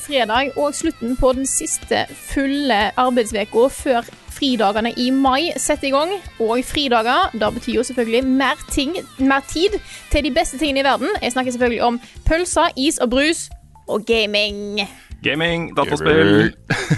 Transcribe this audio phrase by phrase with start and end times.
[0.00, 6.12] Fredag og slutten på den siste fulle arbeidsveka før fridagene i mai setter i gang.
[6.44, 9.78] Og fridager, da betyr jo selvfølgelig mer, ting, mer tid
[10.12, 11.08] til de beste tingene i verden.
[11.22, 13.46] Jeg snakker selvfølgelig om pølser, is og brus
[13.88, 14.80] og gaming.
[15.24, 16.52] Gaming, dataspill.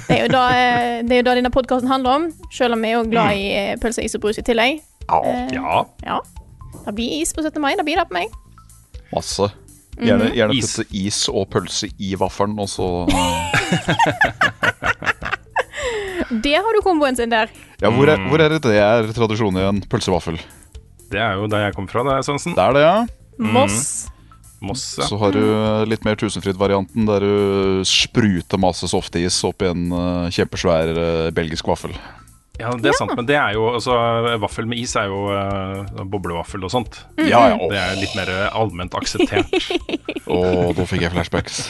[0.08, 2.82] Det er jo da, eh, det er jo da denne podkasten handler om, selv om
[2.82, 4.82] vi er jo glad i eh, pølser, is og brus i tillegg.
[5.08, 5.84] Eh, Ja.
[6.04, 6.18] Ja.
[6.84, 7.60] Det blir is på 17.
[7.62, 7.74] mai.
[7.76, 8.32] Det blir det på meg.
[9.12, 9.48] Masse.
[9.98, 10.76] Gjerne, gjerne Is.
[10.76, 12.86] putte is og pølse i vaffelen, og så
[16.44, 17.50] Det har du komboen sin der.
[17.80, 19.80] Ja, hvor er, hvor er det det er tradisjon igjen?
[19.90, 20.38] Pølsevaffel.
[21.08, 22.96] Det er jo der jeg kommer fra, det er Det er det, ja.
[23.38, 24.08] Moss.
[24.60, 25.06] Moss, ja.
[25.06, 25.40] Så har du
[25.88, 31.94] litt mer Tusenfryd-varianten, der du spruter masse softis oppi en eh, kjempesvær eh, belgisk vaffel.
[32.58, 32.72] Ja.
[32.78, 33.94] Det er sant, men det er jo altså,
[34.42, 37.00] Vaffel med is er jo uh, boblevaffel og sånt.
[37.18, 37.58] Ja, ja.
[37.70, 39.52] Det er litt mer allment akseptert.
[40.28, 41.62] Og da fikk jeg flashbacks.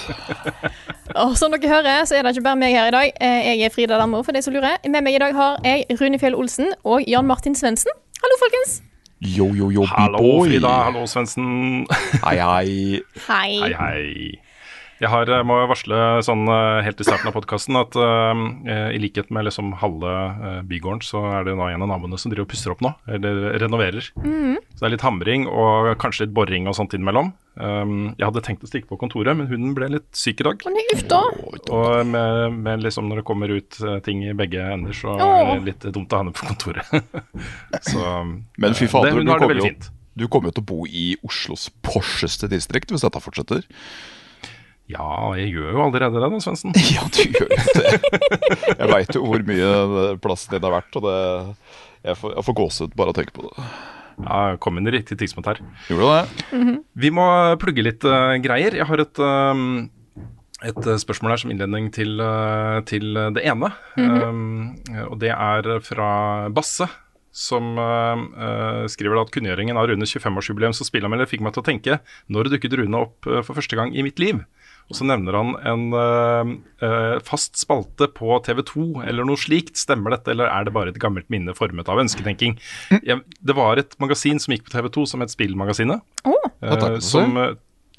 [1.22, 3.12] Og som dere hører, så er det ikke bare meg her i dag.
[3.20, 4.77] Eh, Jeg er Frida Dammo, for de som lurer.
[4.89, 7.92] Med meg i dag har jeg Rune Fjell Olsen og Jan Martin Svendsen.
[8.19, 8.81] Hallo, folkens.
[9.22, 10.44] Yo, yo, yo, Hallo.
[10.44, 10.75] Frida.
[10.89, 11.86] Hallo, Svendsen.
[12.25, 13.00] Hei, hei.
[13.28, 13.55] Hei.
[13.62, 14.47] Hei, hei.
[14.98, 18.34] Jeg har, eh, må varsle sånn eh, helt i starten av podkasten at uh,
[18.91, 22.48] i likhet med liksom halve uh, bygården, så er det en av naboene som driver
[22.48, 24.10] og pusser opp nå, eller renoverer.
[24.10, 27.32] Så det er litt hamring og kanskje litt boring og sånt innimellom.
[27.59, 30.60] Um, jeg hadde tenkt å stikke på kontoret, men hunden ble litt syk i dag.
[31.75, 35.56] Og med, med liksom når det kommer ut eh, ting i begge ender, så er
[35.56, 36.86] det litt dumt å ha henne på kontoret.
[37.91, 39.91] så Men fy eh, fader, det, hun har det veldig fint.
[40.19, 43.66] Du kommer jo til å bo i Oslos Porseste distrikt hvis dette fortsetter.
[44.88, 46.72] Ja, jeg gjør jo allerede det, da, Svendsen.
[46.97, 48.00] Ja, du gjør jo det.
[48.81, 49.71] Jeg veit jo hvor mye
[50.22, 51.19] plassen din er verdt, og det
[52.09, 53.66] Jeg får, jeg får gåsehud bare av å tenke på det.
[54.19, 55.60] Ja, jeg kom inn i riktig tidspunkt her.
[55.91, 56.71] Gjorde du det?
[57.04, 57.27] Vi må
[57.62, 58.75] plugge litt uh, greier.
[58.75, 59.91] Jeg har et, um,
[60.66, 62.19] et eh, spørsmål her som innledning til,
[62.91, 63.71] til det ene.
[63.98, 64.72] um,
[65.04, 66.09] og det er fra
[66.54, 66.88] Basse,
[67.38, 71.62] som eh, eh, skriver da at kunngjøringen av Runes 25-årsjubileum som spillanmelder fikk meg til
[71.62, 71.98] å tenke
[72.32, 74.41] når dukket Rune opp for første gang i mitt liv?
[74.88, 79.76] Og så nevner han en uh, fast spalte på TV 2 eller noe slikt.
[79.76, 82.56] Stemmer dette, eller er det bare et gammelt minne formet av ønsketenking?
[83.04, 86.04] Jeg, det var et magasin som gikk på TV 2 som het Spillmagasinet.
[86.25, 87.37] Å, uh, som,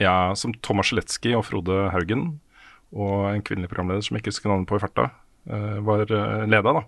[0.02, 2.32] ja, som Thomas Sjeletskij og Frode Haugen
[2.90, 5.12] og en kvinnelig programleder som jeg ikke husker navnet på i farta,
[5.46, 6.74] var uh, leda.
[6.76, 6.82] da.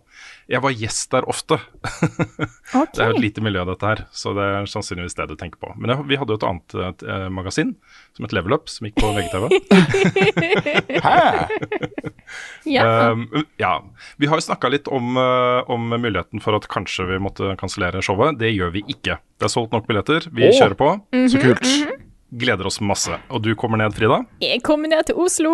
[0.51, 1.59] Jeg var gjest der ofte.
[2.72, 2.95] Okay.
[2.95, 5.59] Det er jo et lite miljø, dette her, så det er sannsynligvis det du tenker
[5.59, 5.73] på.
[5.75, 7.75] Men jeg, vi hadde jo et annet eh, magasin,
[8.16, 9.51] som het Level Up, som gikk på VGTV.
[12.63, 13.11] Ja.
[13.11, 13.25] Um,
[13.59, 13.84] ja.
[14.17, 18.00] Vi har jo snakka litt om, eh, om muligheten for at kanskje vi måtte kansellere
[18.06, 18.40] showet.
[18.40, 19.17] Det gjør vi ikke.
[19.19, 20.29] Det er solgt nok billetter.
[20.31, 20.56] Vi oh.
[20.56, 20.94] kjører på.
[21.34, 21.67] Så kult.
[22.31, 23.19] Gleder oss masse.
[23.28, 24.22] Og du kommer ned, Frida?
[24.40, 25.51] Jeg kommer ned til Oslo.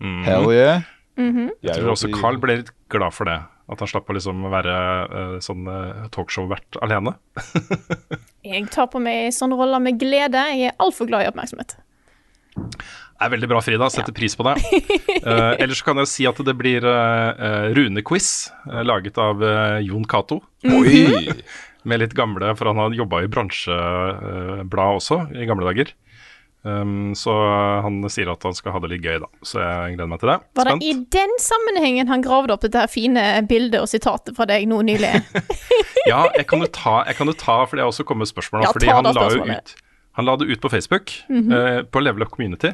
[0.00, 0.88] Hell yeah.
[1.18, 3.38] Jeg tror også Carl ble litt glad for det.
[3.72, 4.72] At han slapp å liksom være
[5.12, 7.14] uh, sånn uh, talkshow-vert alene.
[8.42, 10.42] Jeg tar på meg sånne roller med glede.
[10.58, 11.76] Jeg er altfor glad i oppmerksomhet.
[13.22, 13.86] Det er veldig bra, Frida.
[13.92, 14.56] Setter pris på det.
[15.22, 18.30] Uh, ellers så kan jeg si at det blir uh, Rune-quiz,
[18.66, 20.40] eh, laget av eh, Jon Cato.
[20.66, 21.30] Oi!
[21.86, 25.94] Med litt gamle, for han har jobba i bransjeblad også i gamle dager.
[26.62, 27.32] Um, så
[27.82, 29.28] han sier at han skal ha det litt gøy, da.
[29.42, 30.36] Så jeg gleder meg til det.
[30.58, 34.46] Var det i den sammenhengen han gravde opp dette her fine bildet og sitatet fra
[34.50, 35.14] deg nå nylig?
[36.02, 38.64] Ja, jeg kan jo ta, jeg kan jo ta for det har også kommet spørsmål.
[38.64, 39.74] Ja, fordi han la, ut,
[40.18, 42.72] han la det ut på Facebook, eh, på Level Up Community.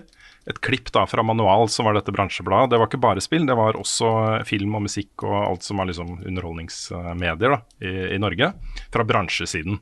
[0.49, 2.71] Et klipp da fra Manual, som var dette bransjebladet.
[2.73, 4.09] Det var ikke bare spill, det var også
[4.49, 8.55] film og musikk og alt som er liksom underholdningsmedier da, i, i Norge.
[8.95, 9.77] Fra bransjesiden.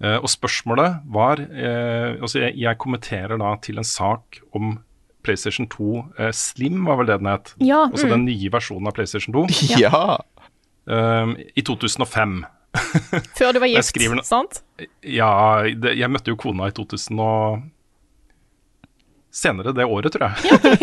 [0.00, 4.78] Eh, og spørsmålet var eh, altså jeg, jeg kommenterer da til en sak om
[5.26, 7.52] PlayStation 2 eh, Slim, var vel det den het?
[7.60, 8.14] Ja, Altså mm.
[8.14, 9.44] den nye versjonen av PlayStation 2
[9.82, 10.16] Ja.
[10.88, 12.40] um, i 2005.
[13.36, 14.62] Før du var gift, sant?
[15.04, 17.60] Ja, det, jeg møtte jo kona i 2000 og
[19.30, 20.34] Senere det året, tror jeg.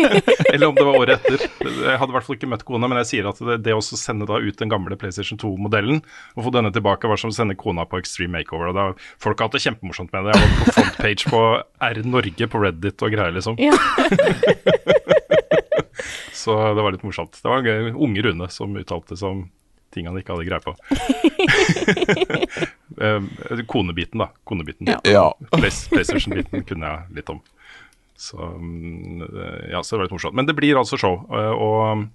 [0.54, 1.42] Eller om det var året etter.
[1.60, 3.82] Jeg hadde i hvert fall ikke møtt kona, men jeg sier at det, det å
[3.84, 6.00] sende da ut den gamle PlayStation 2-modellen
[6.32, 8.72] og få denne tilbake, var som å sende kona på Extreme Makeover.
[8.72, 8.86] Og da,
[9.20, 10.38] folk har hatt det kjempemorsomt med det.
[10.38, 11.42] Jeg var på frontpage på
[11.90, 13.60] R Norge på Reddit og greier, liksom.
[13.60, 13.76] Ja.
[16.38, 17.36] Så det var litt morsomt.
[17.42, 19.44] Det var en gøy, unge Rune som uttalte seg om
[19.92, 20.76] ting han ikke hadde greie på.
[22.98, 23.22] Eh,
[23.70, 24.32] Konebiten, da.
[24.48, 24.88] Konebiten.
[25.06, 25.28] Ja.
[25.52, 27.38] PlayStation-biten kunne jeg litt om.
[28.18, 29.20] Så, mm,
[29.70, 30.34] ja, så det var litt morsomt.
[30.34, 31.20] Men det blir altså show.
[31.30, 32.08] eh, Og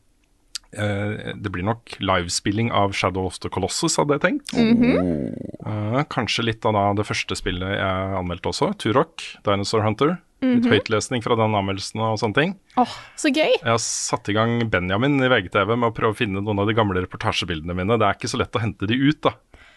[0.75, 4.51] eh, det blir nok livespilling av Shadow of the Colossus, hadde jeg tenkt.
[4.57, 10.17] Eh, kanskje litt av det første spillet jeg anmeldte også, Turok, Dinosaur Hunter.
[10.43, 12.49] Litt høytlesning fra den anmeldelsen og sånne ting.
[12.75, 13.53] Åh, så gøy.
[13.61, 16.67] Jeg har satt i gang Benjamin i VGTV med å prøve å finne noen av
[16.67, 17.95] de gamle reportasjebildene mine.
[17.95, 19.31] Det er ikke så lett å hente de ut, da.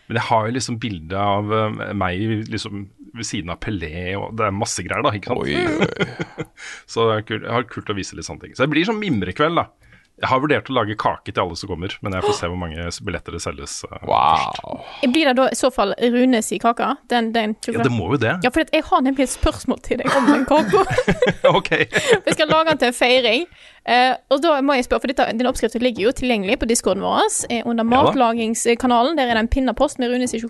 [0.09, 1.55] Men jeg har jo liksom bilde av
[1.95, 2.19] meg
[2.51, 2.83] liksom
[3.19, 5.15] ved siden av Pelé, og det er masse greier, da.
[5.17, 5.43] ikke sant?
[5.43, 6.47] Oi, oi.
[6.93, 8.57] Så det er kult, jeg har kult å vise litt sånne ting.
[8.57, 9.69] Så det blir sånn mimrekveld, da.
[10.17, 12.57] Jeg har vurdert å lage kake til alle som kommer, men jeg får se hvor
[12.57, 13.75] mange billetter det selges.
[13.85, 14.07] først.
[14.09, 14.79] Wow.
[15.13, 16.95] Blir det da i så fall Runes i kaka?
[17.13, 18.33] Den, den Ja, det må jo det.
[18.47, 20.87] Ja, for jeg har nemlig et spørsmål til deg om den kaka.
[21.59, 21.69] ok.
[22.25, 23.45] Vi skal lage den til en feiring.
[23.85, 27.05] Uh, og da må jeg spørre, for dette, den oppskriften ligger jo tilgjengelig på discorden
[27.05, 27.29] vår.
[27.53, 29.21] Eh, under matlagingskanalen.
[29.21, 30.41] Der er det en pinnepost med Runes i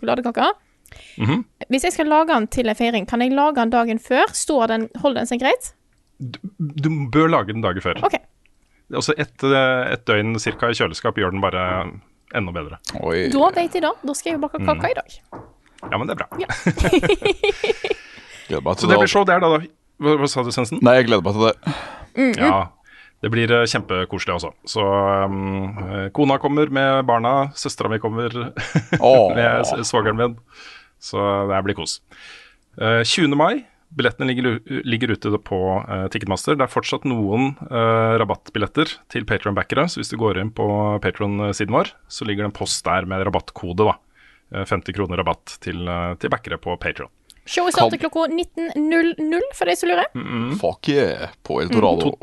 [0.91, 1.43] sjokoladekake.
[1.43, 1.44] -hmm.
[1.69, 4.25] Hvis jeg skal lage den til en feiring, kan jeg lage den dagen før?
[4.33, 5.75] Står den, Holder den seg greit?
[6.83, 7.94] Du bør lage den dagen før.
[8.05, 8.19] Okay.
[8.94, 11.91] Altså et, eh, et døgn cirka i kjøleskap gjør den bare
[12.35, 12.79] enda bedre.
[13.03, 13.29] Oi.
[13.33, 13.91] Da vet jeg det.
[14.06, 14.67] Da skal jeg bake Mm.
[14.67, 15.11] kake i dag.
[15.93, 16.29] Ja, men det er bra.
[18.49, 18.99] Gleder meg Så til det det.
[19.03, 19.49] blir show der, da.
[19.99, 20.79] Hva, hva sa du, Sensen?
[20.85, 22.38] Nei, jeg gleder meg til det.
[22.38, 22.67] Ja,
[23.23, 24.50] det blir eh, kjempekoselig også.
[24.69, 24.85] Så
[25.25, 28.31] um, kona kommer med barna, søstera mi kommer
[29.00, 29.35] oh.
[29.37, 30.37] med svogeren min.
[31.03, 32.01] Så det blir kos.
[32.81, 33.37] Eh, 20.
[33.39, 33.65] mai,
[33.97, 36.57] billettene ligger, ligger ute på eh, Ticketmaster.
[36.57, 40.67] Det er fortsatt noen eh, rabattbilletter til Patron-backere, så hvis du går inn på
[41.05, 43.97] Patron-siden vår, så ligger det en post der med rabattkode, da.
[44.55, 47.13] Eh, 50 kroner rabatt til, eh, til backere på Patron.
[47.47, 50.09] Showet starter klokka 19.00, for de som lurer.
[50.15, 50.59] Mm.
[50.59, 52.17] Fuck yeah, på Eldorado.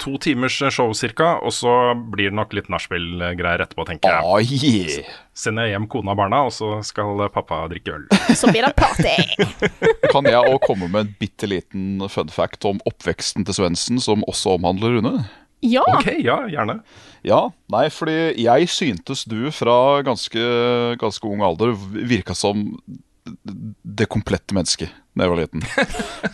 [0.00, 4.24] To timers show cirka, og så blir det nok litt nachspiel-greier etterpå, tenker jeg.
[4.24, 5.14] Ah, yeah.
[5.36, 8.06] Sender jeg hjem kona og barna, og så skal pappa drikke øl.
[8.40, 9.16] Så blir det party.
[10.12, 14.24] Kan jeg òg komme med en bitte liten fun fact om oppveksten til Svendsen, som
[14.24, 15.18] også omhandler Rune?
[15.64, 15.84] Ja.
[15.98, 16.80] Ok, ja, gjerne.
[17.26, 17.40] Ja,
[17.72, 20.42] nei, fordi jeg syntes du fra ganske,
[21.00, 22.68] ganske ung alder virka som
[23.26, 25.64] det komplette mennesket da jeg var liten.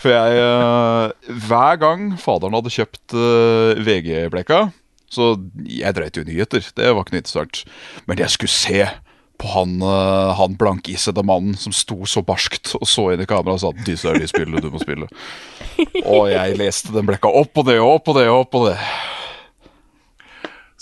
[0.02, 4.64] For jeg eh, Hver gang faderen hadde kjøpt eh, VG-blekka,
[5.12, 5.34] så
[5.68, 7.62] jeg dreit jo i nyheter, det var ikke noe interessant.
[8.08, 8.82] Men jeg skulle se
[9.42, 13.58] på han, uh, han blankisede mannen som sto så barskt og så inn i kameraet
[13.58, 15.08] og sa disse er de spillene du må spille.
[16.04, 18.68] Og jeg leste den blekka opp og det og opp og det og opp og
[18.70, 18.76] det.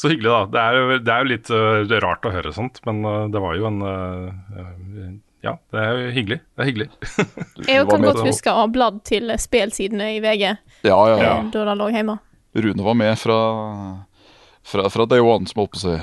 [0.00, 0.42] Så hyggelig, da.
[0.48, 3.42] Det er jo, det er jo litt uh, rart å høre sånt, men uh, det
[3.44, 5.10] var jo en uh,
[5.44, 6.40] Ja, det er jo hyggelig.
[6.52, 6.88] Det er hyggelig.
[7.70, 11.36] Jeg kan godt huske å ha bladd til spelsidene i VG Ja, ja, ja.
[11.38, 12.18] eh, da det lå hjemme.
[12.60, 13.38] Rune var med fra,
[14.66, 15.94] fra, fra day one, som holdt på å si.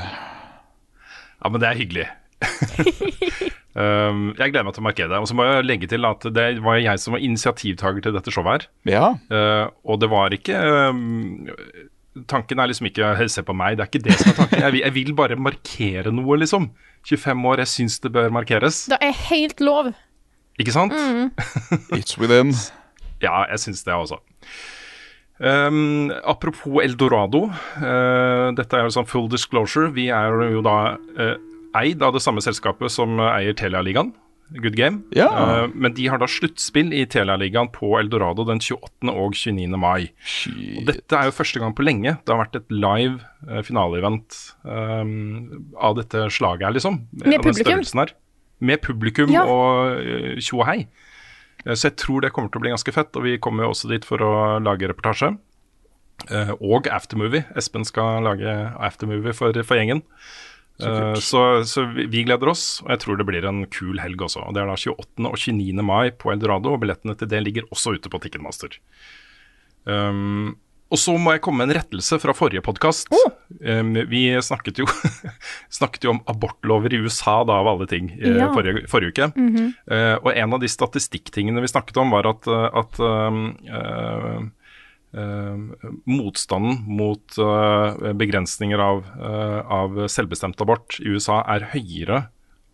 [1.38, 2.08] Ja, men det er hyggelig.
[3.78, 5.20] um, jeg gleder meg til å markere det.
[5.22, 8.34] Og så må jeg legge til at det var jeg som var initiativtaker til dette
[8.34, 8.68] showet her.
[8.90, 9.06] Ja.
[9.30, 10.58] Uh, og det var ikke
[10.90, 11.46] um,
[12.30, 14.64] Tanken er liksom ikke «Hei, se på meg, det er ikke det som er tanken.
[14.66, 16.72] Jeg vil, jeg vil bare markere noe, liksom.
[17.08, 18.86] 25 år, jeg syns det bør markeres.
[18.92, 19.94] Det er helt lov.
[20.60, 20.96] Ikke sant?
[21.98, 22.56] It's within.
[23.22, 24.20] Ja, jeg syns det også.
[25.38, 27.46] Um, apropos Eldorado.
[27.78, 29.92] Uh, dette er jo sånn full disclosure.
[29.94, 31.36] Vi er jo da uh,
[31.78, 34.14] eid av det samme selskapet som uh, eier Telia-ligaen.
[34.56, 35.02] Good Game.
[35.16, 35.28] Ja.
[35.28, 39.10] Uh, men de har da sluttspill i Telia-ligaen på Eldorado den 28.
[39.12, 39.66] og 29.
[39.82, 40.08] mai.
[40.78, 44.38] Og dette er jo første gang på lenge det har vært et live uh, finaleevent
[44.64, 47.02] um, av dette slaget her, liksom.
[47.26, 47.84] Med publikum?
[48.00, 48.16] her.
[48.60, 49.44] Med publikum Ja.
[49.46, 50.80] og uh, tjo og hei.
[51.66, 53.74] Uh, Så jeg tror det kommer til å bli ganske fett, og vi kommer jo
[53.76, 55.36] også dit for å lage reportasje.
[56.34, 57.46] Eh, og aftermovie.
[57.56, 58.50] Espen skal lage
[58.82, 60.02] aftermovie for, for gjengen.
[60.86, 64.22] Eh, så, så vi vi gleder oss, og jeg tror det blir en kul helg
[64.28, 64.46] også.
[64.54, 65.26] Det er da 28.
[65.26, 65.82] og 29.
[65.86, 68.78] mai på Eldorado, og billettene til det ligger også ute på Ticketmaster.
[69.88, 70.58] Um,
[70.88, 73.10] og så må jeg komme med en rettelse fra forrige podkast.
[73.60, 74.86] Um, vi snakket jo,
[75.80, 78.48] snakket jo om abortlover i USA, da, av alle ting, i Ja.
[78.56, 79.28] forrige, forrige uke.
[79.92, 83.82] Eh, og en av de statistikktingene vi snakket om, var at, eh, at um, eh,
[83.82, 84.40] eh,
[86.08, 92.26] motstanden mot eh, begrensninger av, eh, av selvbestemt abort i USA er høyere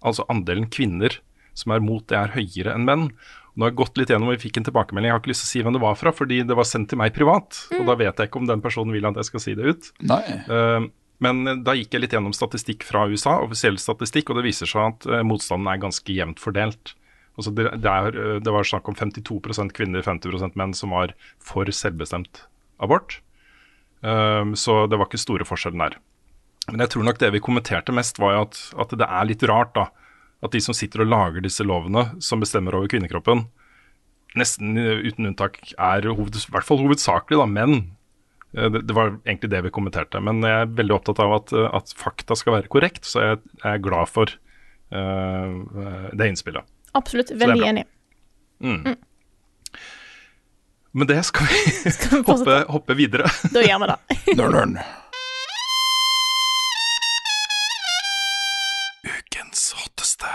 [0.03, 1.19] altså andelen kvinner
[1.57, 3.05] som er mot det, er høyere enn menn.
[3.53, 5.11] Nå har jeg gått litt gjennom og vi fikk en tilbakemelding.
[5.11, 6.89] Jeg har ikke lyst til å si hvem det var fra, fordi det var sendt
[6.89, 7.59] til meg privat.
[7.77, 9.89] Og da vet jeg ikke om den personen vil at jeg skal si det ut.
[10.09, 10.23] Nei.
[10.41, 10.87] Eh,
[11.23, 14.95] men da gikk jeg litt gjennom statistikk fra USA, offisiell statistikk, og det viser seg
[14.95, 16.95] at eh, motstanden er ganske jevnt fordelt.
[17.37, 21.15] Altså det, det, er, eh, det var snakk om 52% kvinner, 50% menn som var
[21.41, 22.45] for selvbestemt
[22.83, 23.19] abort.
[24.03, 25.97] Um, så det var ikke store forskjellen der.
[26.69, 29.73] Men jeg tror nok det vi kommenterte mest, var at, at det er litt rart
[29.75, 29.87] da,
[30.43, 33.45] at de som sitter og lager disse lovene, som bestemmer over kvinnekroppen,
[34.39, 37.77] nesten uten unntak er hoved, i hvert fall hovedsakelig da, menn.
[38.53, 40.21] Eh, Det, det var egentlig det vi kommenterte.
[40.21, 43.71] Men jeg er veldig opptatt av at, at fakta skal være korrekt, så jeg, jeg
[43.71, 44.35] er glad for
[44.93, 46.67] uh, det innspillet.
[46.93, 47.31] Absolutt.
[47.31, 47.85] Veldig enig.
[48.63, 48.81] Mm.
[48.85, 48.97] enig.
[50.93, 51.61] Med det skal vi
[52.11, 53.29] vi hoppe, hoppe videre.
[53.53, 53.97] Da gjør vi det.
[54.37, 54.75] Nørn, nørn.
[59.03, 60.29] Ukens hotteste.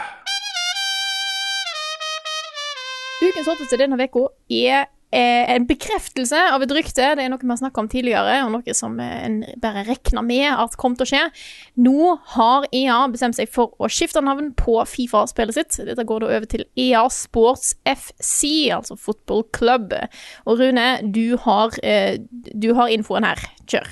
[3.23, 7.07] Ukens hotteste denne uka er en bekreftelse av et rykte.
[7.17, 10.23] Det er noe vi har snakka om tidligere, og noe som eh, en bare regna
[10.25, 11.23] med at kom til å skje.
[11.81, 15.81] Nå har EA bestemt seg for å skifte navn på Fifa-spillet sitt.
[15.89, 19.97] Dette går da over til EA Sports FC, altså Football Club.
[20.45, 22.19] Og Rune, du har, eh,
[22.53, 23.41] du har infoen her.
[23.69, 23.89] Kjør.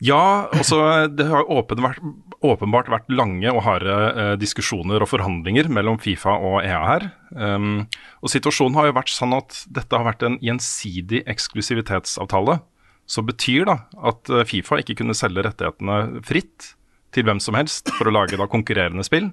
[0.00, 2.00] Ja, altså det har åpen vært,
[2.40, 7.06] åpenbart vært lange og harde eh, diskusjoner og forhandlinger mellom Fifa og EA her.
[7.36, 7.86] Um,
[8.24, 12.58] og situasjonen har jo vært sånn at dette har vært en gjensidig eksklusivitetsavtale.
[13.10, 13.76] Som betyr da
[14.08, 16.72] at eh, Fifa ikke kunne selge rettighetene fritt
[17.14, 19.28] til hvem som helst for å lage da konkurrerende spill.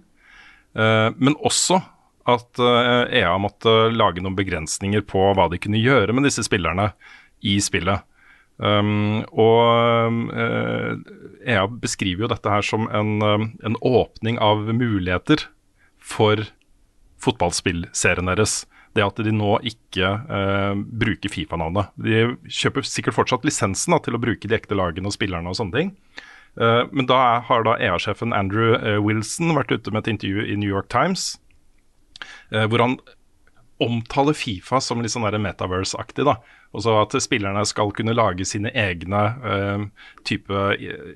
[0.75, 1.79] Uh, men også
[2.27, 6.91] at uh, EA måtte lage noen begrensninger på hva de kunne gjøre med disse spillerne
[7.47, 8.03] i spillet.
[8.57, 10.95] Um, og uh,
[11.45, 15.45] EA beskriver jo dette her som en, um, en åpning av muligheter
[16.01, 16.47] for
[17.21, 18.63] fotballspillserien deres.
[18.97, 21.93] Det at de nå ikke uh, bruker Fifa-navnet.
[22.01, 25.59] De kjøper sikkert fortsatt lisensen da, til å bruke de ekte lagene og spillerne og
[25.59, 25.93] sånne ting.
[26.57, 30.45] Uh, men da er, har da EA-sjefen Andrew eh, Wilson vært ute med et intervju
[30.49, 31.35] i New York Times,
[32.49, 32.97] eh, hvor han
[33.83, 36.25] omtaler Fifa som litt sånn metaverse-aktig.
[36.25, 36.37] da.
[36.75, 39.87] Også at spillerne skal kunne lage sine egne uh,
[40.27, 40.61] type,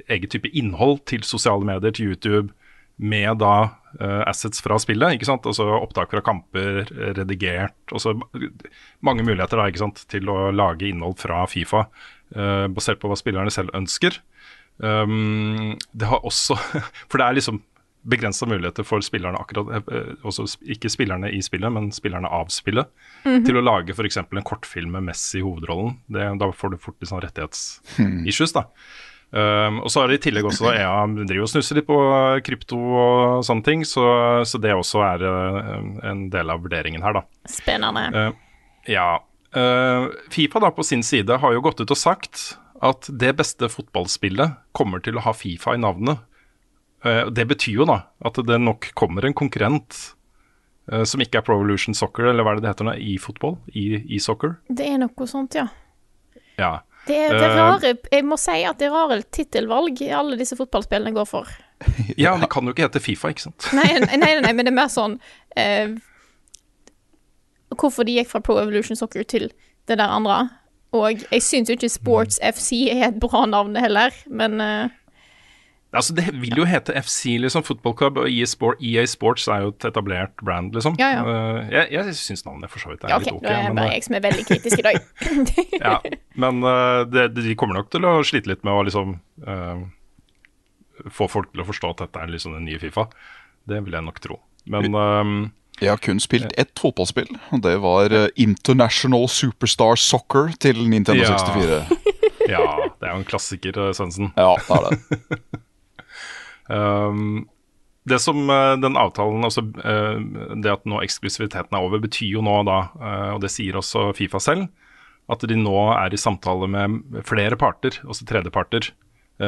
[0.07, 2.53] eget type innhold til sosiale medier, til YouTube,
[3.01, 3.55] med da
[3.97, 5.17] uh, assets fra spillet.
[5.17, 5.47] ikke sant?
[5.49, 7.77] Altså opptak fra kamper, redigert, redigert.
[7.97, 8.13] Også
[9.01, 10.05] mange muligheter da, ikke sant?
[10.11, 11.87] til å lage innhold fra Fifa,
[12.37, 14.21] uh, basert på hva spillerne selv ønsker.
[14.81, 16.55] Um, det har også
[17.09, 17.59] For det er liksom
[18.01, 22.89] begrensa muligheter for spillerne akkurat eh, Også ikke spillerne i spillet, men spillerne av spillet.
[23.23, 24.17] Til å lage f.eks.
[24.23, 25.99] en kortfilm med Messi i hovedrollen.
[26.11, 28.67] Det, da får du fort litt sånn rettighetsissues, da.
[29.31, 31.97] Um, og så er det i tillegg også da EA driver og snusser litt på
[32.43, 34.03] krypto og sånne ting, så,
[34.43, 35.77] så det også er uh,
[36.09, 37.23] en del av vurderingen her, da.
[37.47, 38.09] Spennende.
[38.11, 39.13] Uh, ja.
[39.55, 42.43] Uh, Fifa da på sin side har jo gått ut og sagt
[42.83, 46.19] at det beste fotballspillet kommer til å ha Fifa i navnet.
[47.03, 49.97] Eh, det betyr jo da at det nok kommer en konkurrent
[50.91, 53.17] eh, som ikke er Pro Evolution Soccer, eller hva er det det heter nå, i
[53.21, 53.57] fotball?
[53.73, 54.59] I, i soccer?
[54.69, 55.67] Det er noe sånt, ja.
[56.59, 56.75] Ja.
[57.07, 60.37] Det er, det er Eh, rare Jeg må si at det er rare tittelvalg alle
[60.37, 61.49] disse fotballspillene går for.
[62.21, 63.71] ja, det kan jo ikke hete Fifa, ikke sant?
[63.73, 65.17] Nei, nei, nei, nei men det er mer sånn
[65.57, 65.97] eh,
[67.73, 69.47] Hvorfor de gikk fra Pro Evolution Soccer til
[69.89, 70.43] det der andre.
[70.93, 74.91] Og jeg syns jo ikke Sports FC er et bra navn heller, men eh,
[75.91, 77.65] Altså, det vil jo hete FC, liksom.
[77.67, 80.95] Football Club og EA, Sport, EA Sports er jo et etablert brand, liksom.
[80.99, 81.23] Ja, ja.
[81.27, 83.43] Eh, jeg jeg syns navnet for så vidt er ja, OK, litt ok.
[83.43, 84.99] da er det men, bare eh, jeg som er veldig kritisk i dag.
[85.85, 85.95] ja,
[86.45, 89.81] men eh, det, de kommer nok til å slite litt med å liksom uh,
[91.11, 93.09] få folk til å forstå at dette er liksom den nye Fifa.
[93.67, 94.37] Det vil jeg nok tro.
[94.71, 95.33] Men eh,
[95.81, 101.35] Jeg har kun spilt ett fotballspill, og det var International Superstar Soccer til Nintendo Ja.
[101.35, 101.99] 64.
[102.55, 102.63] ja,
[102.95, 104.31] det er jo en klassiker, Svendsen.
[104.39, 105.59] Ja, det er det.
[106.71, 107.49] Um,
[108.03, 110.21] det som eh, den avtalen, altså eh,
[110.57, 114.09] det at nå eksklusiviteten er over, betyr jo nå da, eh, og det sier også
[114.17, 114.71] Fifa selv,
[115.31, 118.93] at de nå er i samtale med flere parter, også tredjeparter,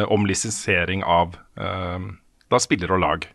[0.09, 2.05] om lisensiering av eh,
[2.49, 3.25] da spillere og lag.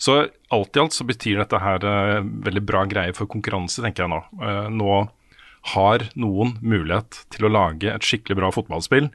[0.00, 0.14] Så
[0.54, 1.84] alt i alt så betyr dette her
[2.24, 4.20] veldig bra greie for konkurranse, tenker jeg nå.
[4.72, 4.94] Nå
[5.74, 9.10] har noen mulighet til å lage et skikkelig bra fotballspill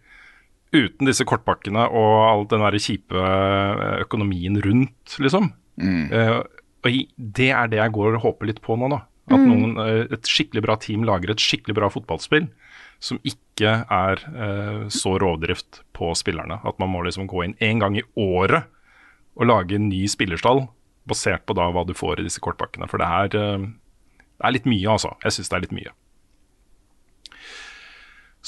[0.78, 5.52] uten disse kortpakkene og all den der kjipe eh, økonomien rundt, liksom.
[5.82, 9.04] Eh, og det er det jeg går og håper litt på nå, da.
[9.28, 12.48] At noen, eh, et skikkelig bra team lager et skikkelig bra fotballspill
[13.04, 16.58] som ikke er uh, så rovdrift på spillerne.
[16.66, 18.66] At man må liksom gå inn én gang i året
[19.38, 20.64] og lage en ny spillerstall
[21.08, 22.88] basert på da hva du får i disse kortpakkene.
[22.90, 25.14] For det er, uh, det er litt mye, altså.
[25.26, 25.94] Jeg syns det er litt mye.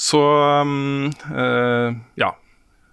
[0.00, 0.20] Så
[0.62, 2.36] um, eh, ja.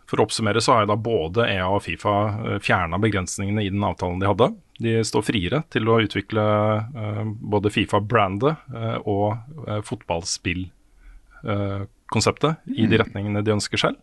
[0.08, 3.70] For å oppsummere så har jo da både EA og Fifa uh, fjerna begrensningene i
[3.72, 4.48] den avtalen de hadde.
[4.84, 6.44] De står friere til å utvikle
[6.78, 9.34] eh, både Fifa-brandet eh, og
[9.66, 13.98] uh, fotballspillkonseptet i de retningene de ønsker selv.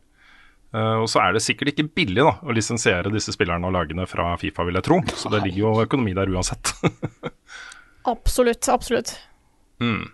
[0.74, 4.04] Uh, og så er det sikkert ikke billig da, å lisensiere disse spillerne og lagene
[4.10, 4.98] fra Fifa, vil jeg tro.
[5.14, 6.64] Så det ligger jo økonomi der uansett.
[8.16, 8.64] Absolutt.
[8.72, 9.10] Absolutt.
[9.84, 10.04] mm.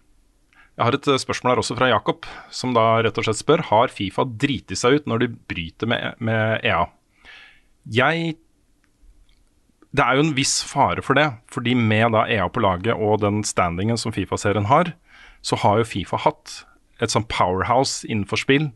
[0.80, 3.60] Jeg har et uh, spørsmål her også fra Jakob, som da rett og slett spør
[3.68, 6.86] Har Fifa driti seg ut når de bryter med, med EA.
[7.84, 8.38] Jeg
[9.92, 13.20] Det er jo en viss fare for det, fordi med da EA på laget og
[13.20, 14.94] den standingen som Fifa-serien har,
[15.44, 16.62] så har jo Fifa hatt
[17.02, 18.70] et sånn powerhouse innenfor spill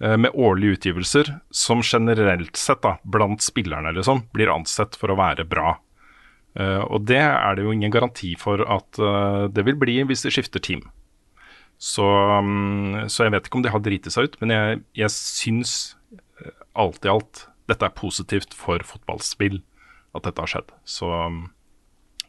[0.00, 5.18] eh, med årlige utgivelser som generelt sett, da, blant spillerne, liksom, blir ansett for å
[5.20, 5.74] være bra.
[6.56, 10.24] Uh, og det er det jo ingen garanti for at uh, det vil bli hvis
[10.24, 10.86] de skifter team.
[11.78, 12.06] Så,
[12.42, 15.74] mm, så jeg vet ikke om det har driti seg ut, men jeg, jeg syns
[16.40, 19.58] eh, alt i alt dette er positivt for fotballspill
[20.16, 20.70] at dette har skjedd.
[20.88, 21.08] Så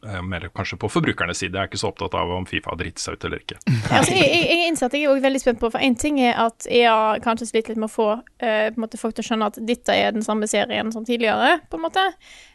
[0.04, 1.54] eh, mer kanskje på forbrukernes side.
[1.56, 3.56] Jeg er ikke så opptatt av om Fifa har driti seg ut eller ikke.
[3.88, 6.20] Altså, jeg, jeg, jeg innser at jeg er også veldig spent på For én ting
[6.20, 8.08] er at EA kanskje sliter litt med å få
[8.44, 11.60] eh, på måte folk til å skjønne at dette er den samme serien som tidligere.
[11.70, 12.04] på en måte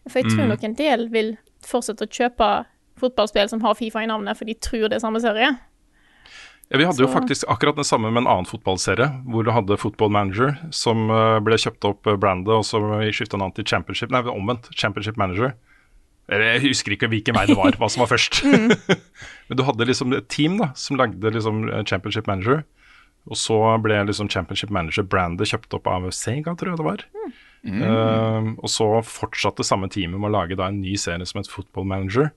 [0.10, 0.54] For jeg tror Mm.
[0.54, 1.34] nok en del vil
[1.66, 2.52] fortsette å kjøpe
[3.00, 5.56] fotballspill som har Fifa i navnet, for de tror det er samme serie.
[6.74, 9.78] Ja, vi hadde jo faktisk akkurat det samme med en annen fotballserie, hvor du hadde
[9.78, 12.82] Football Manager, som eh, ble kjøpt opp eh, brandet, og så
[13.14, 14.72] skifta navn til Championship Nei, omvendt.
[14.74, 15.54] Championship Manager.
[16.34, 18.42] Jeg husker ikke hvilken vei det var, hva som var først.
[19.48, 22.64] Men du hadde liksom et team da, som lagde liksom eh, Championship Manager.
[23.30, 27.06] Og så ble liksom Championship Manager-brandet kjøpt opp av Sega, tror jeg det var.
[27.64, 31.52] Eh, og så fortsatte samme teamet med å lage da en ny serie som het
[31.52, 32.34] Football Manager.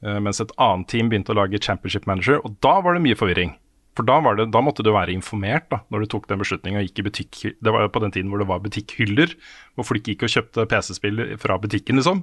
[0.00, 3.18] Eh, mens et annet team begynte å lage Championship Manager, og da var det mye
[3.18, 3.54] forvirring.
[3.96, 6.82] For da, var det, da måtte du være informert da, når du tok den beslutningen
[6.82, 7.38] og gikk i butikk.
[7.64, 9.32] Det var jo på den tiden hvor det var butikkhyller,
[9.78, 12.20] hvor folk gikk og kjøpte PC-spill fra butikken, liksom.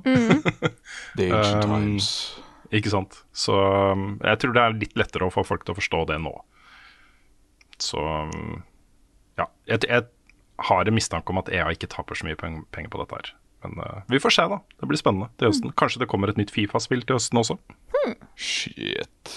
[1.17, 2.09] The ancient Um, times.
[2.73, 3.19] Ikke sant.
[3.33, 6.19] Så um, jeg tror det er litt lettere å få folk til å forstå det
[6.21, 6.33] nå.
[7.81, 8.61] Så um,
[9.41, 9.47] ja.
[9.69, 10.05] Jeg, jeg
[10.69, 13.33] har en mistanke om at EA ikke taper så mye peng- penger på dette her.
[13.65, 14.61] Men uh, vi får se, da.
[14.81, 15.73] Det blir spennende til høsten.
[15.79, 17.57] Kanskje det kommer et nytt Fifa-spill til høsten også.
[18.37, 19.33] Shit.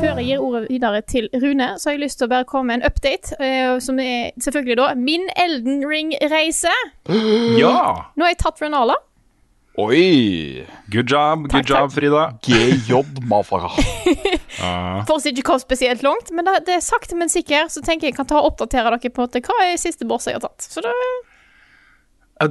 [0.00, 2.72] Før jeg gir ordet videre til Rune, så har jeg lyst til å bare komme
[2.72, 6.74] med en update, eh, som er selvfølgelig da min Elden Ring-reise.
[7.62, 7.78] Ja!
[8.16, 8.98] Nå har jeg tatt Renala.
[9.80, 10.66] Oi!
[10.92, 11.94] Good job, good job, takk.
[11.94, 12.24] Frida.
[12.44, 12.98] GJ,
[13.30, 13.70] mafaka.
[15.08, 17.72] Fortsatt ikke kommet spesielt langt, men det, det er sakte, men sikkert.
[17.72, 20.44] Så tenker jeg kan ta og oppdatere dere på hva er siste boss jeg har
[20.44, 20.66] tatt.
[20.66, 20.92] Så det,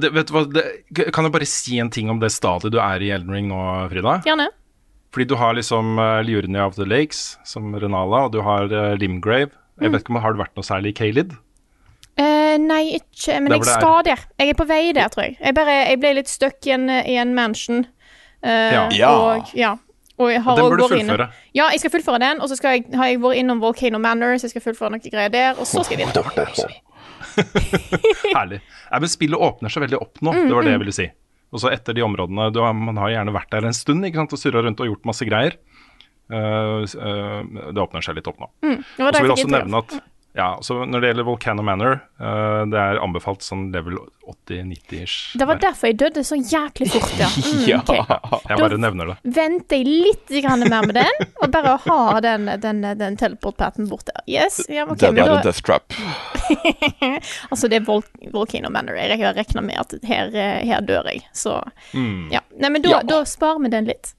[0.00, 0.64] det, vet du hva, det,
[1.12, 3.60] kan jeg bare si en ting om det stadiet du er i Elden Ring nå,
[3.92, 4.20] Frida?
[4.24, 4.48] gjerne.
[5.12, 8.94] Fordi du har liksom uh, Liurnia of the Lakes, som Renala, og du har uh,
[8.96, 9.50] Limgrave.
[9.82, 11.32] Jeg vet ikke om Har det vært noe særlig i Kalid?
[12.16, 14.20] Uh, nei, ikke Men jeg skal der.
[14.40, 15.36] Jeg er på vei der, tror jeg.
[15.40, 17.84] Jeg, bare, jeg ble litt stuck i en, i en mansion.
[18.44, 18.84] Uh, Ja.
[18.96, 19.10] Ja.
[19.12, 19.74] Og, ja.
[20.16, 21.26] og jeg har Den burde bør du fullføre.
[21.28, 21.36] innom-.
[21.56, 24.36] Ja, jeg skal fullføre den, og så skal jeg, har jeg vært innom Volcano Manor,
[24.38, 26.72] så jeg skal fullføre noen greier der, og så skal jeg videre.
[28.36, 28.60] Herlig.
[28.62, 31.08] Nei, men spillet åpner seg veldig opp nå, det var det jeg ville si.
[31.52, 34.22] Og så etter de områdene du har, Man har gjerne vært der en stund ikke
[34.22, 35.58] sant, og surra rundt og gjort masse greier.
[36.32, 37.40] Uh, eh,
[37.74, 38.48] det åpner seg litt opp nå.
[38.64, 39.96] Mm, Og så vil jeg også nevne at
[40.34, 43.98] ja, så Når det gjelder Volcano Manor, uh, det er anbefalt sånn level
[44.48, 45.34] 80-90-ish.
[45.36, 47.28] Det var derfor jeg døde så jæklig fort, ja.
[47.52, 47.80] Mm, Ja.
[48.48, 49.16] Jeg bare nevner det.
[49.36, 54.14] Venter jeg litt grann mer med den, og bare ha den, den, den teleport-paten borte.
[54.26, 55.92] Yes, ja, okay, Det er da, en death trap.
[57.52, 58.96] Altså, det er Vol Volcano Manor.
[58.98, 61.58] Jeg har regna med at her, eh, her dør jeg, så
[61.92, 62.40] Ja.
[62.58, 63.02] Nei, men da, Ja.
[63.02, 64.14] da sparer vi den litt.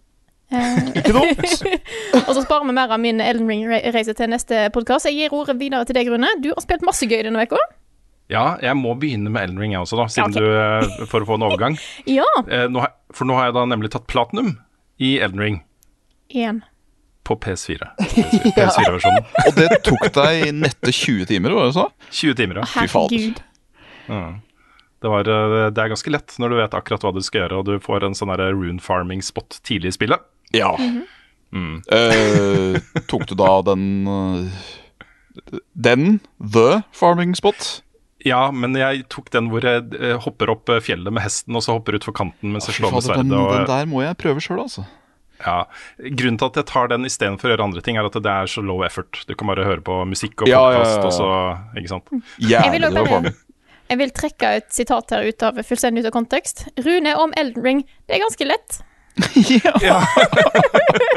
[0.53, 1.63] Eh, Ikke dumt.
[2.27, 5.09] og så sparer vi mer av min Elden Ring-reise til neste podkast.
[5.09, 6.29] Jeg gir ordet videre til deg, Rune.
[6.43, 7.61] Du har spilt masse gøy denne uka.
[8.31, 10.43] Ja, jeg må begynne med Elden Ring jeg også, da, siden okay.
[10.45, 11.79] du, eh, for å få en overgang.
[12.19, 12.27] Ja.
[12.45, 14.55] Eh, nå har, for nå har jeg da nemlig tatt platinum
[15.01, 15.59] i Elden Ring
[16.31, 16.61] Igjen.
[17.27, 17.89] på PS4.
[18.55, 19.27] PS4-versjonen.
[19.47, 21.89] Og det tok deg nette 20 timer, var det så?
[22.23, 22.69] 20 timer, ja.
[22.69, 23.17] Fy fader.
[24.07, 24.39] Herregud.
[25.03, 27.67] Det, var, det er ganske lett når du vet akkurat hva du skal gjøre, og
[27.67, 30.23] du får en sånn der rune farming spot tidlig i spillet.
[30.53, 30.73] Ja.
[31.53, 32.77] Eh,
[33.09, 33.83] tok du da den
[35.73, 36.19] Den?
[36.39, 37.81] The farming spot?
[38.23, 41.63] Ja, men jeg tok den hvor jeg eh, hopper opp eh, fjellet med hesten, og
[41.65, 43.25] så hopper utfor kanten mens jeg slår med sverdet.
[43.27, 43.49] den, og...
[43.51, 44.85] den der må jeg prøve sjøl, altså.
[45.43, 45.57] ja.
[45.99, 48.47] Grunnen til at jeg tar den istedenfor å gjøre andre ting, er at det er
[48.53, 49.25] så low effort.
[49.27, 51.09] Du kan bare høre på musikk og Ja, ja, podkast, ja, ja.
[51.09, 52.15] og så Ikke sant.
[52.53, 53.33] Jeg vil også bare-
[53.91, 56.63] Jeg vil trekke et sitat her ut av fullstendig ut av kontekst.
[56.85, 57.83] Rune om Elden Ring.
[58.07, 58.79] Det er ganske lett.
[59.61, 59.73] Ja,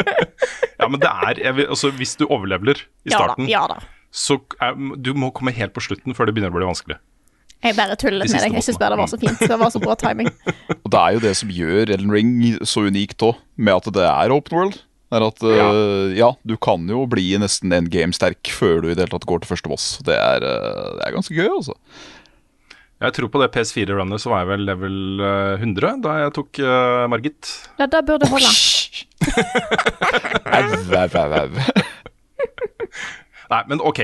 [0.80, 3.24] ja, men det er jeg vil, altså, Hvis du overleveler i Ja da.
[3.24, 3.80] starten, Ja da.
[4.12, 6.98] så er, du må komme helt på slutten før det begynner å bli vanskelig.
[7.64, 8.56] Jeg bare tuller med deg.
[8.58, 9.40] Jeg syns bare det var så fint.
[9.40, 10.28] Det var så bra timing.
[10.84, 12.34] Og det er jo det som gjør Elden Ring
[12.68, 14.82] så unikt òg, med at det er open world.
[15.14, 16.32] Er at eh, ja.
[16.42, 19.70] du kan jo bli nesten endgame-sterk før du i det hele tatt går til første
[19.70, 19.86] boss.
[20.06, 21.76] Det er, uh, det er ganske gøy, altså.
[23.04, 26.62] Jeg tror på det PS4-runnet så var jeg vel level eh, 100 da jeg tok
[26.64, 27.52] uh, Margit.
[27.76, 28.52] Ja, det burde holde.
[30.46, 31.84] Au, au, au, au.
[33.50, 34.00] Nei, men ok.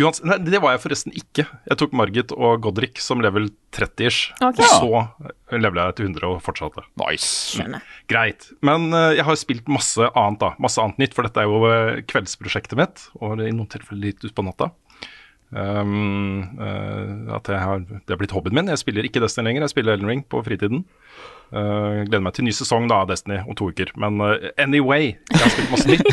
[0.00, 1.46] Uans nei, det var jeg forresten ikke.
[1.68, 4.34] Jeg tok Margit og Godrik som level 30-ish.
[4.44, 4.60] Ok.
[4.60, 6.84] Og så levela jeg til 100 og fortsatte.
[7.00, 7.30] Nice.
[7.56, 7.86] Skjønner.
[8.12, 8.50] Greit.
[8.64, 10.52] Men uh, jeg har spilt masse annet, da.
[10.62, 14.28] Masse annet nytt, for dette er jo eh, kveldsprosjektet mitt, og i noen tilfeller litt
[14.28, 14.72] utpå natta.
[15.52, 18.70] Um, uh, at har, det har blitt hobbyen min.
[18.72, 20.86] Jeg spiller ikke Destiny lenger, jeg spiller Elden Ring på fritiden.
[21.52, 23.92] Uh, gleder meg til ny sesong da Destiny om to uker.
[24.00, 26.08] Men uh, anyway, jeg har spilt masse nytt.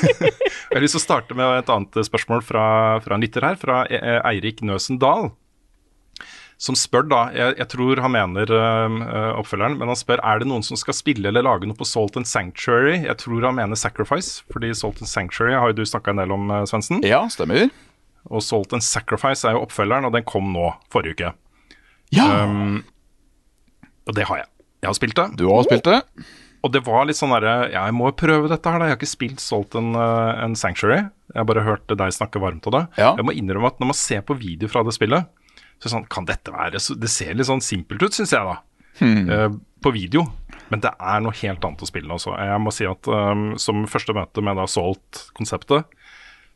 [0.26, 2.64] jeg har lyst til å starte med et annet spørsmål fra,
[3.04, 3.84] fra en lytter her, fra
[4.26, 5.30] Eirik Nøsen Dahl
[6.62, 8.52] som spør da, jeg, jeg tror han mener
[9.34, 12.14] oppfølgeren, men han spør er det noen som skal spille eller lage noe på Salt
[12.20, 13.00] and Sanctuary.
[13.02, 16.36] Jeg tror han mener Sacrifice, fordi Salt and Sanctuary har jo du snakka en del
[16.36, 17.02] om, Svendsen.
[17.02, 17.66] Ja, stemmer.
[18.30, 21.32] Og Salt and Sacrifice er jo oppfølgeren, og den kom nå forrige uke.
[22.12, 22.82] Ja, Um,
[24.08, 24.48] og det har jeg.
[24.82, 25.26] Jeg har spilt det.
[25.38, 26.00] du har spilt det.
[26.62, 28.86] Og det var litt sånn derre ja, Jeg må prøve dette her, da.
[28.88, 31.04] Jeg har ikke spilt Salt and, uh, and Sanctuary.
[31.32, 32.82] Jeg har bare hørt deg snakke varmt om det.
[33.00, 33.12] Ja.
[33.18, 35.30] Jeg må innrømme at når man ser på video fra det spillet,
[35.78, 38.34] så er det sånn Kan dette være så Det ser litt sånn simpelt ut, syns
[38.34, 38.60] jeg, da.
[39.02, 39.48] Eh,
[39.82, 40.26] på video.
[40.70, 42.36] Men det er noe helt annet å spille også.
[42.38, 45.88] Jeg må si at um, som første møte med da Salt-konseptet,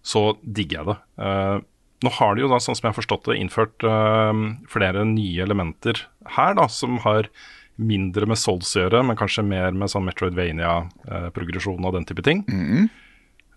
[0.07, 0.97] så digger jeg det.
[1.19, 1.57] Uh,
[2.05, 4.33] nå har de jo da, sånn som jeg har forstått det, innført uh,
[4.71, 6.05] flere nye elementer
[6.37, 7.31] her, da, som har
[7.77, 12.45] mindre med Souls å gjøre, men kanskje mer med sånn Metroidvania-progresjon og den type ting.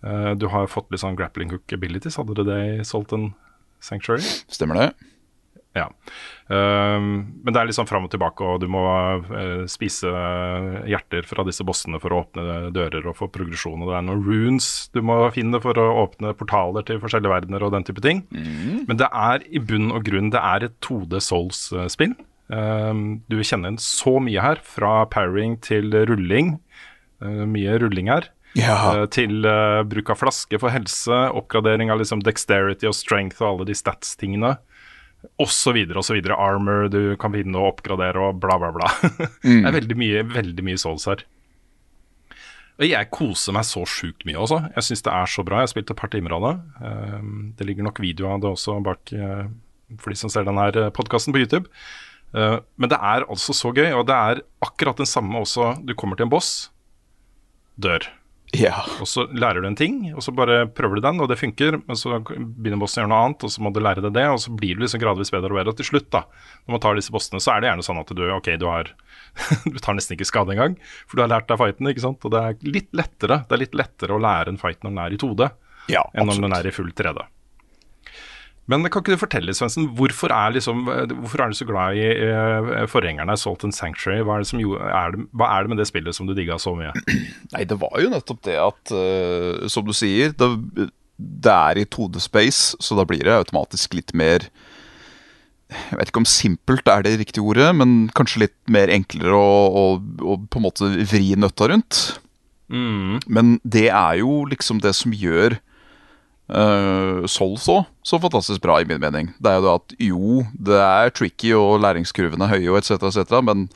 [0.04, 3.12] Eh, du har fått litt sånn grappling hook abilities, hadde du det i Salt
[3.80, 4.24] Sanctuary?
[4.52, 4.88] Stemmer det.
[5.76, 5.86] Ja.
[6.50, 7.10] Ehm,
[7.44, 8.82] men det er litt sånn fram og tilbake, og du må
[9.30, 10.10] eh, spise
[10.90, 13.84] hjerter fra disse bossene for å åpne dører og få progresjon.
[13.84, 17.66] Og det er noen runes du må finne for å åpne portaler til forskjellige verdener
[17.66, 18.24] og den type ting.
[18.88, 22.16] Men det er i bunn og grunn det er et 2D Souls-spill.
[22.50, 26.56] Ehm, du kjenner igjen så mye her, fra parrying til rulling.
[27.22, 28.30] Eh, mye rulling her.
[28.58, 28.76] Ja.
[28.96, 33.52] Eh, til eh, bruk av flaske for helse, oppgradering av liksom dexterity og strength og
[33.52, 34.56] alle de stats-tingene.
[35.40, 36.36] Så videre.
[36.36, 38.88] Armor du kan finne og oppgradere og bla, bla, bla.
[39.44, 41.24] det er veldig mye, veldig mye souls her.
[42.80, 44.62] Og jeg koser meg så sjukt mye også.
[44.72, 45.58] Jeg syns det er så bra.
[45.60, 46.52] Jeg har spilt et par timer av det.
[46.80, 49.50] Um, det ligger nok video av det også bak uh,
[50.00, 51.68] for de som ser denne podkasten på YouTube.
[52.32, 55.74] Uh, men det er altså så gøy, og det er akkurat den samme også.
[55.84, 56.70] Du kommer til en boss,
[57.76, 58.08] dør.
[58.56, 58.80] Ja.
[58.98, 61.78] Og så lærer du en ting, og så bare prøver du den, og det funker.
[61.86, 64.26] Men så begynner bossen å gjøre noe annet, og så må du lære deg det,
[64.32, 65.74] og så blir du liksom gradvis bedre og bedre.
[65.74, 66.24] Og til slutt, da,
[66.66, 68.94] når man tar disse bossene, så er det gjerne sånn at du ok, du har
[69.70, 70.74] Du tar nesten ikke skade engang,
[71.06, 72.24] for du har lært deg fighten, ikke sant.
[72.26, 75.04] Og det er litt lettere Det er litt lettere å lære en fight når den
[75.04, 75.50] er i 2D,
[75.94, 77.22] Ja, enn når den er i full 3D.
[78.70, 82.06] Men kan ikke du fortelle, Svendsen, hvorfor, er liksom, hvorfor er du så glad i
[82.06, 84.22] eh, forgjengerne Salt and Sanctuary?
[84.26, 86.58] Hva er, det som, er det, hva er det med det spillet som du digga
[86.62, 86.92] så mye?
[87.54, 91.88] Nei, det var jo nettopp det at, uh, som du sier, det, det er i
[91.88, 94.46] 2D-space, så da blir det automatisk litt mer
[95.70, 99.50] Jeg vet ikke om simpelt er det riktige ordet, men kanskje litt mer enklere å,
[99.70, 99.84] å,
[100.22, 102.00] å på en måte vri nøtta rundt.
[102.70, 105.58] Men det er jo liksom det som gjør
[106.50, 109.32] uh, Sols òg så fantastisk bra, i min mening.
[109.38, 113.08] Det er jo det at jo, det er tricky og læringskurvene er høye og etc.,
[113.10, 113.68] etc., men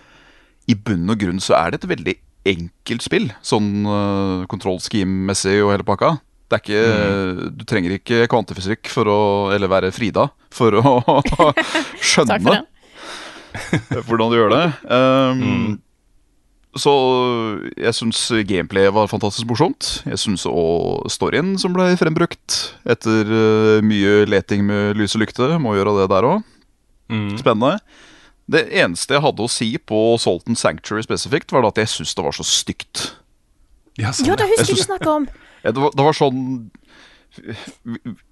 [0.71, 2.15] i bunn og grunn så er det et veldig
[2.55, 3.31] enkelt spill.
[3.45, 6.17] Sånn uh, control scheme-messig og hele pakka.
[6.49, 9.21] Det er ikke, Du trenger ikke kvantefysikk for å,
[9.55, 12.43] eller være Frida for å Takk
[13.95, 14.65] for hvordan du gjør det.
[14.91, 15.79] Um,
[16.75, 16.91] Så
[17.79, 20.01] jeg syns gameplayet var fantastisk morsomt.
[20.09, 22.57] Jeg syns òg storyen som ble frembrukt
[22.91, 26.43] etter uh, mye leting med lys og lykte, må gjøre det der òg.
[27.39, 27.77] Spennende.
[28.51, 32.25] Det eneste jeg hadde å si på Salton Sanctuary spesifikt, var at jeg syns det
[32.27, 33.05] var så stygt.
[34.01, 35.29] Ja, sånn, ja det husker synes- du snakka om.
[35.65, 36.41] Det var, det var sånn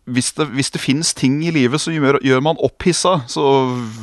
[0.05, 3.41] Hvis det, hvis det finnes ting i livet som gjør, gjør man opphissa, så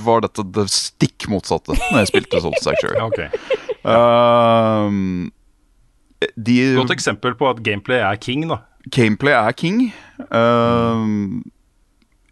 [0.01, 3.29] var dette det stikk motsatte når jeg spilte Salton Sanctuary.
[3.83, 4.85] Ja.
[4.87, 5.31] Um,
[6.35, 8.57] de, Godt eksempel på at gameplay er king, da.
[8.91, 9.93] gameplay er king.
[10.35, 11.45] Um,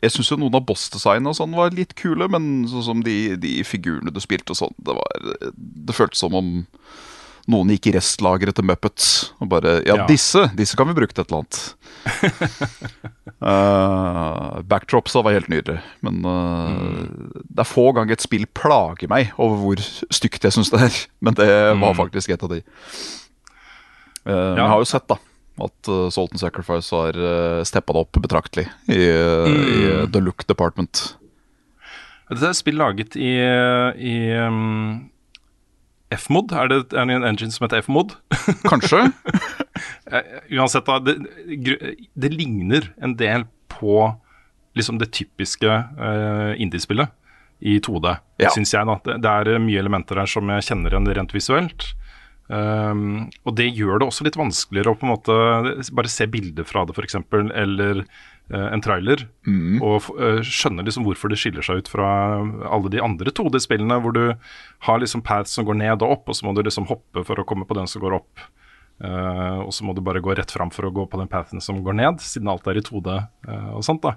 [0.03, 3.37] Jeg syns jo noen av boss-designene og sånn var litt kule, men sånn som de,
[3.41, 5.23] de figurene du spilte og sånn, det var
[5.55, 6.51] Det føltes som om
[7.47, 9.07] noen gikk i restlageret til Muppets
[9.39, 10.05] og bare Ja, Ja.
[10.09, 10.49] disse!
[10.57, 11.59] Disse kan vi bruke til et eller annet.
[13.37, 17.03] Uh, backdropsa var helt nydelig, men uh,
[17.45, 20.95] det er få ganger et spill plager meg over hvor stygt jeg syns det er.
[21.27, 22.63] Men det var faktisk et av de.
[24.25, 25.19] Uh, Jeg har jo sett da
[25.67, 29.77] at uh, Salt and Sacrifice har uh, steppa det opp betraktelig i, uh, i
[30.09, 31.13] The Look Department.
[32.31, 34.17] Dette er et spill laget i, i
[34.49, 35.05] um,
[36.15, 36.53] F-mod.
[36.55, 38.13] Er det er det en engine som heter F-mod?
[38.71, 39.01] Kanskje?
[40.07, 40.99] Eh, Uansett, da.
[41.03, 41.17] Det,
[42.15, 43.43] det ligner en del
[43.73, 44.13] på
[44.77, 47.09] liksom det typiske uh, indiespillet
[47.65, 48.11] i 2D,
[48.43, 48.51] Ja.
[48.53, 48.85] syns jeg.
[48.85, 48.95] da.
[49.03, 51.87] Det, det er eh, mye elementer her som jeg kjenner igjen rent visuelt.
[52.47, 55.37] Um, og det gjør det også litt vanskeligere å på en måte
[55.97, 58.05] bare se bilder fra det, f.eks., eller
[58.55, 59.25] en trailer,
[59.83, 60.39] og f- eh,
[60.83, 62.07] liksom hvorfor det skiller seg ut fra
[62.71, 64.33] alle de andre 2D-spillene, hvor du
[64.87, 67.35] har liksom paths som går ned og opp, og så må du liksom hoppe for
[67.39, 68.39] å komme på den som går opp.
[68.97, 71.61] Uh, og så må du bare gå rett fram for å gå på den pathen
[71.61, 74.01] som går ned, siden alt er i 2D uh, og sånt.
[74.01, 74.15] da.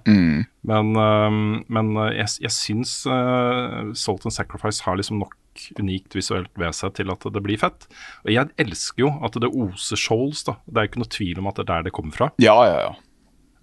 [0.64, 5.36] Men, uh, men eh, jeg, jeg syns eh, Salt and Sacrifice har liksom nok
[5.76, 7.84] unikt visuelt ved seg til at det blir fett.
[8.24, 10.56] Og jeg elsker jo at det oser Shoals, da.
[10.64, 12.30] Det er ikke noe tvil om at det er der det kommer fra.
[12.40, 12.92] Ja, ja, ja.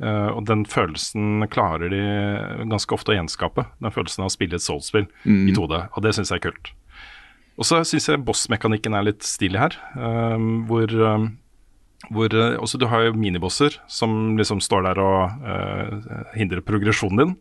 [0.03, 2.01] Eh, og den følelsen klarer de
[2.69, 3.65] ganske ofte å gjenskape.
[3.81, 6.71] Den følelsen av å spille et Souls-spill i 2D, og det syns jeg er kult.
[7.57, 11.27] Og så syns jeg boss-mekanikken er litt stilig her, eh, hvor, eh,
[12.13, 17.31] hvor også du har jo minibosser som liksom står der og uh, hindrer progresjonen din.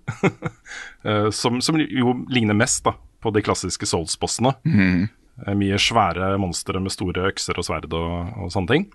[1.36, 4.54] Som, som jo ligner mest da på de klassiske Souls-bossene.
[4.64, 8.86] Eh, Mye svære monstre med store økser og sverd og, og sånne ting.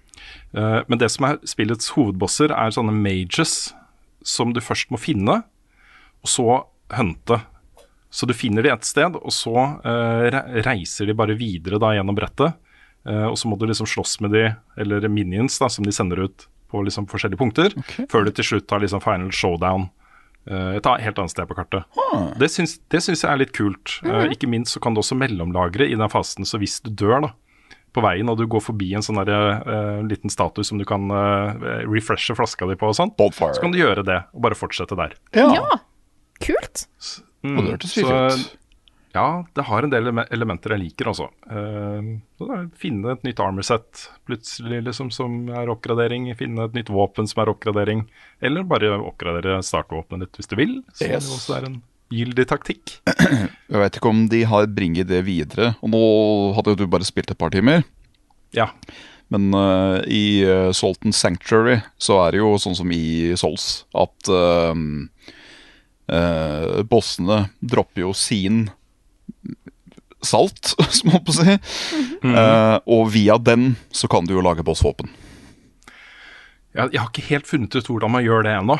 [0.57, 3.75] Eh, men det som er spillets hovedbosser, er sånne mages
[4.25, 5.41] som du først må finne,
[6.21, 6.47] og så
[6.97, 7.39] hunte.
[8.11, 9.53] Så du finner de et sted, og så
[9.87, 12.57] eh, reiser de bare videre da gjennom brettet.
[13.07, 14.47] Eh, og så må du liksom slåss med de,
[14.81, 17.73] eller minions da, som de sender ut på liksom forskjellige punkter,
[18.11, 20.00] før du til slutt har liksom final showdown eh,
[20.47, 21.85] et helt annet sted på kartet.
[22.41, 23.99] Det, syns, det syns jeg er litt kult.
[24.05, 27.21] Eh, ikke minst så kan du også mellomlagre i den fasen, så hvis du dør
[27.27, 27.31] da,
[27.93, 31.09] på veien, og du går forbi en sånn der, eh, liten statue som du kan
[31.11, 31.51] uh,
[31.91, 35.13] refreshe flaska di på og sånt, så kan du gjøre det, og bare fortsette der.
[35.35, 35.65] Ja,
[36.41, 36.87] kult.
[37.43, 38.09] Mm, Og det hørtes så- fint
[38.47, 38.57] ut.
[39.11, 41.27] Ja, det har en del elementer jeg liker også.
[41.51, 46.29] Eh, så det er å finne et nytt armor set plutselig liksom som er oppgradering.
[46.39, 48.05] Finne et nytt våpen som er oppgradering.
[48.39, 50.75] Eller bare oppgradere startvåpenet ditt hvis du vil.
[50.95, 51.27] Som Yes.
[51.27, 51.79] Det også er en
[52.11, 52.97] gyldig taktikk.
[53.71, 55.73] Jeg vet ikke om de har bringet det videre.
[55.83, 56.03] Og nå
[56.55, 57.83] hadde jo du bare spilt et par timer.
[58.55, 58.71] Ja.
[59.31, 64.31] Men uh, i uh, Salton Sanctuary så er det jo sånn som i Souls at
[64.31, 64.75] uh,
[66.91, 68.65] bossene dropper jo sin
[70.25, 71.57] salt, som man på å si.
[72.25, 75.11] Uh, og via den så kan du jo lage bossvåpen.
[76.71, 78.77] Jeg, jeg har ikke helt funnet ut hvordan man gjør det ennå.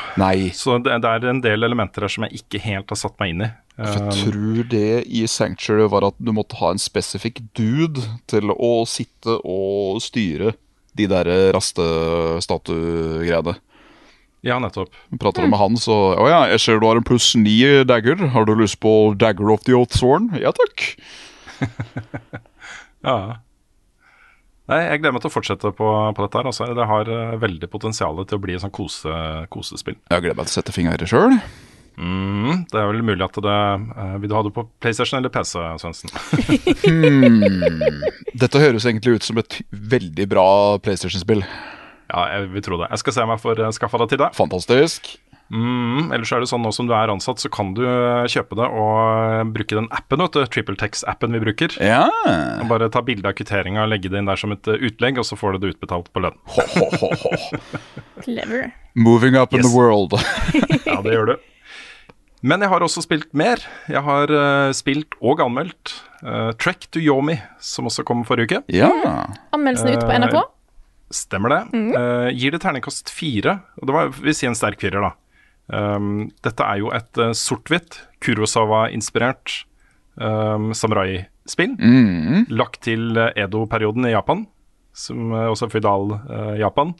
[0.55, 3.33] Så det, det er en del elementer her som jeg ikke helt har satt meg
[3.33, 3.51] inn i.
[3.51, 8.03] for Eh, jeg tror det i Sanctuary var at du måtte ha en spesifikk dude
[8.31, 10.53] til å sitte og styre
[10.97, 13.55] de der rastestatuegreiene.
[14.43, 14.91] ja, nettopp.
[15.21, 18.17] Prater du med han, så Å ja, jeg ser du har en pluss ni dagger.
[18.33, 20.31] Har du lyst på Dagger of the Oath Sworn?
[20.41, 20.97] Ja takk.
[23.01, 23.41] Ja.
[24.69, 26.47] Nei, jeg gleder meg til å fortsette på, på dette her.
[26.51, 26.67] Altså.
[26.77, 29.15] Det har uh, veldig potensial til å bli et sånn kose,
[29.51, 29.97] kosespill.
[30.13, 31.33] Jeg gleder meg til å sette fingeren i det sjøl.
[31.97, 35.33] Mm, det er vel mulig at det uh, Vil du ha det på PlayStation eller
[35.33, 36.13] PC, Svendsen?
[38.45, 40.47] Dette høres egentlig ut som et veldig bra
[40.85, 41.43] PlayStation-spill.
[42.11, 42.89] Ja, jeg vil tro det.
[42.91, 44.33] Jeg skal se om jeg får eh, skaffa det til deg.
[44.35, 45.11] Fantastisk.
[45.51, 48.55] Mm, ellers er det sånn nå som du er ansatt, så kan du eh, kjøpe
[48.55, 50.41] det og bruke den appen, vet du.
[50.55, 51.75] TrippelTex-appen vi bruker.
[51.83, 52.05] Ja.
[52.61, 55.19] Og Bare ta bilde av kvitteringa og legge det inn der som et eh, utlegg,
[55.19, 56.37] og så får du det utbetalt på lønn.
[56.55, 57.33] Ho, ho, ho, ho.
[58.23, 58.69] Clever.
[58.95, 60.15] Moving up in the world.
[60.87, 61.35] Ja, det gjør du.
[62.41, 63.61] Men jeg har også spilt mer.
[63.91, 65.93] Jeg har uh, spilt og anmeldt
[66.25, 68.63] uh, Trek to Yomi, som også kom forrige uke.
[68.73, 68.89] ja.
[69.53, 70.39] Anmeldelsen er ute på NRK.
[71.11, 71.61] Stemmer det.
[71.75, 73.57] Eh, gir det terningkast fire.
[73.81, 75.11] Og det var, vil si en sterk firer, da.
[75.71, 79.61] Um, dette er jo et uh, sort-hvitt, Kurosawa-inspirert
[80.19, 81.77] um, samurai-spill.
[82.51, 84.45] Lagt til uh, Edo-perioden i Japan,
[84.91, 86.91] som uh, også er føydal uh.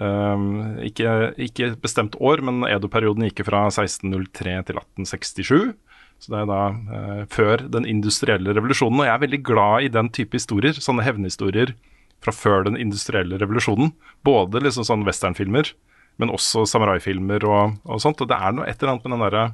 [0.00, 5.76] Um, ikke, ikke bestemt år, men Edo-perioden gikk fra 1603 til 1867.
[6.20, 9.02] Så det er da uh, før den industrielle revolusjonen.
[9.02, 11.74] Og jeg er veldig glad i den type historier, sånne hevnhistorier
[12.20, 13.94] fra før den industrielle revolusjonen.
[14.26, 15.70] Både liksom sånn westernfilmer,
[16.18, 18.20] men også samuraifilmer og, og sånt.
[18.20, 19.44] Og det er noe et eller annet med den derre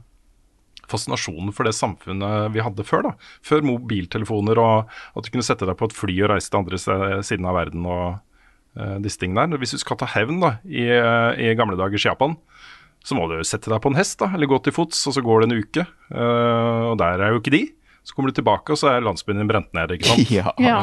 [0.90, 3.09] fascinasjonen for det samfunnet vi hadde før.
[3.09, 3.12] da.
[3.45, 6.81] Før mobiltelefoner og at du kunne sette deg på et fly og reise til andre
[7.27, 8.07] siden av verden og
[8.79, 9.62] uh, disse tingene der.
[9.62, 12.37] Hvis du skal ta hevn da, i, eh, i gamle dagers Japan,
[13.07, 15.23] så må du sette deg på en hest da, eller gå til fots, og så
[15.23, 15.88] går det en uke.
[16.11, 17.64] Uh, og der er jo ikke de.
[18.07, 19.97] Så kommer du tilbake, og så er landsbyen din brent ned.
[19.97, 20.31] ikke sant?
[20.38, 20.53] Ja.
[20.62, 20.79] Ja.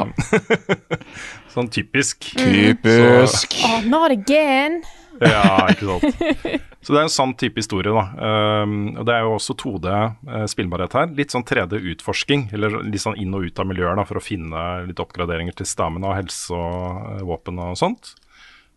[1.54, 2.28] Sånn typisk.
[2.36, 3.56] Typisk.
[3.64, 4.82] Oh, not again.
[5.34, 6.64] Ja, ikke sant.
[6.84, 8.64] Så det er en sann type historie, da.
[8.64, 11.14] Um, og det er jo også 2D eh, spillbarhet her.
[11.16, 14.66] Litt sånn 3D-utforsking, eller litt sånn inn og ut av miljøer da, for å finne
[14.90, 18.16] litt oppgraderinger til stamina helse og eh, våpen og sånt.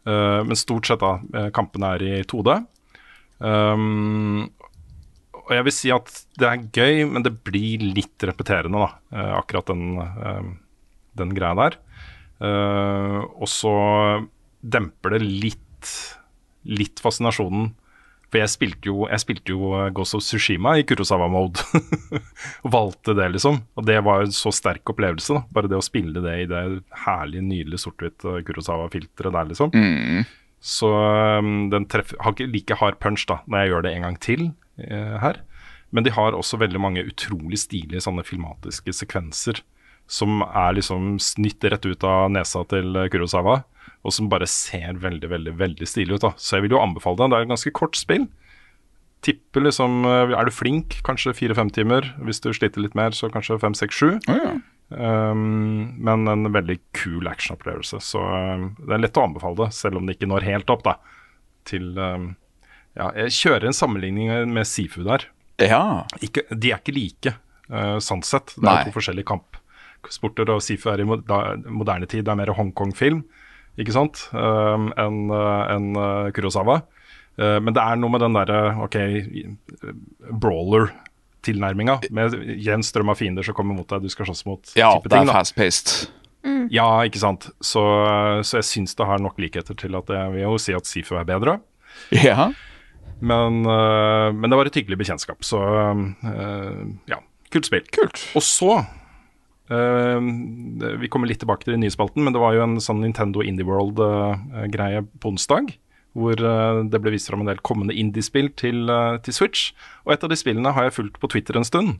[0.07, 2.61] Uh, men stort sett, da, kampene er i 2D.
[3.43, 4.47] Um,
[5.47, 9.27] og jeg vil si at det er gøy, men det blir litt repeterende, da.
[9.39, 10.49] akkurat den, eh,
[11.19, 11.79] den greia der.
[12.37, 13.77] Uh, og så
[14.61, 15.93] demper det litt,
[16.67, 17.73] litt fascinasjonen.
[18.27, 21.63] For jeg spilte jo, jeg spilte jo eh, Ghost of Tsushima i Kurosawa-mode.
[22.67, 23.61] og valgte det, liksom.
[23.79, 25.37] Og det var en så sterk opplevelse.
[25.37, 26.65] da Bare det å spille det i det
[27.07, 29.71] herlige, nydelige sort-hvitt eh, Kurosawa-filteret der, liksom.
[30.67, 34.07] Så um, den treffer, har ikke like hard punch da når jeg gjør det en
[34.09, 34.45] gang til
[34.83, 35.39] eh, her.
[35.95, 39.63] Men de har også veldig mange utrolig stilige sånne filmatiske sekvenser
[40.07, 43.61] som er liksom snytt rett ut av nesa til eh, Kurosawa,
[44.07, 46.27] og som bare ser veldig, veldig veldig stilig ut.
[46.29, 47.31] da Så jeg vil jo anbefale det.
[47.33, 48.29] Det er et ganske kort spill.
[49.27, 52.13] Tipper liksom eh, Er du flink, kanskje fire-fem timer.
[52.23, 54.11] Hvis du sliter litt mer, så kanskje fem, seks, sju.
[54.89, 57.99] Um, men en veldig kul actionopplevelse.
[58.07, 60.85] Så um, det er lett å anbefale det, selv om det ikke når helt opp
[60.87, 60.99] da
[61.67, 62.35] til um,
[62.97, 65.27] Ja, jeg kjører en sammenligning med Sifu der.
[65.61, 66.07] ja.
[66.23, 67.35] Ikke, de er ikke like,
[67.73, 68.55] uh, sånn sett.
[68.55, 68.79] Det Nei.
[68.79, 72.25] er to forskjellige kampsporter, og Sifu er i moderne tid.
[72.25, 73.25] Det er mer Hongkong-film,
[73.81, 76.81] ikke sant, um, enn uh, enn, uh, Kurosawa.
[77.37, 78.97] Uh, men det er noe med den derre OK,
[80.43, 81.99] brawler-tilnærminga.
[82.17, 85.13] Med jevn strøm av fiender som kommer mot deg, du skal slåss mot ja, type
[85.13, 85.95] det er fast-paced.
[86.73, 87.49] Ja, ikke sant.
[87.61, 87.83] Så,
[88.47, 91.17] så jeg syns det har nok likheter til at jeg vil jo si at Sifu
[91.19, 91.59] er bedre.
[92.15, 92.53] Ja.
[93.19, 95.59] Men, men det var et hyggelig bekjentskap, så
[97.11, 97.19] ja.
[97.51, 97.87] Kult spill.
[97.95, 98.23] Kult.
[98.39, 98.77] Og så
[99.69, 103.43] Vi kommer litt tilbake til den nye spalten, men det var jo en sånn Nintendo
[103.43, 105.73] Indie World-greie på onsdag.
[106.17, 108.89] Hvor øh, det ble vist fram en del kommende indiespill til,
[109.27, 109.73] til Switch.
[110.07, 111.99] Og et av de spillene har jeg fulgt på Twitter en stund.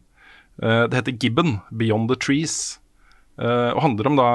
[0.63, 2.79] Eh, det heter Gibbon, Beyond the Trees.
[3.37, 4.27] Uh, og handler om da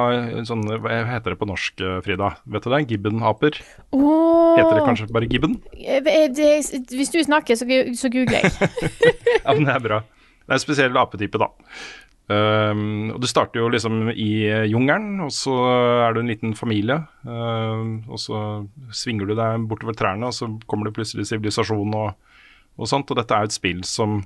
[0.45, 2.35] sånn, Hva heter det på norsk, eh, Frida?
[2.53, 2.81] Vet du det?
[2.91, 3.55] Gibbon-aper?
[3.97, 5.55] Åh, Heter det kanskje bare Gibbon?
[5.73, 7.65] Eh, Hvis du snakker, så,
[7.97, 8.69] så googler jeg.
[9.41, 9.99] Ja, men det er bra.
[10.05, 11.49] Det er en spesiell apetype, da.
[12.31, 15.53] Um, og Du starter jo liksom i eh, jungelen, og så
[16.05, 17.01] er du en liten familie.
[17.25, 18.41] Um, og så
[18.95, 22.13] svinger du deg bortover trærne, og så kommer det plutselig sivilisasjon og,
[22.77, 23.11] og sånt.
[23.11, 24.21] Og dette er jo et spill som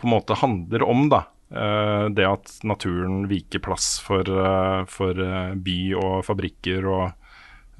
[0.00, 1.22] på en måte handler om da,
[1.54, 5.24] uh, det at naturen viker plass for, uh, for
[5.56, 7.10] by og fabrikker og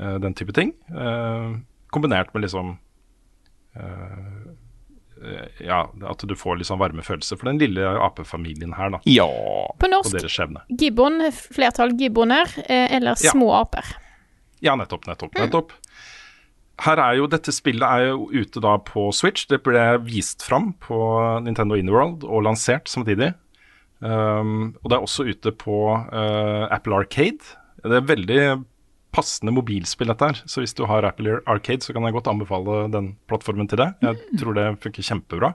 [0.03, 0.73] den type ting.
[1.93, 2.73] Kombinert med liksom
[3.77, 4.42] eh,
[5.63, 9.01] ja, at du får litt sånn varme følelser for den lille apefamilien her, da.
[9.09, 9.29] Ja.
[9.79, 10.19] På norsk
[10.81, 13.31] gibbon, flertall gibboner, eller eller Ja.
[13.31, 13.85] små aper.
[14.61, 15.73] Ja, nettopp, nettopp, nettopp.
[16.83, 19.47] Her er jo, Dette spillet er jo ute da på Switch.
[19.47, 20.99] Det ble vist fram på
[21.45, 23.35] Nintendo Inworld og lansert samtidig.
[24.01, 27.55] Um, og det er også ute på uh, Apple Arcade.
[27.83, 28.65] Det er veldig
[29.13, 30.43] passende mobilspill, dette her.
[30.49, 33.91] Så hvis du har Apple Arcade, så kan jeg godt anbefale den plattformen til det.
[34.05, 35.53] Jeg tror det funker kjempebra.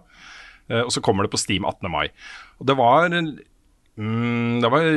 [0.70, 1.90] Eh, og så kommer det på Steam 18.
[1.92, 2.08] mai.
[2.62, 4.90] Og det var mm, Det var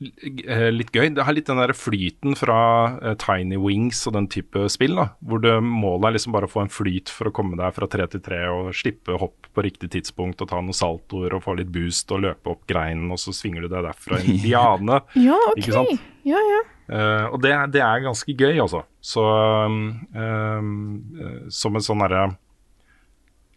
[0.00, 1.10] litt gøy.
[1.12, 2.60] Det har litt den der flyten fra
[3.02, 6.52] eh, Tiny Wings og den type spill, da, hvor det målet er liksom bare å
[6.52, 9.64] få en flyt for å komme deg fra tre til tre og slippe hopp på
[9.66, 13.20] riktig tidspunkt og ta noen saltoer og få litt boost og løpe opp greinen, og
[13.20, 15.00] så svinger du deg derfra i en liane.
[15.20, 15.64] Ja, okay.
[15.64, 16.10] Ikke sant?
[16.28, 16.64] Ja, ja.
[16.90, 18.82] Uh, og det, det er ganske gøy, altså.
[19.04, 22.24] Så um, eh, som et sånn derre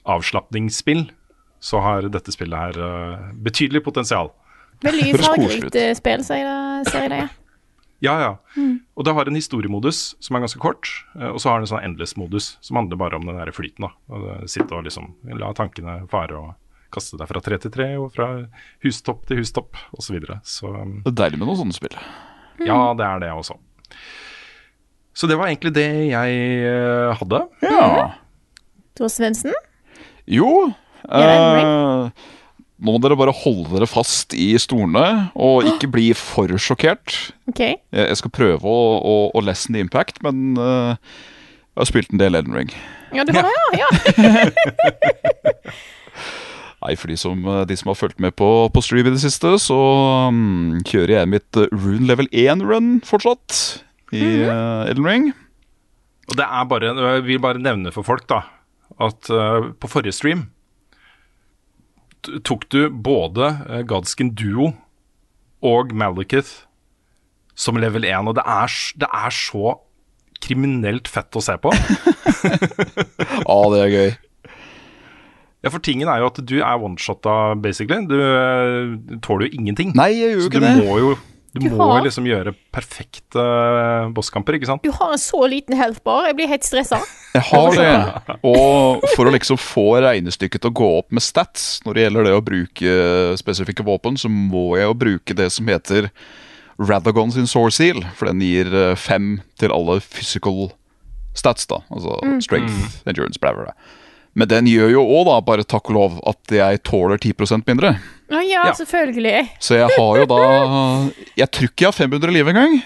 [0.03, 1.07] avslapningsspill,
[1.63, 4.33] så har dette spillet her uh, betydelig potensial.
[4.83, 7.23] Veldig fargerikt spill, sier jeg det.
[8.03, 8.31] Ja, ja.
[8.99, 11.71] Og det har en historiemodus som er ganske kort, eh, og så har den en
[11.71, 13.87] sånn endless-modus som handler bare om den der flyten.
[13.87, 13.93] da.
[14.11, 16.51] Og Sitte og liksom la tankene fare og
[16.93, 18.27] kaste deg fra tre til tre, og fra
[18.83, 20.03] hustopp til hustopp, osv.
[20.03, 20.39] Så, videre.
[20.43, 21.95] så um, Det er deilig med noen sånne spill.
[22.67, 23.57] ja, det er det også.
[25.13, 27.41] Så det var egentlig det jeg eh, hadde.
[27.63, 28.11] Ja.
[28.97, 29.55] Tor Svendsen?
[30.29, 32.07] Jo Uh,
[32.81, 37.15] Nå må dere bare holde dere fast i stolene og ikke bli for sjokkert.
[37.51, 37.77] Okay.
[37.93, 40.97] Jeg jeg skal prøve å, å, å lessen the impact, men uh,
[41.73, 42.73] jeg har spilt en del Elden Ring.
[43.13, 43.85] Ja, du har det, ja.
[43.85, 43.89] ja.
[46.83, 49.21] Nei, for de som, eh, de som har fulgt med på, på stream i det
[49.23, 49.77] siste, så
[50.27, 53.59] um, kjører jeg mitt eh, Rune level 1-run fortsatt
[54.11, 55.29] i uh, Elden Ring.
[56.27, 58.43] Og det er bare, Jeg vil bare nevne for folk da
[59.01, 60.43] at uh, på forrige stream
[62.47, 64.71] tok du både uh, Godskin Duo
[65.63, 66.63] og Malekith
[67.55, 69.75] som level 1, og det er, det er så
[70.43, 71.71] kriminelt fett å se på.
[72.43, 74.09] Ja, det er gøy.
[75.63, 78.03] Ja, For tingen er jo at du er one-shotta, basically.
[78.09, 79.93] Du eh, tåler jo ingenting.
[79.95, 80.73] Nei, jeg gjør jo Så du ikke det.
[80.81, 81.13] må jo
[81.53, 84.81] du Du må har- jo liksom gjøre perfekte eh, bosskamper, ikke sant?
[84.83, 86.25] Du har en så liten healthbar.
[86.27, 86.97] Jeg blir helt stressa.
[87.35, 88.37] Jeg har det.
[88.43, 92.23] Og for å liksom få regnestykket til å gå opp med stats når det gjelder
[92.29, 92.95] det å bruke
[93.37, 96.09] spesifikke våpen, så må jeg jo bruke det som heter
[96.81, 100.71] Radagon sin Sword Seal, for den gir eh, fem til alle physical
[101.37, 101.83] stats, da.
[101.93, 103.73] Altså strength, endurance, bla, bla, bla.
[104.33, 107.93] Men den gjør jo òg, bare takk og lov, at jeg tåler 10% mindre.
[108.33, 109.43] Ja, ja, selvfølgelig.
[109.61, 110.39] Så jeg har jo da
[111.37, 112.79] Jeg tror ikke jeg har 500 liv engang.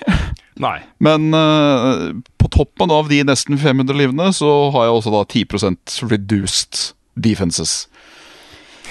[0.59, 0.77] Nei.
[0.99, 5.99] Men uh, på toppen av de nesten 500 livene, så har jeg også da 10%
[6.11, 6.81] reduced
[7.15, 7.85] defenses.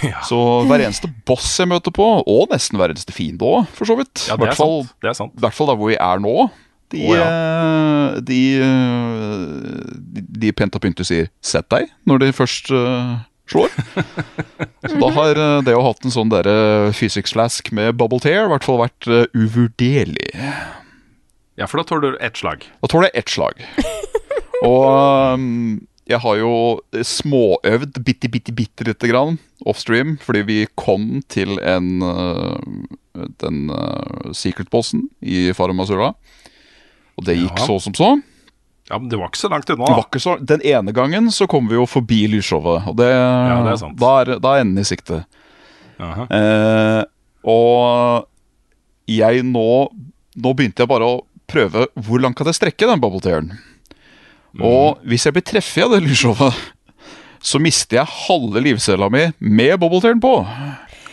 [0.05, 0.21] Ja.
[0.29, 0.39] Så
[0.69, 4.27] hver eneste boss jeg møter på, og nesten hver eneste fiende òg, for så vidt.
[4.29, 4.93] Ja, I det er sant.
[5.35, 6.37] Det er hvert fall der hvor vi er nå.
[6.95, 8.21] De, oh, ja.
[8.23, 13.17] de, eh, de, de pent og pyntelig sier 'sett deg' når de først uh,
[13.51, 13.75] slår.
[14.91, 18.23] Så da har eh, det å ha hatt en sånn derre physics flask med bubble
[18.23, 20.31] tear i hvert fall vært uh, uvurderlig.
[21.59, 22.69] Ja, for da tåler du ett slag.
[22.83, 23.67] Da tåler jeg ett slag.
[24.67, 24.87] Og
[25.35, 26.53] um, jeg har jo
[26.95, 32.05] småøvd bitte, bitte, bitte lite grann offstream, fordi vi kom til en
[33.43, 36.13] den uh, secret-bossen i Farumasura.
[37.17, 37.67] Og det gikk Ja.
[37.67, 38.11] så som så.
[38.91, 39.87] Ja, men det var ikke så langt unna.
[39.89, 40.37] Det var ikke så.
[40.47, 43.97] Den ene gangen så kom vi jo forbi lysshowet, og det, det er sant.
[43.99, 45.25] da, er, da er enden i sikte.
[45.99, 47.03] Eh,
[47.49, 48.27] og
[49.09, 49.67] jeg nå
[50.37, 53.55] Nå begynte jeg bare å prøve hvor langt kan jeg strekke den bubble tearen.
[54.61, 56.53] Og hvis jeg blir treffet av det lysshowet,
[57.41, 60.35] så mister jeg halve livcella mi med bubble tearen på.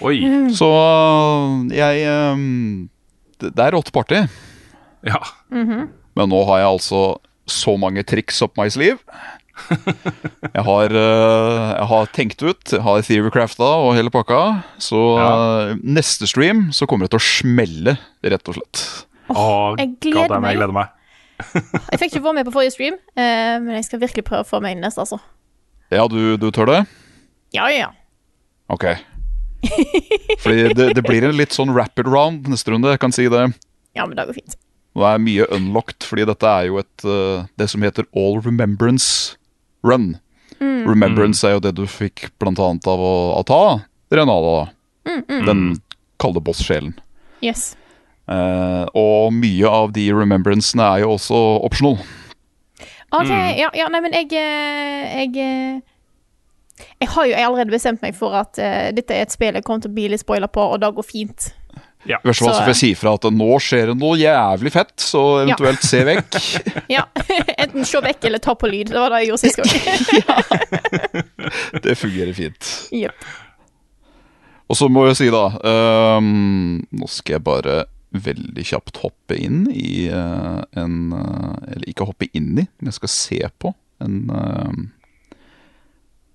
[0.03, 0.17] Oi.
[0.51, 0.67] Så
[1.71, 2.43] jeg eh,
[3.47, 4.25] det er rått party.
[5.07, 5.19] Ja.
[5.51, 7.03] Men nå har jeg altså
[7.49, 8.99] så mange triks opp my sleeve.
[10.53, 14.39] Jeg har, eh, jeg har tenkt ut, jeg har theorycrafta og hele pakka.
[14.81, 17.93] Så eh, neste stream så kommer det til å smelle,
[18.25, 18.81] rett og slett.
[19.29, 20.49] Oh, jeg gleder God meg.
[20.55, 20.91] Jeg gleder meg.
[21.91, 24.47] Jeg fikk ikke være med på forrige stream, eh, men jeg skal virkelig prøve å
[24.47, 25.17] få meg inn neste, altså.
[25.93, 26.79] Ja, du, du tør det?
[27.55, 27.89] Ja, ja.
[28.73, 28.85] Ok.
[30.43, 33.47] Fordi det, det blir en litt sånn rapid round neste runde, jeg kan si det.
[33.97, 34.57] Ja, men det går fint.
[34.93, 39.39] Nå er mye unlocked, fordi dette er jo et eh, det som heter All Remembrance
[39.85, 40.13] Run.
[40.63, 43.61] Remembrance er jo det du fikk blant annet av å, av ta
[44.13, 44.69] Renala,
[45.27, 45.63] den
[46.21, 46.93] kalde boss-sjelen.
[47.43, 47.73] Yes.
[48.31, 51.97] Eh, og mye av de remembrancene er jo også optional.
[53.13, 55.81] OK, ja, ja, nei, men jeg eh, Jeg eh,
[57.03, 59.83] Jeg har jo allerede bestemt meg for at uh, dette er et spill jeg kommer
[59.83, 61.51] til å bli litt spoiler på, og det går fint.
[62.09, 62.17] Ja.
[62.19, 64.93] I verste fall Så- får jeg si fra at nå skjer det noe jævlig fett,
[64.99, 66.39] så eventuelt se vekk.
[66.91, 67.05] Ja.
[67.63, 68.91] Enten se vekk eller ta på lyd.
[68.91, 69.71] Det var det jeg gjorde sist gang.
[71.85, 72.69] Det fungerer fint.
[72.91, 73.25] Yep.
[74.71, 75.43] Og så må jeg si, da
[76.17, 77.83] um, Nå skal jeg bare
[78.13, 82.97] veldig kjapt hoppe inn i uh, en uh, Eller ikke hoppe inn i, men jeg
[82.99, 83.73] skal se på
[84.03, 84.79] en ehm,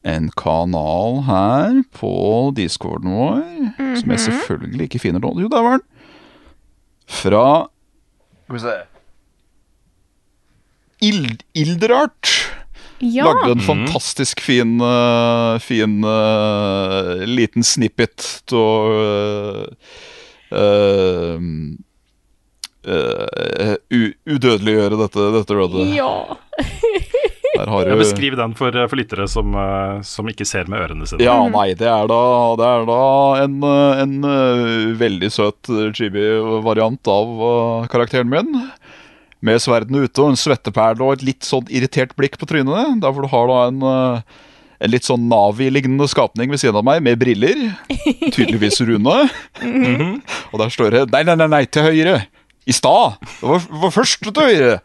[0.08, 2.12] En kanal her på
[2.56, 3.42] discorden vår,
[4.00, 5.34] som jeg selvfølgelig ikke finner nå.
[5.42, 5.86] Jo, der var den.
[7.08, 7.68] Fra
[8.44, 8.76] Skal vi se
[11.08, 12.32] Ild Ilderart
[13.00, 13.24] Ja.
[13.24, 18.64] lagde en fantastisk fin, eh, fin uh, liten snippet å
[20.50, 21.52] uh,
[22.82, 23.76] eh,
[24.26, 25.94] udødeliggjøre dette, dette runnet.
[25.94, 26.10] ja.
[27.56, 30.82] Der har Jeg du Beskriv den for, for lyttere som, eh, som ikke ser med
[30.84, 31.22] ørene sine.
[31.24, 32.20] Ja, nei, det er da,
[32.58, 33.00] det er da
[33.44, 38.52] en, eh, en eh, veldig søt chibi-variant av eh, karakteren min.
[39.44, 42.98] Med sverdene ute og en svetteperle og et litt sånn irritert blikk på trynet.
[43.04, 44.46] Derfor du har da en, eh,
[44.84, 47.64] en litt sånn Navi-lignende skapning ved siden av meg, med briller.
[48.34, 49.20] Tydeligvis Rune.
[50.52, 52.20] Og der står det 'nei, nei, nei, nei, til høyre'.
[52.68, 53.16] I stad!
[53.40, 54.80] Det var, var først til høyre.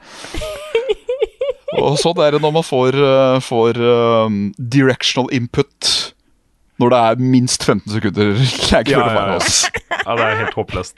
[1.79, 5.91] Og sånn er det når man får, eh, får um, directional input
[6.81, 8.31] når det er minst 15 sekunder
[8.73, 9.39] lag Ja, ja, ja.
[10.03, 10.97] Ja, det er helt håpløst.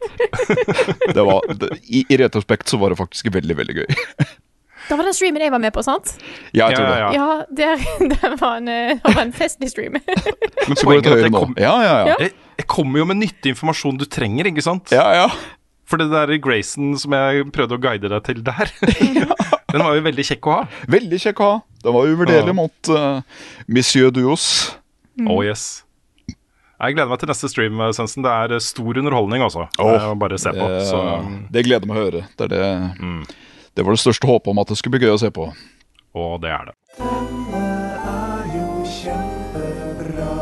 [1.16, 4.00] Det var, det, i, I retrospekt så var det faktisk veldig, veldig gøy.
[4.88, 6.16] Da var den streamen jeg var med på, sant?
[6.56, 7.68] Ja, jeg tror Ja, ja, det.
[7.68, 7.76] Ja,
[8.10, 10.00] det, det, var, en, eh, det var en festlig stream.
[10.00, 11.44] Men Så går poenget det er at jeg, nå.
[11.44, 12.18] kom, Ja, ja, ja.
[12.24, 14.96] jeg, jeg kommer jo med nyttig informasjon du trenger, ikke sant?
[14.96, 15.30] ja, ja.
[15.86, 18.72] For det der Grayson som jeg prøvde å guide deg til der,
[19.76, 20.68] den var jo veldig kjekk å ha.
[20.96, 21.56] Veldig kjekk å ha.
[21.84, 22.58] Den var uvurderlig Ja.
[22.58, 23.20] mot uh,
[23.68, 24.46] Monsieur Duos.
[25.28, 25.84] Oh yes.
[26.76, 28.24] Jeg gleder meg til neste stream, Svendsen.
[28.26, 29.68] Det er eh, stor underholdning, altså.
[29.80, 30.66] Oh, bare se på.
[30.68, 31.38] Det, Så, mm.
[31.56, 32.24] det gleder meg å høre.
[32.36, 33.38] Det, er det,
[33.80, 35.48] det var det største håpet om at det skulle bli gøy å se på.
[36.20, 36.76] og det er det.
[37.00, 37.64] Denne
[38.12, 40.34] er jo kjempebra.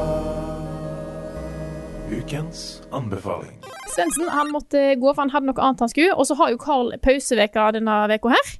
[2.14, 3.54] Ukens anbefaling.
[3.94, 6.14] Svendsen han måtte gå, for han hadde noe annet han skulle.
[6.18, 8.54] Og så har jo Carl pauseveka denne veka her.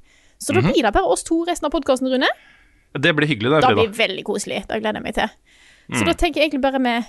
[0.44, 0.74] Så da Mhm.
[0.74, 2.28] blir det bare oss to resten av podkasten, Rune.
[2.94, 4.68] Det blir hyggelig, det, Da blir blir veldig koselig.
[4.68, 5.30] Det gleder jeg meg til.
[5.92, 6.06] Så Mm.
[6.06, 7.06] da tenker jeg egentlig bare vi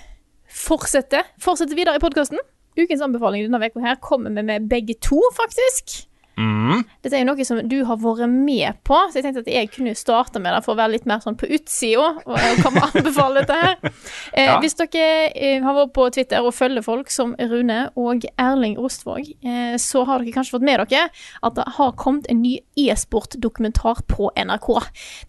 [0.49, 1.23] fortsetter.
[1.39, 2.39] Fortsetter videre i podkasten.
[2.77, 6.07] Ukens anbefaling denne uka her kommer vi med begge to, faktisk.
[6.37, 6.81] Mm.
[7.01, 9.69] Dette er jo noe som du har vært med på, så jeg tenkte at jeg
[9.71, 12.97] kunne starte med det for å være litt mer sånn på utsida og komme og
[12.99, 13.77] anbefale dette her.
[14.35, 14.57] Eh, Ja.
[14.59, 19.29] Hvis dere eh, har vært på Twitter og følger folk som Rune og Erling Rostvåg,
[19.47, 21.05] eh, så har dere kanskje fått med dere
[21.41, 24.69] at det har kommet en ny e-sport-dokumentar på NRK.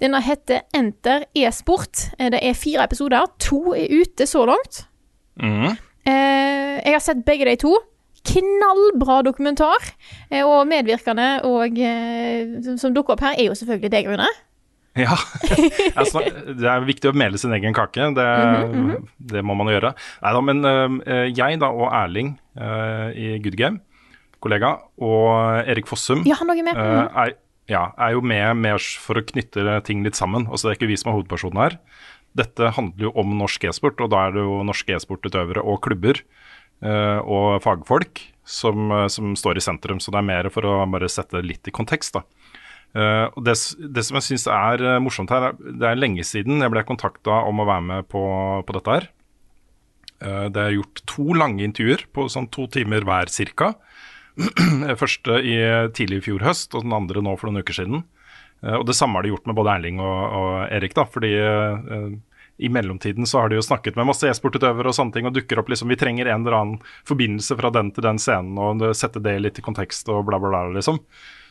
[0.03, 2.09] Denne heter Enter e-sport.
[2.19, 3.27] Eh, Det er fire episoder.
[3.47, 4.87] To er ute så langt.
[5.41, 5.77] Mm.
[6.07, 7.77] Eh, jeg har sett begge de to.
[8.27, 9.87] Knallbra dokumentar.
[10.31, 14.29] Eh, og medvirkende og eh, som, dukker opp her, er jo selvfølgelig deg, Rune.
[14.97, 15.17] Ja.
[16.57, 18.11] Det er viktig å mele sin egen kake.
[18.17, 18.29] Det,
[18.67, 19.93] Mhm, det må man gjøre.
[20.25, 23.83] Neida, men øh, jeg da, og Erling i Good Game,
[24.41, 26.73] kollega, og Erik Fossum Ja, han er med.
[26.81, 27.11] Mhm.
[27.13, 27.35] er,
[27.69, 30.47] ja, er jo med, med for å knytte ting litt sammen.
[30.49, 31.79] Altså, det er ikke vi som er hovedpersonen her.
[32.37, 36.21] Dette handler jo om norsk e-sport, og da er det jo norske e-sportutøvere og klubber
[36.85, 40.01] og fagfolk som, øh, som står i sentrum.
[40.01, 42.23] Så det er mer for å bare sette litt i kontekst, da.
[42.97, 43.57] Eh, og det,
[43.93, 46.87] det som jeg syns er eh, morsomt her, er, det er lenge siden jeg ble
[46.87, 48.23] kontakta om å være med på,
[48.65, 49.09] på dette her.
[50.23, 53.75] Eh, det er gjort to lange intervjuer på sånn to timer hver cirka.
[55.03, 55.59] Første i
[55.97, 58.07] tidlig i fjor høst, og den andre nå for noen uker siden.
[58.63, 61.35] Eh, og det samme har de gjort med både Erling og, og Erik, da, fordi
[61.43, 62.09] eh,
[62.59, 65.61] i mellomtiden så har de jo snakket med masse e-sportutøvere og sånne ting, og dukker
[65.61, 69.21] opp liksom Vi trenger en eller annen forbindelse fra den til den scenen, og sette
[69.23, 71.03] det litt i kontekst og bla, bla, bla, liksom.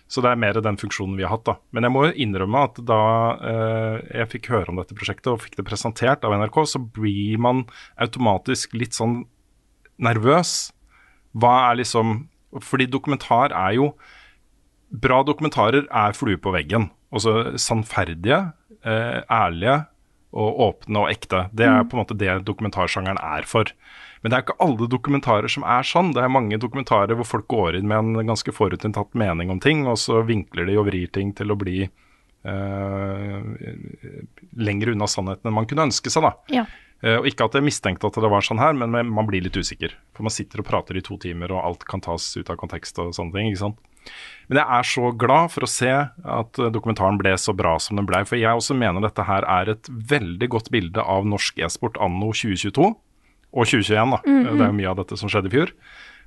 [0.07, 1.55] Så det er mer den funksjonen vi har hatt, da.
[1.73, 2.99] Men jeg må jo innrømme at da
[3.51, 7.41] eh, jeg fikk høre om dette prosjektet og fikk det presentert av NRK, så blir
[7.41, 7.63] man
[8.01, 9.23] automatisk litt sånn
[10.01, 10.71] nervøs.
[11.35, 12.29] Hva er liksom
[12.63, 13.89] Fordi dokumentar er jo
[14.95, 16.85] Bra dokumentarer er flue på veggen.
[17.11, 18.37] Altså sannferdige,
[18.85, 19.81] eh, ærlige
[20.35, 21.45] og åpne og ekte.
[21.55, 23.71] Det er på en måte det dokumentarsjangeren er for.
[24.21, 26.11] Men det er ikke alle dokumentarer som er sånn.
[26.15, 29.85] Det er mange dokumentarer hvor folk går inn med en ganske forutinntatt mening om ting,
[29.87, 33.41] og så vinkler de og vrir ting til å bli uh,
[34.57, 36.25] lenger unna sannheten enn man kunne ønske seg.
[36.25, 36.33] da.
[36.61, 36.65] Ja.
[37.05, 39.45] Uh, og Ikke at jeg mistenkte at det var sånn her, men men man blir
[39.45, 39.93] litt usikker.
[40.17, 42.99] For man sitter og prater i to timer, og alt kan tas ut av kontekst
[43.03, 43.53] og sånne ting.
[43.53, 43.79] ikke sant?
[44.49, 47.97] Men jeg er så glad for å se at eh, dokumentaren ble så bra som
[47.97, 48.21] den ble.
[48.29, 52.29] For jeg også mener dette her er et veldig godt bilde av norsk e-sport anno
[52.35, 52.91] 2022.
[53.55, 54.21] Og 2021, da.
[54.27, 55.71] Mm, Det er jo mye av dette som skjedde i fjor.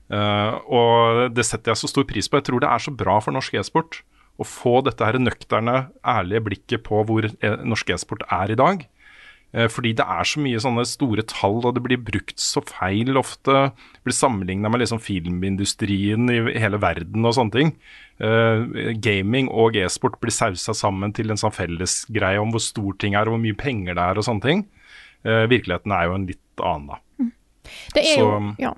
[0.09, 2.41] Uh, og det setter jeg så stor pris på.
[2.41, 4.01] Jeg tror det er så bra for norsk e-sport
[4.39, 8.85] å få dette her nøkterne, ærlige blikket på hvor e norsk e-sport er i dag.
[9.57, 13.17] Eh, Fordi det er så mye sånne store tall, og det blir brukt så feil
[13.17, 13.71] ofte.
[13.73, 17.73] Det blir sammenligna med liksom filmindustrien i hele verden og sånne ting.
[18.19, 18.67] Uh,
[18.99, 23.29] gaming og e-sport blir sausa sammen til en sånn fellesgreie om hvor stor ting er,
[23.29, 24.67] og hvor mye penger det er og sånne ting.
[25.23, 27.31] Uh, virkeligheten er jo en litt annen, da.
[27.95, 28.29] Det er jo
[28.59, 28.75] Ja.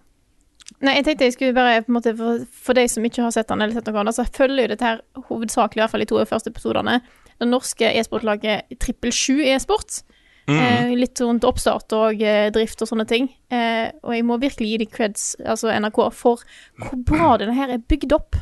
[0.81, 3.33] Nei, jeg tenkte jeg skulle bare på en måte For, for de som ikke har
[3.35, 6.05] sett den eller sett noe annet, så følger jo dette her hovedsakelig, i hvert fall
[6.05, 7.01] i to første episodene,
[7.41, 10.01] det norske e-sportlaget Trippel 7 e-sport.
[10.51, 13.31] Eh, litt rundt oppstart og eh, drift og sånne ting.
[13.53, 16.45] Eh, og jeg må virkelig gi de creds, altså NRK, for
[16.81, 18.39] hvor bra denne her er bygd opp.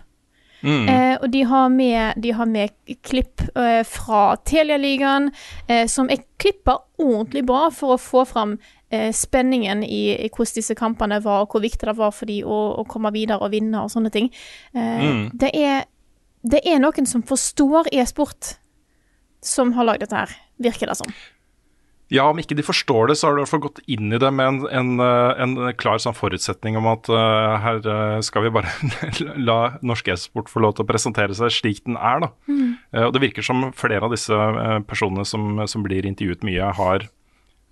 [0.90, 2.72] Eh, og de har med, de har med
[3.06, 5.30] klipp eh, fra Telialigaen,
[5.68, 10.72] eh, som er klippa ordentlig bra for å få fram spenningen i, i hvordan disse
[10.72, 13.82] kampene var, og hvor viktig det var for de å, å komme videre og vinne
[13.84, 14.30] og sånne ting.
[14.72, 15.84] Eh, det, er,
[16.40, 18.54] det er noen som forstår e-sport,
[19.44, 21.12] som har lagd dette her, virker det som.
[22.08, 24.20] Ja, om ikke de forstår det, så har du i hvert fall gått inn i
[24.20, 28.46] det med en, en, eh, en klar sånn forutsetning om at uh, her eh, skal
[28.46, 28.72] vi bare
[29.48, 32.24] la norsk e-sport få lov til å presentere seg slik den er.
[32.24, 32.30] da.
[32.48, 36.70] Eh, og Det virker som flere av disse eh, personene som, som blir intervjuet mye,
[36.80, 37.04] har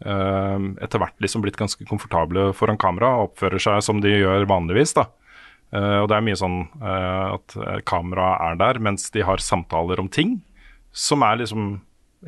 [0.05, 4.45] eh, etter hvert liksom blitt ganske komfortable foran kamera og oppfører seg som de gjør
[4.53, 4.99] vanligvis.
[5.01, 5.09] da.
[5.72, 9.41] Eh, og det er mye sånn eh, at kameraet kamera er der mens de har
[9.41, 10.43] samtaler om ting.
[10.97, 11.80] som er liksom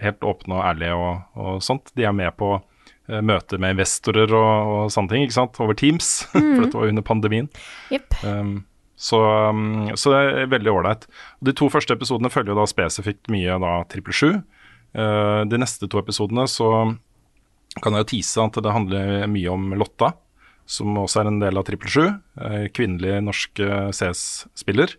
[0.02, 1.92] helt åpne og ærlige og, og sånt.
[1.98, 5.78] De er med på uh, møter med investorer og, og sånne ting, ikke sant, over
[5.78, 6.10] Teams.
[6.32, 7.50] For dette var under pandemien.
[7.94, 8.20] Yep.
[8.22, 8.54] Um,
[8.98, 11.08] så, um, så det er veldig ålreit.
[11.44, 14.30] De to første episodene følger jo da spesifikt mye da trippel sju.
[14.96, 16.70] Uh, de neste to episodene så
[17.78, 20.14] kan jeg jo tease at det handler mye om Lotta,
[20.68, 22.06] som også er en del av trippel sju.
[22.40, 23.62] Uh, kvinnelig norsk
[23.94, 24.98] CS-spiller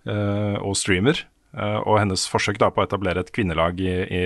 [0.00, 1.18] og streamer.
[1.56, 4.22] Uh, og hennes forsøk da på å etablere et kvinnelag i, i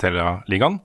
[0.00, 0.78] Telia-ligaen.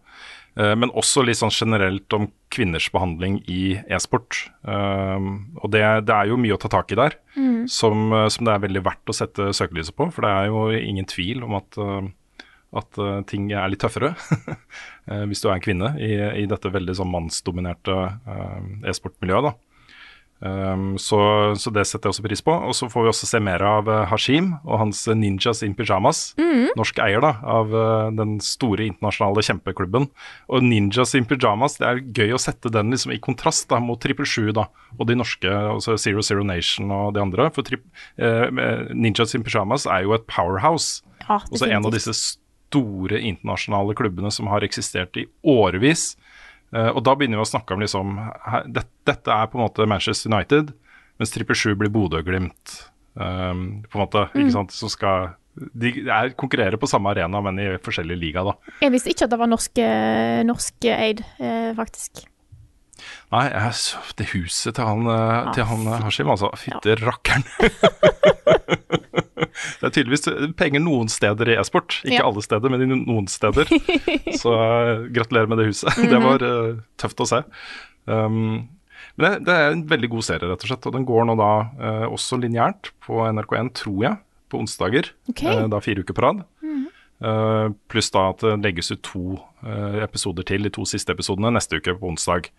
[0.57, 4.47] Uh, men også litt sånn generelt om kvinners behandling i e-sport.
[4.63, 7.17] Um, og det, det er jo mye å ta tak i der,
[7.69, 10.09] som, uh, som det er veldig verdt å sette søkelyset på.
[10.15, 11.79] For det er jo ingen tvil om at,
[12.81, 14.11] at ting er litt tøffere
[15.29, 16.11] hvis du er en kvinne i,
[16.43, 17.95] i dette veldig sånn mannsdominerte
[18.89, 19.51] e-sportmiljøet.
[19.51, 19.66] da.
[20.39, 21.17] Um, så,
[21.57, 22.53] så det setter jeg også pris på.
[22.53, 25.73] Og så får vi også se mer av uh, Hashim og hans uh, Ninjas in
[25.77, 26.31] Pyjamas.
[26.77, 30.09] Norsk eier da, av uh, den store internasjonale kjempeklubben.
[30.53, 34.01] Og Ninjas in Pyjamas, det er gøy å sette den liksom i kontrast da, mot
[34.03, 34.67] Trippel 7 da,
[34.97, 37.49] og de norske, altså Zero Zero Nation og de andre.
[37.55, 37.87] For trip,
[38.21, 38.47] uh,
[38.93, 41.01] Ninjas in Pyjamas er jo et powerhouse.
[41.25, 42.13] Ja, Også en av disse
[42.67, 46.11] store internasjonale klubbene som har eksistert i årevis.
[46.75, 49.65] Eh, og da begynner vi å snakke om liksom her, det, Dette er på en
[49.67, 50.73] måte Manchester United,
[51.17, 52.79] mens Trippel 7 blir Bodø-Glimt.
[53.17, 55.31] Um, på en måte, ikke sant, som skal
[55.73, 58.53] De er, konkurrerer på samme arena, men i forskjellige liga, da.
[58.83, 62.27] Jeg visste ikke at det var norsk, eh, norsk eid, eh, faktisk.
[63.33, 63.73] Nei, jeg
[64.19, 66.51] det huset til han, ah, til han Hashim, altså.
[66.61, 67.47] Fytte rakkeren.
[69.81, 70.27] det er tydeligvis
[70.59, 71.99] penger noen steder i e-sport.
[72.05, 72.25] Ikke Ja.
[72.29, 73.69] alle steder, men i noen steder.
[74.41, 75.93] Så eh, gratulerer med det huset.
[76.13, 77.43] Det var uh, tøft å se.
[78.05, 78.67] Um,
[79.17, 80.85] men det, det er en veldig god serie, rett og slett.
[80.89, 81.51] Og den går nå da
[81.81, 84.19] uh, også lineært på NRK1, tror jeg,
[84.51, 85.09] på onsdager.
[85.31, 85.63] Okay.
[85.63, 86.45] Uh, da fire uker på rad.
[87.17, 91.49] Eh, pluss da at det legges ut to uh, episoder til, de to siste episodene,
[91.55, 92.51] neste uke på onsdag.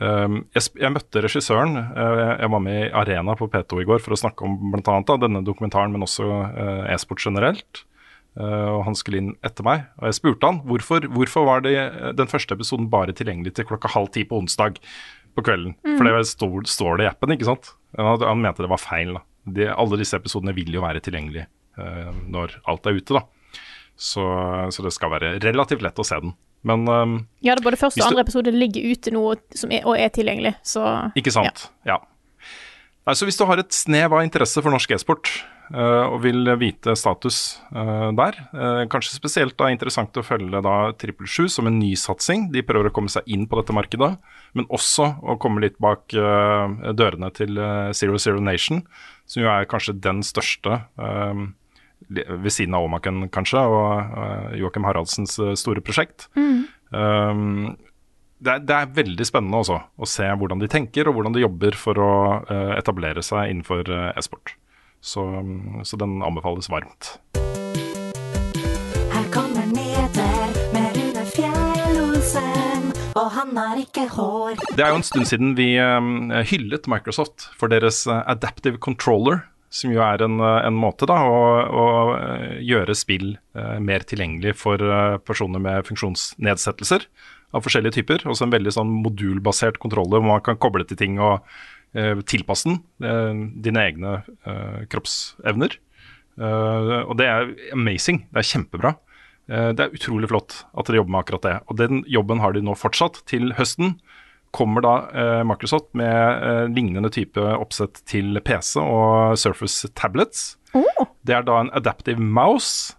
[0.00, 1.76] Um, jeg, jeg møtte regissøren.
[1.76, 5.44] jeg var med i Arena på P2 i går for å snakke om annet denne
[5.44, 6.24] dokumentaren, men også
[6.94, 7.84] e-sport generelt.
[8.38, 11.72] Og han skulle inn etter meg, og jeg spurte han hvorfor, hvorfor var det,
[12.14, 14.78] den første episoden bare tilgjengelig til klokka halv ti på onsdag
[15.34, 15.74] på kvelden.
[15.82, 17.72] For det står, står det i appen, ikke sant?
[17.98, 19.16] Han, han mente det var feil.
[19.18, 19.24] da.
[19.58, 21.48] De, alle disse episodene vil jo være tilgjengelige
[22.30, 23.26] når alt er ute, da.
[23.98, 24.22] Så,
[24.70, 26.36] så det skal være relativt lett å se den.
[26.66, 30.12] Men um, Ja, det er både første og andre episode ligger ute nå og er
[30.14, 30.84] tilgjengelig, så
[31.18, 31.68] Ikke sant?
[31.86, 31.98] Ja.
[33.08, 35.30] Nei, så hvis du har et snev av interesse for norsk e-sport
[35.72, 37.38] uh, og vil vite status
[37.72, 42.50] uh, der, uh, kanskje spesielt da interessant å følge da Trippel 7 som en nysatsing.
[42.52, 44.10] De prøver å komme seg inn på dette markedet,
[44.58, 47.56] men også å komme litt bak dørene til
[47.96, 48.82] Zero Zero Nation,
[49.28, 51.54] som jo er kanskje den største li-
[52.08, 56.28] ved siden av Åmaken, kanskje, og uh, Joakim Haraldsens eh, store prosjekt.
[56.36, 57.76] Um,
[58.40, 61.44] det, er, det er veldig spennende også, å se hvordan de tenker og hvordan de
[61.44, 62.12] jobber for å
[62.48, 64.54] uh, etablere seg innenfor uh, e-sport.
[65.04, 67.18] Så, um, så den anbefales varmt.
[69.12, 72.88] Her kommer nyheter med Rune Fjell-Olsen,
[73.18, 74.56] og han har ikke hår.
[74.72, 79.92] Det er jo en stund siden vi um, hyllet Microsoft for deres Adaptive Controller, som
[79.92, 84.56] jo er en, eh, en måte da, å, å eh, gjøre spill eh, mer tilgjengelig
[84.58, 84.80] for
[85.28, 87.04] personer med funksjonsnedsettelser
[87.56, 88.24] av forskjellige typer.
[88.28, 91.44] Også en veldig sånn modulbasert kontroller hvor man kan koble til ting og
[91.96, 94.14] eh, tilpasse den, eh, dine egne
[94.44, 95.78] eh, kroppsevner.
[96.38, 98.20] Og det er amazing.
[98.30, 98.92] Det er kjempebra.
[99.50, 101.54] Det er utrolig flott at dere jobber med akkurat det.
[101.66, 103.96] Og den jobben har de nå fortsatt til høsten.
[104.56, 110.54] Kommer da eh, Microsoft med eh, lignende type oppsett til PC og Surface tablets.
[111.26, 112.94] Det er da en adaptive mouse,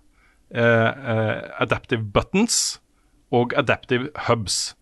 [0.53, 2.79] eh, eh, adaptive buttons
[3.33, 4.75] og adaptive hubs.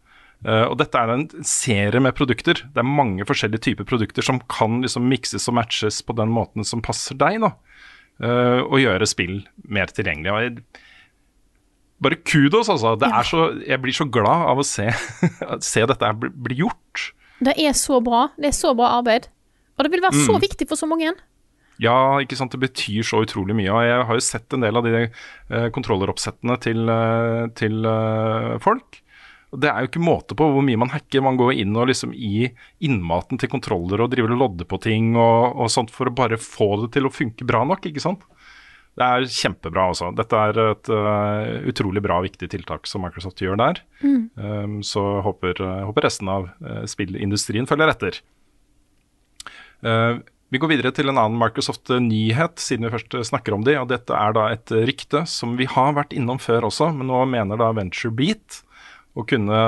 [0.45, 2.61] Eh, og dette er en serie med produkter.
[2.73, 6.67] Det er mange forskjellige typer produkter som kan liksom mikses og matches på den måten
[6.67, 7.53] som passer deg, da.
[8.17, 9.39] Eh, og gjøre spill
[9.69, 10.33] mer tilgjengelig.
[10.33, 10.83] Og jeg,
[12.01, 12.95] bare kudos, altså.
[12.99, 14.89] Det er så, jeg blir så glad av å se,
[15.71, 17.07] se dette bli, bli gjort.
[17.43, 18.27] Det er så bra.
[18.37, 19.27] Det er så bra arbeid.
[19.77, 20.41] Og det vil være så Mm.
[20.41, 21.11] viktig for så mange.
[21.79, 22.51] Ja, ikke sant.
[22.55, 23.69] Det betyr så utrolig mye.
[23.69, 25.03] Og jeg har jo sett en del av de
[25.53, 29.03] uh, kontrolleroppsettene til, uh, til uh, folk.
[29.53, 31.21] Det er jo ikke måte på hvor mye man hacker.
[31.21, 32.49] Man går inn og liksom i
[32.83, 36.41] innmaten til kontroller og driver og lodder på ting og, og sånt for å bare
[36.41, 38.25] få det til å funke bra nok, ikke sant.
[38.97, 40.09] Det er kjempebra, altså.
[40.17, 43.83] Dette er et uh, utrolig bra, viktig tiltak som Microsoft gjør der.
[44.01, 48.17] Um, så håper, eh, håper resten av uh, spillindustrien følger etter.
[49.85, 50.17] Uh,
[50.49, 53.75] Vi går videre til en annen Microsoft-nyhet, siden vi først snakker om de.
[53.77, 57.19] og Dette er da et rykte som vi har vært innom før også, men nå
[57.27, 58.61] mener da VentureBeat
[59.19, 59.59] å kunne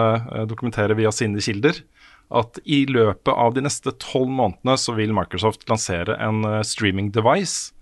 [0.47, 1.84] dokumentere via sine kilder
[2.32, 7.73] at i løpet av de neste tolv månedene så vil Microsoft lansere en streaming device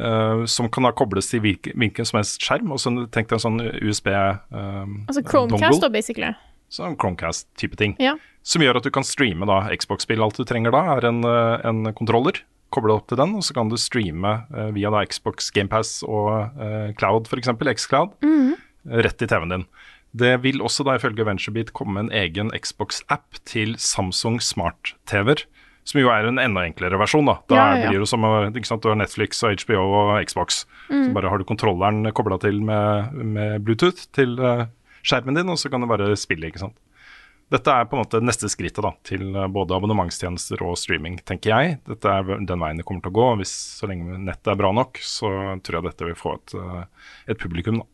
[0.00, 2.72] eh, som kan da kobles til hvilken, som helst skjerm.
[2.72, 6.32] og så Tenk deg en sånn USB Altså Chromecast, da, basically.
[6.72, 7.96] Sånn Chromecast-type ting.
[8.02, 8.16] Ja.
[8.44, 10.22] Som gjør at du kan streame da Xbox-spill.
[10.24, 12.42] Alt du trenger da, er en, eh, en kontroller.
[12.74, 16.52] Koble opp til den, og så kan du streame uh, via da Xbox GamePass og
[16.60, 17.48] uh, Cloud, f.eks.
[17.80, 18.10] Xcloud,
[19.06, 19.64] rett i TV-en din.
[20.12, 25.46] Det vil også da ifølge VentureBeat komme en egen Xbox-app til Samsung smart-TV-er.
[25.88, 27.24] Som jo er en enda enklere versjon.
[27.30, 30.10] Da Da Ja, ja, blir det som ikke sant, du har Netflix og HBO og
[30.28, 30.66] Xbox.
[30.90, 34.66] Så bare har du kontrolleren kobla til med, med Bluetooth til eh,
[35.02, 36.50] skjermen din, og så kan du bare spille.
[36.50, 36.76] ikke sant?
[37.48, 41.54] Dette er på en måte neste skrittet da, til eh, både abonnementstjenester og streaming, tenker
[41.54, 41.78] jeg.
[41.88, 43.28] Dette er den veien det kommer til å gå.
[43.40, 45.30] Hvis Så lenge nettet er bra nok, så
[45.64, 46.82] tror jeg dette vil få et, eh,
[47.32, 47.80] et publikum.
[47.80, 47.86] da.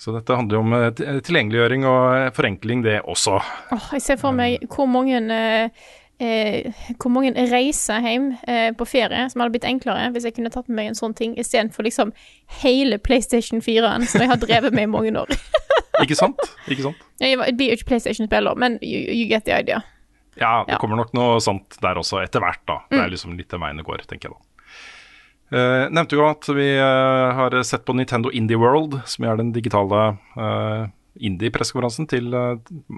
[0.00, 0.72] Så dette handler jo om
[1.24, 3.36] tilgjengeliggjøring og forenkling, det også.
[3.72, 5.20] Åh, jeg ser for meg hvor mange
[6.20, 10.52] eh, hvor mange reiser hjem eh, på ferie som hadde blitt enklere hvis jeg kunne
[10.54, 12.12] tatt med meg en sånn ting istedenfor liksom
[12.62, 15.34] hele PlayStation 4-en som jeg har drevet med i mange år.
[16.04, 16.40] Ikke sant?
[16.68, 17.02] Ikke sant?
[17.22, 19.82] Jeg blir jo ikke PlayStation-spiller, men you, you get the idea.
[20.34, 20.78] Ja, det Ja.
[20.82, 22.64] kommer nok noe sånt der også, etter hvert.
[22.66, 22.80] da.
[22.90, 24.40] Det er liksom litt den veien det går, tenker jeg da.
[25.54, 29.52] Uh, nevnte jo at vi uh, har sett på Nintendo Indie World, som er den
[29.54, 32.08] digitale uh, indie-pressekonferansen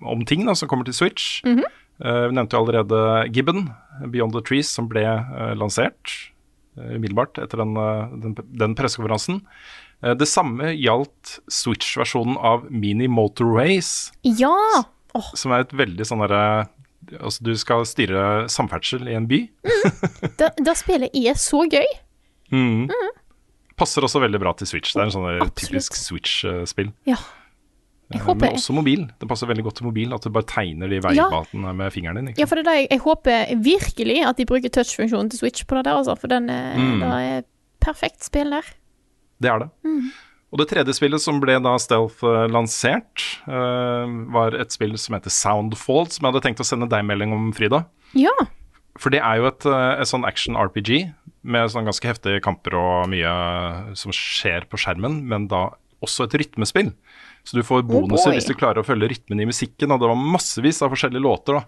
[0.07, 1.43] om ting da, som kommer til Switch.
[1.45, 1.61] Eh,
[1.99, 2.99] vi nevnte jo allerede
[3.33, 3.71] Gibbon,
[4.13, 6.13] Beyond the Trees, som ble eh, lansert
[6.77, 9.41] eh, umiddelbart etter den, eh, den, den pressekonferansen.
[10.05, 14.53] Eh, det samme gjaldt Switch-versjonen av Mini Motorways Ja!
[15.33, 16.67] som er et veldig sånn derre
[17.23, 19.39] Altså, du skal styre samferdsel i en by.
[19.63, 20.33] mm.
[20.41, 21.87] da, da spiller er så gøy.
[23.79, 24.91] Passer også veldig bra til Switch.
[24.91, 26.91] Det er en sånn typisk Switch-spill.
[27.07, 27.21] Ja.
[28.15, 29.01] Eh, Men også mobil.
[29.19, 32.29] Det passer veldig godt til mobil, at du bare tegner de veibatene med fingeren din.
[32.31, 32.39] Ikke?
[32.39, 35.67] Ja, for det er det jeg, jeg håper virkelig at de bruker touch-funksjonen til Switch
[35.67, 36.15] på det der, altså.
[36.21, 37.03] For den er, Mm.
[37.03, 37.43] er
[37.83, 38.63] perfekt spill der.
[39.43, 39.71] Det er det.
[40.53, 45.17] Og det tredje spillet som ble da Stealth eh, lansert, uh, var et spill som
[45.19, 47.83] heter Soundfall, som jeg hadde tenkt å sende deg melding om, Frida.
[48.15, 48.31] Ja.
[48.97, 53.11] For det er jo et, eh, et sånn action-RPG med sånn ganske heftige kamper og
[53.11, 53.35] mye
[53.99, 55.71] som skjer på skjermen, men da
[56.03, 56.95] også et rytmespill.
[57.47, 60.09] Så du får bonuser oh hvis du klarer å følge rytmen i musikken, og det
[60.11, 61.63] var massevis av forskjellige låter da,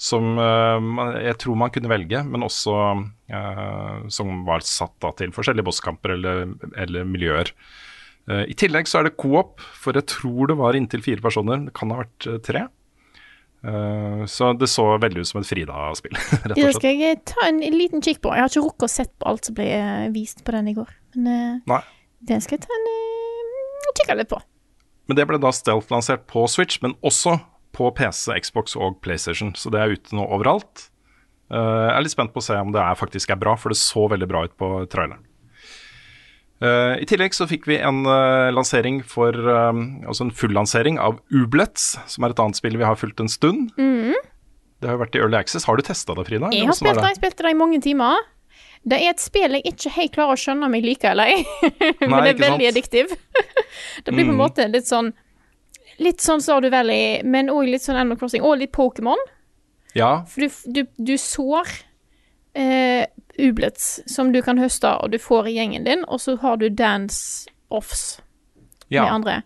[0.00, 2.76] som uh, jeg tror man kunne velge, men også
[3.34, 6.46] uh, som var satt da til forskjellige bosskamper eller,
[6.80, 7.52] eller miljøer.
[8.30, 11.66] Uh, I tillegg så er det co-op, for jeg tror det var inntil fire personer,
[11.68, 12.66] det kan ha vært tre.
[14.30, 16.76] Så det så veldig ut som et Frida-spill, rett og slett.
[16.76, 18.30] skal jeg ta en liten kikk på.
[18.30, 19.66] Jeg har ikke rukket å sett på alt som ble
[20.14, 20.92] vist på den i går.
[21.18, 21.80] Men Nei.
[22.30, 24.38] den skal jeg ta en eh, kikke litt på.
[25.08, 27.38] Men det ble da Stealth lansert på Switch, men også
[27.76, 29.54] på PC, Xbox og PlayStation.
[29.56, 30.88] Så det er ute nå overalt.
[31.48, 33.72] Uh, jeg er litt spent på å se om det er, faktisk er bra, for
[33.72, 35.24] det så veldig bra ut på traileren.
[36.58, 41.92] Uh, I tillegg så fikk vi en uh, lansering for Altså en fullansering av Ublets,
[42.10, 43.70] som er et annet spill vi har fulgt en stund.
[44.78, 45.66] Det har jo vært i Early Access.
[45.66, 46.50] Har du testa det, Frida?
[46.54, 48.20] Jeg har spilt det, jeg spilte det i mange timer.
[48.84, 51.44] Det er et spill jeg ikke helt klarer å skjønne om jeg liker eller ei,
[52.00, 53.10] men Nei, det er veldig addiktiv.
[54.04, 54.42] det blir på en Mm.
[54.44, 55.12] måte litt sånn
[55.98, 59.18] Litt sånn Stardew Valley, men òg litt sånn Animal Crossing, og litt Pokémon.
[59.98, 61.66] Ja, For du, du, du sår
[62.54, 63.02] eh,
[63.42, 66.68] ublets som du kan høste, og du får i gjengen din, og så har du
[66.70, 68.20] dance-offs
[69.02, 69.40] med andre.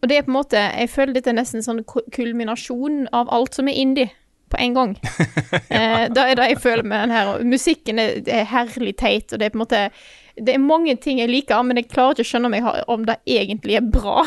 [0.00, 3.28] Og det er på en måte Jeg føler dette er nesten en sånn kulminasjon av
[3.36, 4.08] alt som er indie,
[4.50, 4.94] på en gang.
[5.70, 6.08] ja.
[6.12, 7.30] da er det jeg føler med den her.
[7.46, 9.82] Musikken er, er herlig teit, og det er på en måte
[10.40, 13.02] Det er mange ting jeg liker, men jeg klarer ikke å skjønne om, har, om
[13.08, 14.22] det egentlig er bra.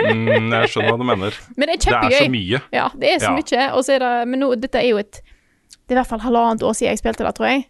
[0.00, 1.36] Mm, jeg skjønner hva du mener.
[1.58, 2.10] Men det er kjempegøy.
[2.10, 2.60] Det er så mye.
[2.74, 3.36] Ja, det er så Ja.
[3.38, 3.66] mye.
[3.76, 6.22] Og så er det Men nå, dette er jo et Det er i hvert fall
[6.24, 7.64] halvannet år siden jeg spilte det, tror jeg.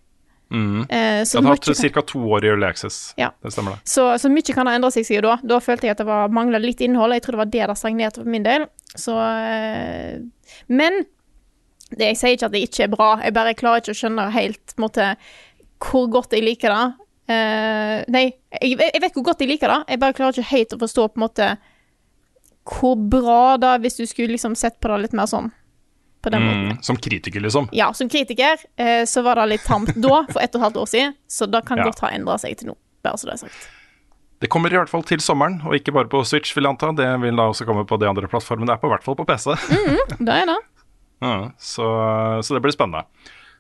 [0.55, 0.83] Mm.
[0.87, 2.03] Eh, så, Jeg har hatt ca.
[2.07, 2.99] to år i Early Access.
[3.19, 3.31] Ja.
[3.43, 3.91] Det stemmer, det.
[3.91, 5.39] så, så mye kan ha endra seg siden da.
[5.43, 7.17] Da følte jeg at det var mangla litt innhold.
[7.17, 8.69] Jeg tror det var det det stagnerte for min del.
[8.95, 10.21] Så eh,
[10.71, 11.01] Men
[11.99, 13.09] det, jeg sier ikke at det ikke er bra.
[13.25, 15.15] Jeg bare klarer ikke å skjønne helt måte,
[15.85, 16.85] hvor godt jeg liker det.
[17.25, 18.25] Uh, nei,
[18.61, 19.79] jeg, jeg vet hvor godt jeg liker det.
[19.95, 21.51] Jeg bare klarer ikke helt å forstå på en måte
[22.65, 25.51] hvor bra da, hvis du skulle liksom sett på det litt mer sånn.
[26.25, 26.69] På den måten.
[26.73, 27.67] Mm, som kritiker, liksom.
[27.77, 30.79] Ja, som kritiker uh, så var det litt tamt da, for ett og et halvt
[30.81, 31.89] år siden, så det kan Ja.
[31.91, 33.67] godt ha endra seg til nå, bare så det er sagt.
[34.41, 36.91] Det kommer i hvert fall til sommeren, og ikke bare på Switch, vil jeg anta.
[36.97, 38.67] Det vil da også komme på de andre plattformene.
[38.69, 39.55] Det er på hvert fall på PC.
[40.21, 40.57] Det er det.
[41.61, 41.87] Så,
[42.45, 43.07] så det blir spennende.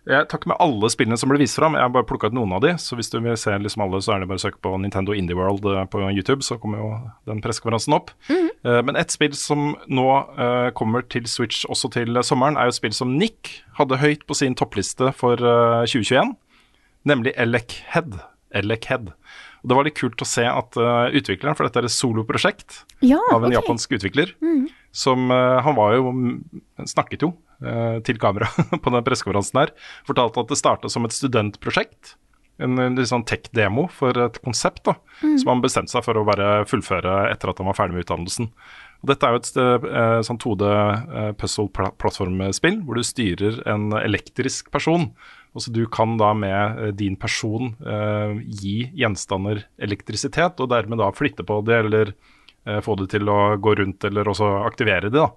[0.04, 2.34] Jeg tar ikke med alle spillene som ble vist fram, jeg har bare plukka ut
[2.36, 2.74] noen av de.
[2.76, 5.14] Så hvis du vil se liksom alle, så er det bare å søke på Nintendo
[5.16, 6.90] Indie World eh, på YouTube, så kommer jo
[7.30, 8.12] den pressekonferansen opp.
[8.28, 10.04] Eh, Men et spill som nå
[10.36, 14.26] eh, kommer til Switch også til sommeren, er jo et spill som Nick hadde høyt
[14.28, 16.34] på sin toppliste for eh, 2021,
[17.08, 18.20] nemlig Elec Head.
[18.60, 19.08] Elec Head.
[19.64, 23.16] Og det var litt kult å se at utvikleren, for dette er et soloprosjekt Ja,
[23.32, 23.56] av en okay.
[23.56, 24.34] japansk utvikler,
[24.92, 26.12] som eh, Han var jo
[26.92, 27.32] snakket jo
[28.04, 28.48] til kamera
[28.82, 29.70] på den pressekonferansen her.
[30.08, 32.02] Fortalte at det starta som et studentprosjekt.
[32.62, 36.48] En, litt sånn tech-demo for et konsept da, som han bestemte seg for å bare
[36.70, 38.46] fullføre etter at han var ferdig med utdannelsen.
[39.04, 45.12] Og dette er jo et eh, sånn 2D-puzzle-plattformspill hvor du styrer en elektrisk person.
[45.54, 50.98] Og så Du kan da med eh, din person eh, gi gjenstander elektrisitet, og dermed
[50.98, 52.14] da flytte på det eller
[52.66, 55.20] eh, få det til å gå rundt, eller også aktivere det.
[55.20, 55.28] da.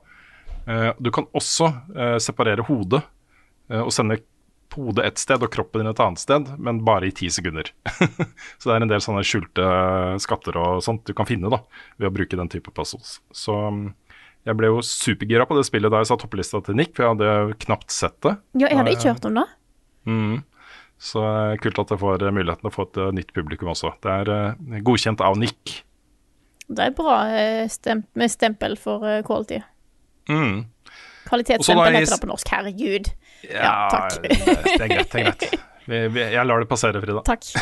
[0.68, 3.04] Eh, Du kan også eh, separere hodet
[3.72, 4.20] eh, og sende
[4.78, 7.72] hodet et sted og kroppen din et annet sted, men bare i ti sekunder.
[8.60, 9.70] så det er en del sånne skjulte
[10.22, 11.64] skatter og sånt du kan finne da,
[11.98, 13.16] ved å bruke den type puzzles.
[13.34, 13.88] Så mm,
[14.46, 17.16] jeg ble jo supergira på det spillet da jeg sa topplista til Nick, for jeg
[17.16, 18.36] hadde knapt sett det.
[18.60, 19.48] Ja, jeg hadde ikke hørt om det.
[20.06, 20.38] Mm.
[21.02, 21.24] Så
[21.64, 23.96] kult at jeg får muligheten til å få et nytt publikum også.
[24.06, 25.80] Det er godkjent av Nick.
[26.68, 29.64] Det er bra med stempel for quality.
[30.30, 30.66] Mm.
[31.28, 32.52] Kvalitetsstempel heter det på norsk.
[32.56, 33.10] Herregud.
[33.48, 34.22] Ja, Ja, takk.
[34.24, 35.12] det, er greit.
[35.12, 35.58] Det er greit.
[35.88, 37.24] Jeg lar det passere, Frida.
[37.28, 37.44] Takk.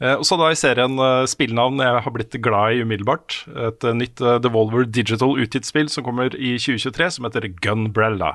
[0.00, 3.42] Eh, og så da i serien uh, spillnavn jeg har blitt glad i umiddelbart.
[3.68, 8.30] Et eh, nytt eh, Devolver Digital utgitt spill som kommer i 2023, som heter Gunbrella.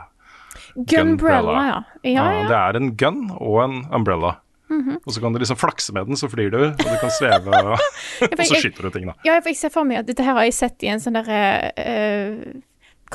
[0.76, 1.80] Gunbrella, ja.
[2.04, 2.44] Ja, Ja, ja.
[2.52, 4.36] Det er en gun og en umbrella.
[4.70, 5.00] Mhm.
[5.06, 7.54] Og så kan du liksom flakse med den, så flyr du, og du kan sveve,
[7.54, 7.76] og,
[8.32, 9.14] og så skyter du ting, da.
[9.28, 11.20] Ja, for jeg ser for meg at dette her har jeg sett i en sånn
[11.20, 11.42] derre
[11.78, 12.62] uh,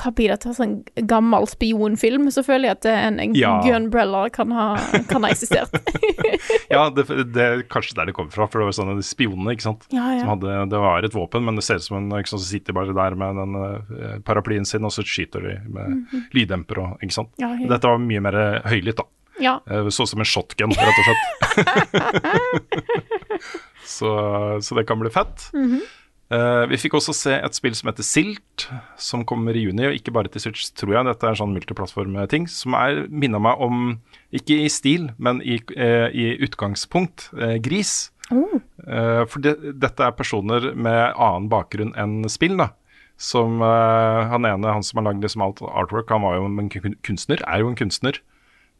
[0.00, 0.52] Hva blir det til?
[0.54, 0.74] Sånn
[1.10, 2.28] gammel spionfilm.
[2.30, 3.56] Så føler jeg at en, en Ja.
[3.66, 4.68] gunbrella kan ha,
[5.10, 5.74] kan ha eksistert.
[6.70, 7.02] Ja, det,
[7.34, 9.82] det er kanskje der det kommer fra, for det var sånne spionene, ikke sant.
[9.90, 10.20] Ja, ja.
[10.22, 12.48] Som hadde, det var et våpen, men det ser ut som en ikke sant, som
[12.52, 16.22] sitter bare der med den eh, paraplyen sin, og så skyter de med Mhm.
[16.38, 17.34] lyddemper og Ikke sant.
[17.42, 18.38] Dette var mye mer
[18.70, 19.08] høylytt, da.
[19.40, 19.58] Ja.
[19.66, 21.24] Så Så som en shotgun, rett og slett.
[23.96, 24.12] så,
[24.60, 25.50] så det kan bli fett.
[25.54, 25.88] Mm -hmm.
[26.30, 29.86] Uh, vi fikk også se et spill som heter Silt, som kommer i juni.
[29.86, 31.04] Og ikke bare til Switch, tror jeg.
[31.04, 34.00] Dette er en sånn multiplattform-ting som er minner meg om,
[34.32, 38.12] ikke i stil, men i, uh, i utgangspunkt, uh, Gris.
[38.30, 42.70] Eh, for det, dette er personer med annen bakgrunn enn spill, da.
[43.20, 46.70] Som eh, han ene, han som har lagd liksom alt artwork, han var jo en
[47.04, 48.20] kunstner, er jo en kunstner.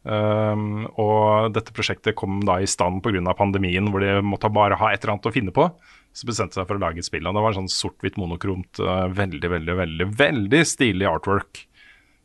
[0.01, 3.21] Um, og dette prosjektet kom da i stand pga.
[3.37, 5.67] pandemien, hvor de måtte bare ha et eller annet å finne på.
[6.13, 7.27] Så bestemte seg for å lage et spill.
[7.27, 11.65] Og det var sånn sort-hvitt monokromt, uh, veldig, veldig, veldig veldig stilig artwork.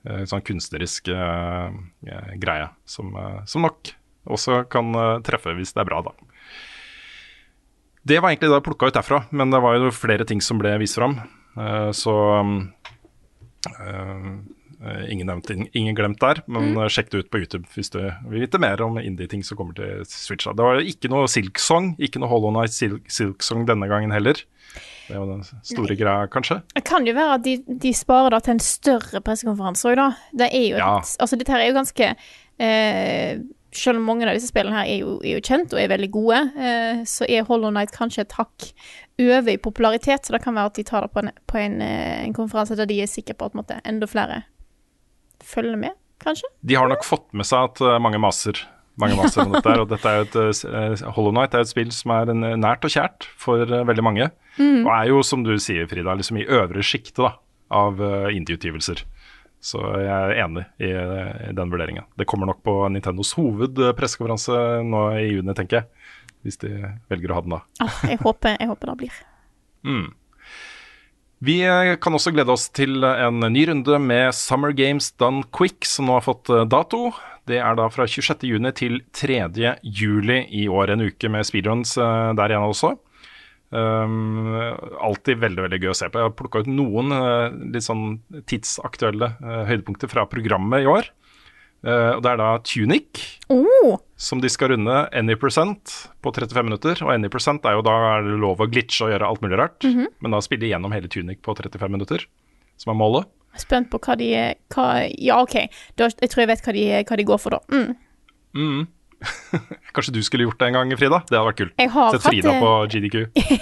[0.08, 1.68] Uh, sånn kunstnerisk uh,
[2.40, 3.12] greie, som,
[3.44, 3.92] som nok
[4.26, 4.90] også kan
[5.22, 6.16] treffe hvis det er bra, da.
[8.06, 10.58] Det var egentlig det jeg plukka ut derfra, men det var jo flere ting som
[10.58, 11.16] ble vist fram.
[11.94, 12.68] Så um,
[15.10, 16.82] ingen, nevnt, ingen glemt der, men Mm.
[16.82, 17.98] eh, sjekk det ut på YouTube hvis du
[18.30, 20.44] vil vite mer om indie-ting som kommer til Switch.
[20.44, 20.52] da.
[20.52, 24.34] Det var ikke noe Silksong, ikke noe Hollow Night Sil Silksong denne gangen heller.
[25.08, 26.60] Det var den store greia, kanskje.
[26.74, 30.08] Det kan jo være at de, de sparer det til en større pressekonferanse òg, da.
[30.34, 32.08] Det er jo et, Altså, dette her er jo ganske
[32.58, 33.38] eh,
[33.76, 36.08] Selv om mange av disse spillene her er jo, er jo kjent og er veldig
[36.14, 38.70] gode, eh, så er Hollow Night kanskje et hakk
[39.20, 41.74] over i popularitet, så det kan være at de tar det på en, på en,
[41.84, 44.42] eh, en konferanse der de er sikre på at måtte, en enda flere
[45.44, 46.48] følger med, kanskje?
[46.60, 48.64] De har nok fått med seg at eh, mange maser
[48.96, 51.90] mange maser om dette og dette er et, eh, eh, Hollow Night er et spill
[51.92, 54.30] som er en, nært og kjært for veldig mange.
[54.56, 54.86] Mm.
[54.86, 57.36] Og er jo, som du sier, Frida, liksom i øvre sjiktet
[57.68, 58.00] av
[58.32, 59.02] indie-utgivelser.
[59.60, 62.06] Så jeg er enig i, i den vurderingen.
[62.16, 66.06] Det kommer nok på Nintendos hovedpressekonferanse nå i juni, tenker jeg.
[66.46, 66.72] Hvis de
[67.10, 67.60] velger å ha den da.
[67.84, 69.20] Ah, jeg, håper, jeg håper det blir.
[69.84, 70.06] Mm.
[71.44, 75.84] Vi eh, kan også glede oss til en ny runde med Summer Games Done Quick,
[75.84, 77.10] som nå har fått eh, dato.
[77.46, 78.46] Det er da fra 26.
[78.48, 79.42] juni til 3.
[79.84, 80.94] juli i år.
[80.94, 82.96] En uke med speedruns eh, der igjen også.
[83.66, 84.54] Um,
[85.02, 86.20] alltid veldig veldig gøy å se på.
[86.20, 91.10] Jeg har plukka ut noen uh, litt sånn tidsaktuelle uh, høydepunkter fra programmet i år.
[91.84, 96.64] Eh, og Det er da Tunic, Oh, som de skal runde any percent på 35
[96.64, 96.96] minutter.
[97.04, 99.58] Og any percent er jo da er det lov å glitche og gjøre alt mulig
[99.58, 99.80] rart.
[99.84, 100.06] Mhm.
[100.20, 102.26] Men da spille gjennom hele Tunic på 35 minutter,
[102.76, 103.26] som er målet.
[103.56, 105.68] spent på hva de hva, Ja, OK.
[105.96, 107.60] Da, jeg tror jeg vet hva de, hva de går for, da.
[107.70, 107.96] Mm.
[108.54, 108.86] Mm.
[109.96, 111.22] Kanskje du skulle gjort det en gang, Frida?
[111.24, 112.12] Det hadde vært kult.
[112.12, 113.16] Sett Frida det- på GDQ.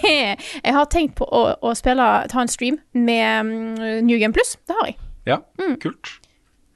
[0.64, 3.74] jeg har tenkt på å, å spille, ta en stream med um,
[4.06, 4.56] New Game Plus.
[4.66, 4.96] Det har jeg.
[5.26, 5.76] Ja, Mm.
[5.80, 6.18] kult.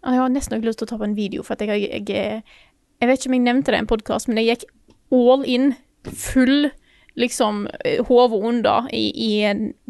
[0.09, 2.43] Jeg har nesten ikke lyst til å ta på en video, for jeg, jeg, jeg,
[3.01, 4.69] jeg vet ikke om jeg nevnte det i en podkast, men jeg gikk
[5.15, 5.73] all in,
[6.09, 6.71] full
[7.19, 9.31] liksom eh, hodet under i, i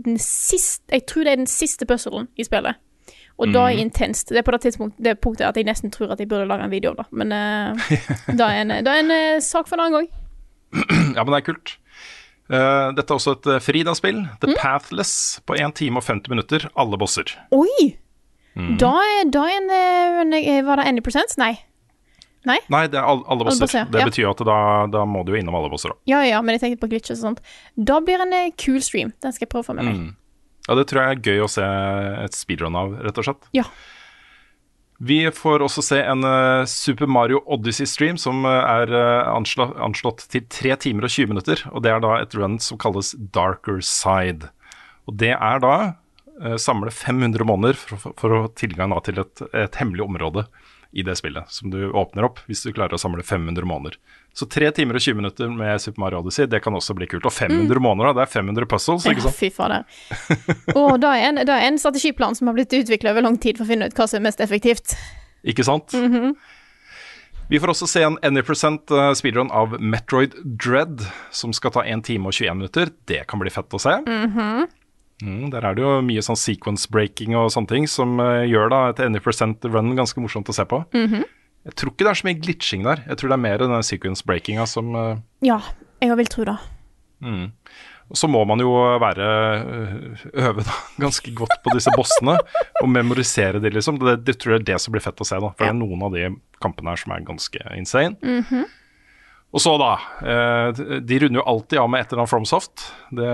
[0.01, 2.81] den siste Jeg tror det er den siste puzzlen i spillet.
[3.39, 4.33] Og da er det intenst.
[4.35, 6.73] Det er på det, det punktet at jeg nesten tror at jeg burde lage en
[6.73, 7.05] video av det.
[7.21, 7.93] Men uh,
[8.41, 10.09] da er en, da er en uh, sak for en annen gang.
[11.15, 11.77] Ja, men det er kult.
[12.51, 14.25] Uh, dette er også et Frida-spill.
[14.43, 16.67] The Pathless på 1 time og 50 minutter.
[16.75, 17.31] Alle bosser.
[17.55, 17.95] Oi!
[18.81, 21.35] Da er, da er en, eh, en eh, Var det any prosent?
[21.39, 21.53] Nei.
[22.49, 22.59] Nei?
[22.73, 23.67] Nei, det er all, alle bosser.
[23.67, 24.59] bosser, det betyr jo at da,
[24.93, 25.99] da må du jo innom alle bosser da.
[26.09, 27.45] Ja, ja, men jeg tenkte på glitches og sånt.
[27.77, 29.13] Da blir en eh, kul stream.
[29.23, 30.01] Den skal jeg prøve å få med meg.
[30.69, 31.69] Ja, det tror jeg er gøy å se
[32.25, 33.49] et speedrun av, rett og slett.
[33.57, 33.65] Ja.
[34.99, 40.25] Vi får også se en uh, Super Mario Odyssey-stream som uh, er uh, anslå, anslått
[40.33, 41.63] til 3 timer og 20 minutter.
[41.71, 44.51] Og det er da et run som kalles Darker Side.
[45.07, 45.77] Og det er da
[46.61, 50.45] samle 500 måneder for, for, å tilgang da, til et, et hemmelig område
[50.91, 53.99] i det spillet, som du åpner opp hvis du klarer å samle 500 måneder.
[54.33, 57.27] Så 3 timer og 20 minutter med Super Mario Odyssey, det kan også bli kult.
[57.29, 59.35] Og 500 måneder, da, det er 500 puzzles, ikke sant?
[59.35, 59.85] Ja, fy fader.
[60.79, 63.59] Og da er, en, da er en strategiplan som har blitt utvikla over lang tid
[63.59, 64.97] for å finne ut hva som er mest effektivt.
[65.49, 65.93] Ikke sant?
[67.49, 72.05] Vi får også se en Any% eh, speedrun av Metroid Dread, som skal ta 1
[72.05, 72.93] time og 21 minutter.
[73.09, 73.95] Det kan bli fett å se.
[74.05, 74.67] Mm,
[75.51, 78.81] der er det jo mye sånn sequence breaking og sånne ting som uh, gjør da
[78.93, 80.83] et Any% run ganske morsomt å se på.
[81.69, 83.03] Jeg tror ikke det er så mye glitching der.
[83.11, 85.59] Jeg tror det er mer den sequence breakinga som uh, Ja,
[86.05, 86.59] jeg vil tro det.
[87.19, 87.51] Mm.
[88.15, 88.71] så må man jo
[89.03, 89.25] være
[89.59, 92.37] øh, øve da, ganske godt på disse bossene
[92.79, 93.99] og memorisere de, liksom.
[93.99, 95.51] Det, det tror jeg er det som blir fett å se, da.
[95.51, 96.29] For det er noen av de
[96.63, 98.15] kampene her som er ganske insane.
[99.49, 99.93] Og så, da.
[100.29, 102.89] eh, de runder jo alltid av med et eller annet FromSoft.
[103.17, 103.29] Det,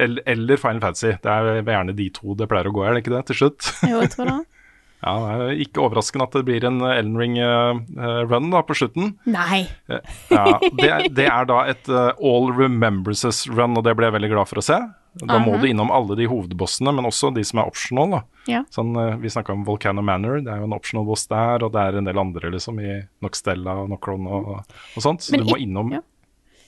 [0.00, 1.10] eller, Final Fantasy.
[1.22, 3.68] Det er gjerne de to det pleier å gå er det ikke det, til slutt?
[3.84, 4.38] Jo, jeg tror det.
[4.98, 9.12] Ja, det er ikke overraskende at det blir en Elden Ring-run da på slutten.
[9.30, 9.60] Nei.
[9.86, 14.58] Ja, det, det er da et All Remembrances-run, og det ble jeg veldig glad for
[14.58, 14.80] å se.
[15.26, 18.20] Da må du innom alle de hovedbossene, men også de som er optional.
[18.50, 18.62] Ja.
[18.74, 21.74] Sånn, uh, vi snakka om Volcano Manor, det er jo en optional boss der, og
[21.74, 25.26] det er en del andre liksom i Noxtella og Nocron og, og sånt.
[25.26, 25.96] Så Men du må innom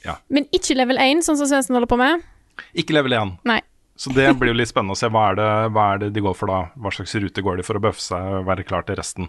[0.03, 0.17] ja.
[0.33, 2.23] Men ikke level 1, sånn som Svendsen holder på med.
[2.79, 3.35] Ikke level 1.
[3.49, 3.61] Nei.
[4.01, 5.11] Så det blir jo litt spennende å se.
[5.13, 6.61] Hva er, det, hva er det de går for da?
[6.81, 9.29] Hva slags rute går de for å bøffe seg og være klar til resten?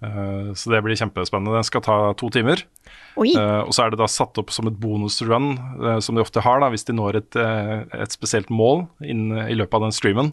[0.00, 1.58] Uh, så det blir kjempespennende.
[1.58, 2.64] Den skal ta to timer.
[3.18, 3.34] Oi.
[3.34, 6.42] Eh, og så er det da satt opp som et bonusrun, uh, som de ofte
[6.44, 9.94] har da, hvis de når et, eh, et spesielt mål inn, i løpet av den
[9.94, 10.32] streamen,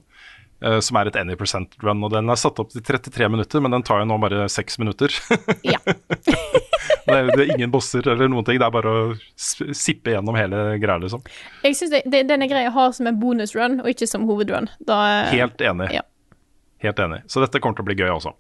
[0.62, 2.04] eh, som er et any percent run.
[2.06, 4.80] Og den er satt opp til 33 minutter, men den tar jo nå bare 6
[4.84, 5.14] minutter.
[5.66, 5.82] Ja.
[5.88, 9.06] det, er, det er ingen bosser eller noen ting, det er bare å
[9.36, 11.26] sippe gjennom hele greia, liksom.
[11.66, 14.70] Jeg syns denne greia har som en bonusrun, og ikke som hovedrun.
[14.80, 15.02] Da,
[15.34, 15.92] Helt enig.
[15.98, 16.06] Ja.
[16.84, 17.24] Helt enig.
[17.32, 18.38] Så dette kommer til å bli gøy også.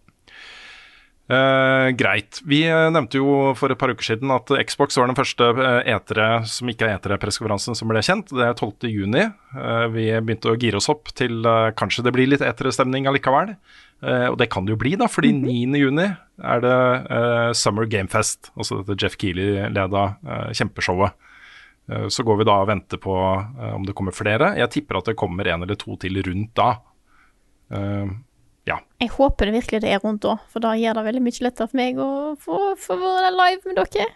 [1.28, 2.40] Eh, greit.
[2.48, 5.90] Vi eh, nevnte jo for et par uker siden at Xbox var den første eh,
[5.92, 8.32] etere som ikke er etere-pressekonferansen som ble kjent.
[8.32, 8.88] Det er 12.
[8.88, 9.26] juni.
[9.28, 13.58] Eh, vi begynte å gire oss opp til uh, kanskje det blir litt etere-stemning allikevel.
[14.00, 15.76] Uh, og det kan det jo bli, da, fordi 9.
[15.82, 16.80] juni er det
[17.60, 18.54] Summer Game Fest.
[18.56, 20.04] Altså dette Jeff Keeley-leda
[20.56, 21.18] kjempeshowet.
[22.14, 24.52] Så går vi da og venter på om det kommer flere.
[24.60, 26.76] Jeg tipper at det kommer en eller to til rundt da.
[27.68, 28.08] Eh,
[28.68, 28.82] ja.
[29.01, 31.70] Jeg håper det virkelig det er rundt da, for da gjør det veldig mye lettere
[31.72, 32.09] for meg å
[32.41, 34.11] få, få være live med dere.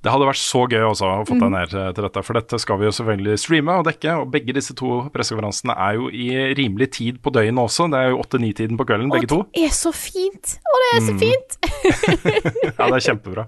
[0.00, 2.78] Det hadde vært så gøy også å få deg ned til dette, for dette skal
[2.80, 4.14] vi jo selvfølgelig streame og dekke.
[4.22, 7.90] Og begge disse to pressekonferansene er jo i rimelig tid på døgnet også.
[7.92, 9.42] Det er jo åtte-ni-tiden på kvelden, begge to.
[9.44, 10.54] Å, Det er så fint!
[10.56, 11.58] Å, det er så fint!
[12.80, 13.44] Ja, det er kjempebra.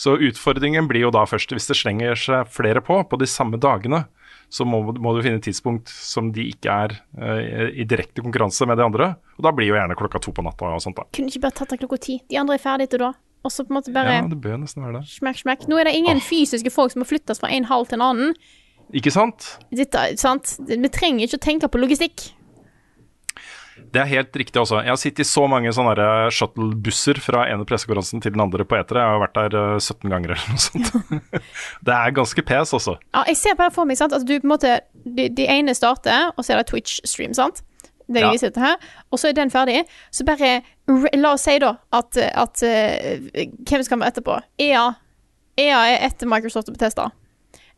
[0.00, 3.60] Så utfordringen blir jo da først, hvis det slenger seg flere på på de samme
[3.60, 4.06] dagene,
[4.52, 8.68] så må, må du finne et tidspunkt som de ikke er uh, i direkte konkurranse
[8.68, 9.12] med de andre.
[9.38, 11.06] Og da blir jo gjerne klokka to på natta og sånt, da.
[11.16, 12.18] Kunne ikke bare tatt det klokka ti.
[12.28, 13.14] De andre er ferdige til da.
[13.42, 15.08] Og så på en måte bare Ja, det bør nesten være det.
[15.10, 15.64] smekk, smekk.
[15.72, 18.36] Nå er det ingen fysiske folk som må flyttes fra en hall til en annen.
[18.92, 19.54] Ikke sant?
[19.72, 20.54] Dette, sant?
[20.68, 22.28] Vi trenger ikke å tenke på logistikk.
[23.92, 24.82] Det er helt riktig også.
[24.84, 28.66] Jeg har sittet i så mange sånne der shuttlebusser fra ene pressekonferansen til den andre
[28.68, 29.00] på etere.
[29.02, 31.22] Jeg har vært der eh, 17 ganger eller noe sånt.
[31.88, 32.96] det er ganske pes, altså.
[33.14, 34.12] Ja, jeg ser bare for meg, sant.
[34.16, 37.62] at du på en måte De, de ene starter, og så er det Twitch-stream, sant.
[38.12, 38.30] Det Ja.
[38.34, 38.76] viser til her.
[39.10, 39.84] Og så er den ferdig.
[40.12, 40.60] Så bare
[41.16, 44.36] La oss si da at, at uh, Hvem skal vi etterpå?
[44.60, 44.88] EA.
[45.56, 47.08] EA er etter Microsoft og Betesta.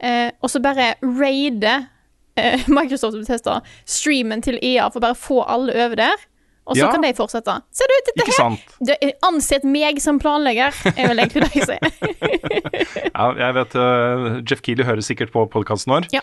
[0.02, 1.74] Uh, og så bare raide
[2.40, 6.24] eh, Microsoft og Bethesda streamen til EA for bare å få alle over der.
[6.64, 6.90] Og så Ja.
[6.94, 7.58] kan de fortsette.
[7.76, 8.76] Ser du, dette Ikke her sant?
[8.88, 11.84] det er Ansett meg som planlegger, er vel egentlig det jeg sier.
[13.14, 16.08] Ja, jeg vet uh, Jeff Keeley hører sikkert på podkasten vår.
[16.14, 16.22] Ja.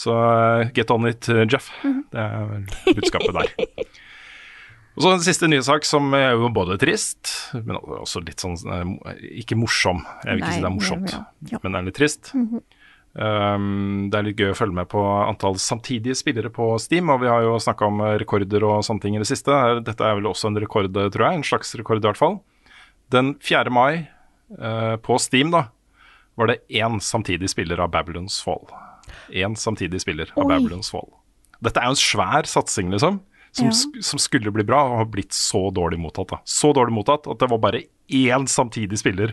[0.00, 1.68] Så uh, get on it, eh, Jeff.
[1.84, 3.86] Det er vel budskapet der.
[4.96, 9.20] Og så en siste nyhetssak som er jo både trist, men også litt sånn eh,
[9.42, 11.14] Ikke morsom, jeg vil ikke Nei, si det er morsomt,
[11.52, 12.32] ja, men det er litt trist.
[13.16, 17.22] Um, det er litt gøy å følge med på antall samtidige spillere på Steam, og
[17.22, 19.54] vi har jo snakka om eh, rekorder og sånne ting i det siste.
[19.86, 21.38] Dette er vel også en rekord, tror jeg.
[21.38, 22.40] En slags rekord, i hvert fall.
[23.14, 23.72] Den 4.
[23.72, 24.04] mai
[24.58, 25.68] uh, på Steam, da,
[26.36, 28.66] var det én samtidig spiller av Babylons Fall.
[29.32, 30.50] Én samtidig spiller av Oi.
[30.52, 31.08] Babylons Fall.
[31.64, 33.22] Dette er jo en svær satsing, liksom.
[33.56, 34.02] Som, Ja.
[34.04, 36.28] som skulle bli bra, og har blitt så dårlig mottatt.
[36.28, 39.32] da Så dårlig mottatt at det var bare én samtidig spiller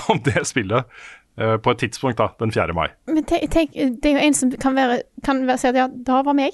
[0.00, 2.74] av det spillet eh, på et tidspunkt, da, den 4.
[2.76, 2.88] mai.
[3.06, 5.86] Men tenk, tenk, det er jo en som kan, være, kan være, si at ja,
[6.06, 6.52] da var meg.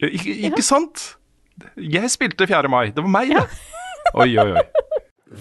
[0.00, 0.60] Ja, Ikke, ja.
[0.62, 1.16] sant?
[1.76, 2.68] Jeg spilte 4.
[2.68, 2.86] mai.
[2.94, 3.42] Det var meg, det.
[4.14, 4.62] Oi, oi, oi.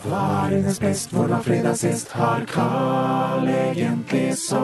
[0.03, 2.11] Varenes best, hvor var fredag sist?
[2.11, 4.57] Har Carl egentlig sopp?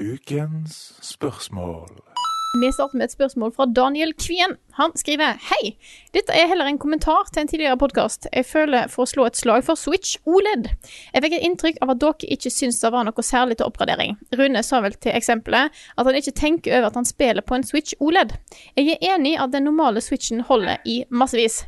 [0.00, 1.88] Ukens spørsmål.
[2.60, 4.56] Vi starter med et spørsmål fra Daniel Kvien.
[4.76, 5.70] Han skriver Hei,
[6.12, 8.26] dette er heller en kommentar til en tidligere podkast.
[8.28, 10.66] Jeg føler for å slå et slag for Switch OLED.
[11.14, 14.18] Jeg fikk et inntrykk av at dere ikke syns det var noe særlig til oppgradering.
[14.36, 17.64] Rune sa vel til eksempelet at han ikke tenker over at han spiller på en
[17.64, 18.34] Switch OLED.
[18.76, 21.62] Jeg er enig i at den normale Switchen holder i massevis.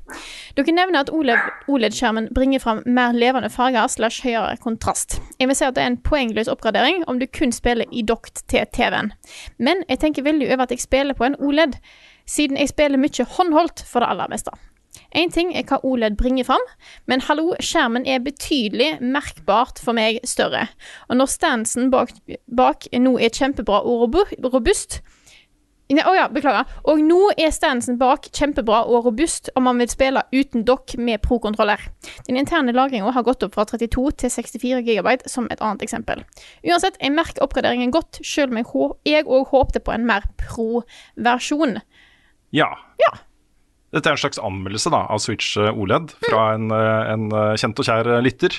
[0.61, 5.17] Dere nevner at OLED-skjermen bringer fram mer levende farger slash høyere kontrast.
[5.41, 8.45] Jeg vil si at det er en poengløs oppgradering om du kun spiller i dokt
[8.53, 9.15] til TV-en.
[9.57, 11.81] Men jeg tenker veldig over at jeg spiller på en OLED,
[12.29, 14.55] siden jeg spiller mye håndholdt for det aller meste.
[15.17, 16.65] Én ting er hva OLED bringer fram,
[17.09, 20.67] men hallo, skjermen er betydelig merkbart for meg større.
[21.09, 22.13] Og når stansen bak,
[22.47, 24.19] bak nå er kjempebra og
[24.53, 25.01] robust
[25.89, 26.69] Nei, oh ja, beklager.
[26.93, 31.23] Og nå er stansen bak kjempebra og robust om man vil spille uten dokk med
[31.25, 31.81] pro-kontroller.
[32.27, 36.21] Den interne lagringa har gått opp fra 32 til 64 GB, som et annet eksempel.
[36.61, 38.61] Uansett, jeg merker oppgraderingen godt, selv om
[39.09, 41.79] jeg òg håpte på en mer pro-versjon.
[42.55, 42.71] Ja.
[43.95, 47.55] Dette er en slags anmeldelse da, av Switch eh, OLED fra en, eh, en eh,
[47.61, 48.59] kjent og kjær lytter.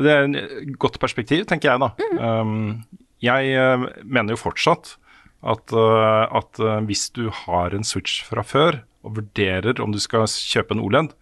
[0.00, 1.90] Det er en godt perspektiv, tenker jeg da.
[2.16, 2.86] Um,
[3.20, 3.52] jeg
[4.08, 4.94] mener jo fortsatt
[5.44, 10.72] at, at hvis du har en Switch fra før og vurderer om du skal kjøpe
[10.72, 11.12] en OLED,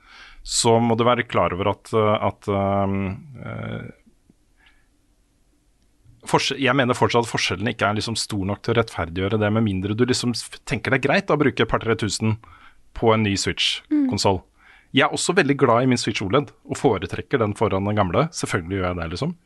[0.47, 3.19] så må du være klar over at, at um,
[6.29, 9.65] jeg mener fortsatt at forskjellen ikke er liksom stor nok til å rettferdiggjøre det, med
[9.65, 10.35] mindre du liksom
[10.69, 12.37] tenker det er greit å bruke et par-tre tusen
[12.99, 14.43] på en ny Switch-konsoll.
[14.93, 18.27] Jeg er også veldig glad i min Switch OLED, og foretrekker den foran den gamle.
[18.35, 19.37] Selvfølgelig gjør jeg det, liksom.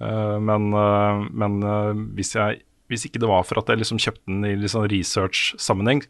[0.00, 4.00] Uh, men uh, men uh, hvis, jeg, hvis ikke det var for at jeg liksom
[4.02, 6.02] kjøpte den i sånn research-sammenheng,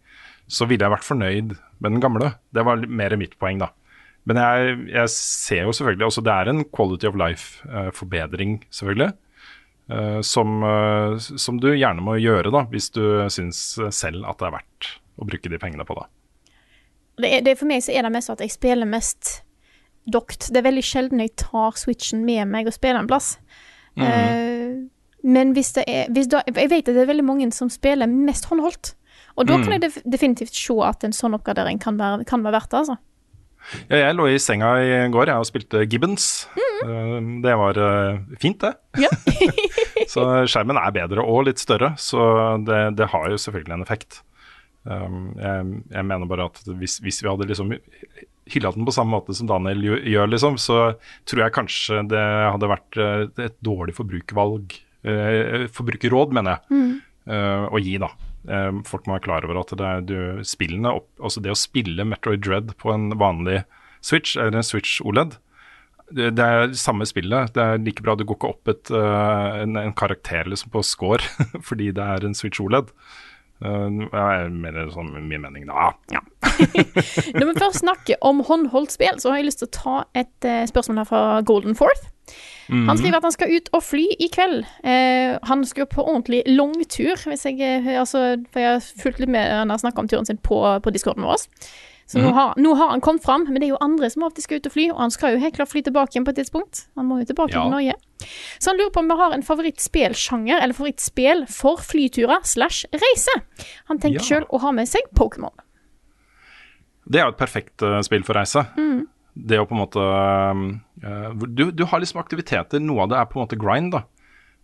[0.47, 2.33] så ville jeg vært fornøyd med den gamle.
[2.55, 3.73] Det var mer mitt poeng, da.
[4.27, 9.13] Men jeg, jeg ser jo selvfølgelig også Det er en quality of life-forbedring, selvfølgelig.
[9.91, 14.49] Eh, som, eh, som du gjerne må gjøre, da, hvis du syns selv at det
[14.51, 16.07] er verdt å bruke de pengene på det.
[17.17, 19.43] Det er, det, for meg så er det mest at jeg spiller mest
[20.07, 20.51] dokt.
[20.53, 23.39] Det er veldig sjelden jeg tar switchen med meg og spiller en plass.
[23.97, 24.77] Eh,
[25.25, 28.07] men hvis det er hvis da, Jeg vet at det er veldig mange som spiller
[28.07, 28.93] mest håndholdt.
[29.39, 29.63] Og da Mm.
[29.65, 32.97] kan jeg definitivt se at en sånn oppgradering kan være, kan være verdt det, altså.
[33.89, 36.47] Ja, jeg lå i senga i går jeg og spilte Gibbons.
[36.87, 37.43] Mm.
[37.45, 38.73] Det var eh, fint, det.
[40.13, 44.23] så skjermen er bedre og litt større, så det, det har jo selvfølgelig en effekt.
[44.87, 47.73] Um, jeg, jeg mener bare at hvis, hvis vi hadde liksom
[48.55, 50.93] hylla den på samme måte som Daniel gjør, liksom, så
[51.27, 54.79] tror jeg kanskje det hadde vært eh, et dårlig forbrukervalg.
[55.75, 56.87] forbrukerråd, mener jeg,
[57.31, 58.09] eh, å gi, da.
[58.49, 62.07] Eh, folk må være klar over at det er spillene opp, altså det å spille
[62.07, 63.65] Metroid Dread på en vanlig
[64.05, 65.39] Switch, eller en Switch OLED,
[66.15, 67.53] det, det er det samme spillet.
[67.55, 70.85] Det er like bra du går ikke opp et, eh, en, en karakter liksom på
[70.87, 71.23] score
[71.69, 72.93] fordi det er en Switch OLED.
[73.57, 75.95] Uh, jeg mener sånn min mening, da.
[76.13, 76.21] Ja.
[77.39, 80.49] Når vi først snakker om håndholdt spill, så har jeg lyst til å ta et
[80.49, 81.79] eh, spørsmål her fra Golden
[82.67, 82.87] Fourth.
[82.89, 84.65] Han skriver at han skal ut og fly i kveld.
[84.83, 89.31] Eh, han skal på ordentlig langtur, hvis jeg, eh, altså, for jeg har fulgt litt
[89.31, 91.47] med han har snakket om turen sin på, på discorden vår.
[92.07, 94.45] Så nå, har, nå har han kommet fram, men det er jo andre som alltid
[94.45, 96.37] skal ut og fly, og han skal jo helt klart fly tilbake igjen på et
[96.39, 96.85] tidspunkt.
[96.95, 97.65] Han må jo tilbake Ja.
[97.65, 97.95] til Norge.
[98.63, 103.35] Så han lurer på om vi har en favorittspelsjanger, eller favorittspel for flyturer slash reise.
[103.91, 104.29] Han tenker Ja.
[104.29, 105.51] selv å ha med seg Pokémon.
[107.11, 108.63] Det er jo et perfekt uh, spill for reise.
[109.37, 110.03] Det å på en måte
[111.05, 114.07] eh, du, du har liksom aktiviteter, noe av det er på en måte grind, da.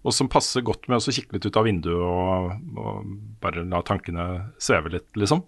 [0.02, 3.10] Og som passer godt med å kikke litt ut av vinduet og, og
[3.42, 4.24] bare la tankene
[4.58, 5.44] sveve litt, liksom.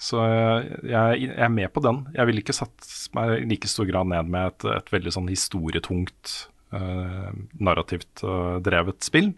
[0.00, 2.00] Så eh, jeg, jeg er med på den.
[2.16, 5.28] Jeg ville ikke satt meg i like stor grad ned med et, et veldig sånn
[5.28, 6.32] historietungt,
[6.72, 7.28] uh,
[7.60, 9.34] narrativt uh, drevet spill.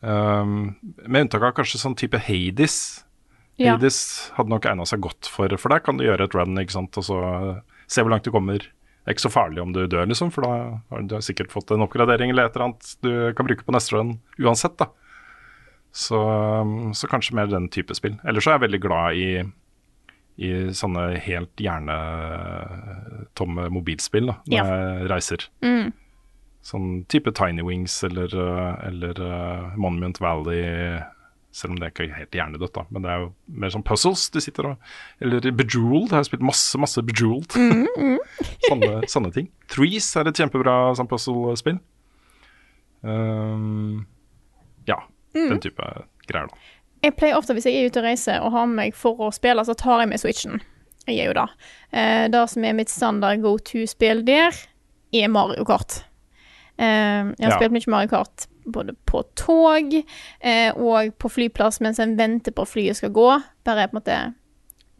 [0.00, 0.74] Um,
[1.06, 3.04] med unntak av kanskje sånn type Hades,
[3.60, 3.74] Ja.
[3.76, 6.78] Hades hadde nok egna seg godt for, for der kan du gjøre et run, ikke
[6.78, 7.18] sant, og så
[7.90, 8.62] se hvor langt du kommer.
[9.00, 10.50] Det er ikke så farlig om du dør, liksom, for da
[10.92, 13.96] har du sikkert fått en oppgradering eller et eller annet du kan bruke på neste
[13.96, 14.86] run uansett, da.
[15.90, 16.20] Så,
[16.62, 18.14] um, så kanskje mer den type spill.
[18.28, 19.30] Ellers så er jeg veldig glad i,
[20.46, 21.58] i sånne helt
[22.70, 24.64] hjernetomme mobilspill da, når Ja.
[25.00, 25.48] jeg reiser.
[25.64, 25.90] Mm.
[26.62, 31.00] Sånn type Tiny Wings eller, uh, eller uh, Monument Valley.
[31.52, 32.84] Selv om det ikke er helt hjernedødt, da.
[32.94, 34.76] Men det er jo mer sånn puzzles du sitter og
[35.20, 36.10] Eller Bejeweled.
[36.12, 37.56] Jeg har spilt masse, masse Bejeweled.
[37.58, 38.18] Mm, mm.
[38.68, 39.48] sånne, sånne ting.
[39.68, 41.80] Threes er et kjempebra sånn puzzle-spill.
[43.02, 44.06] Um,
[44.86, 45.02] ja,
[45.34, 45.48] Mm.
[45.48, 45.82] den type
[46.26, 46.56] greier, da.
[47.02, 49.30] Jeg pleier ofte, hvis jeg er ute og reiser og har med meg for å
[49.32, 50.60] spille, så tar jeg med Switchen.
[51.08, 51.46] Jeg gjør jo det.
[51.96, 54.52] Eh, det som er mitt standard go to-spill der,
[55.14, 56.02] er Mario Kart.
[56.78, 57.56] Eh, jeg har Ja.
[57.56, 62.66] spilt mye Mario Kart både på tog eh, og på flyplass mens en venter på
[62.66, 63.28] at flyet skal gå.
[63.66, 64.20] Bare på en måte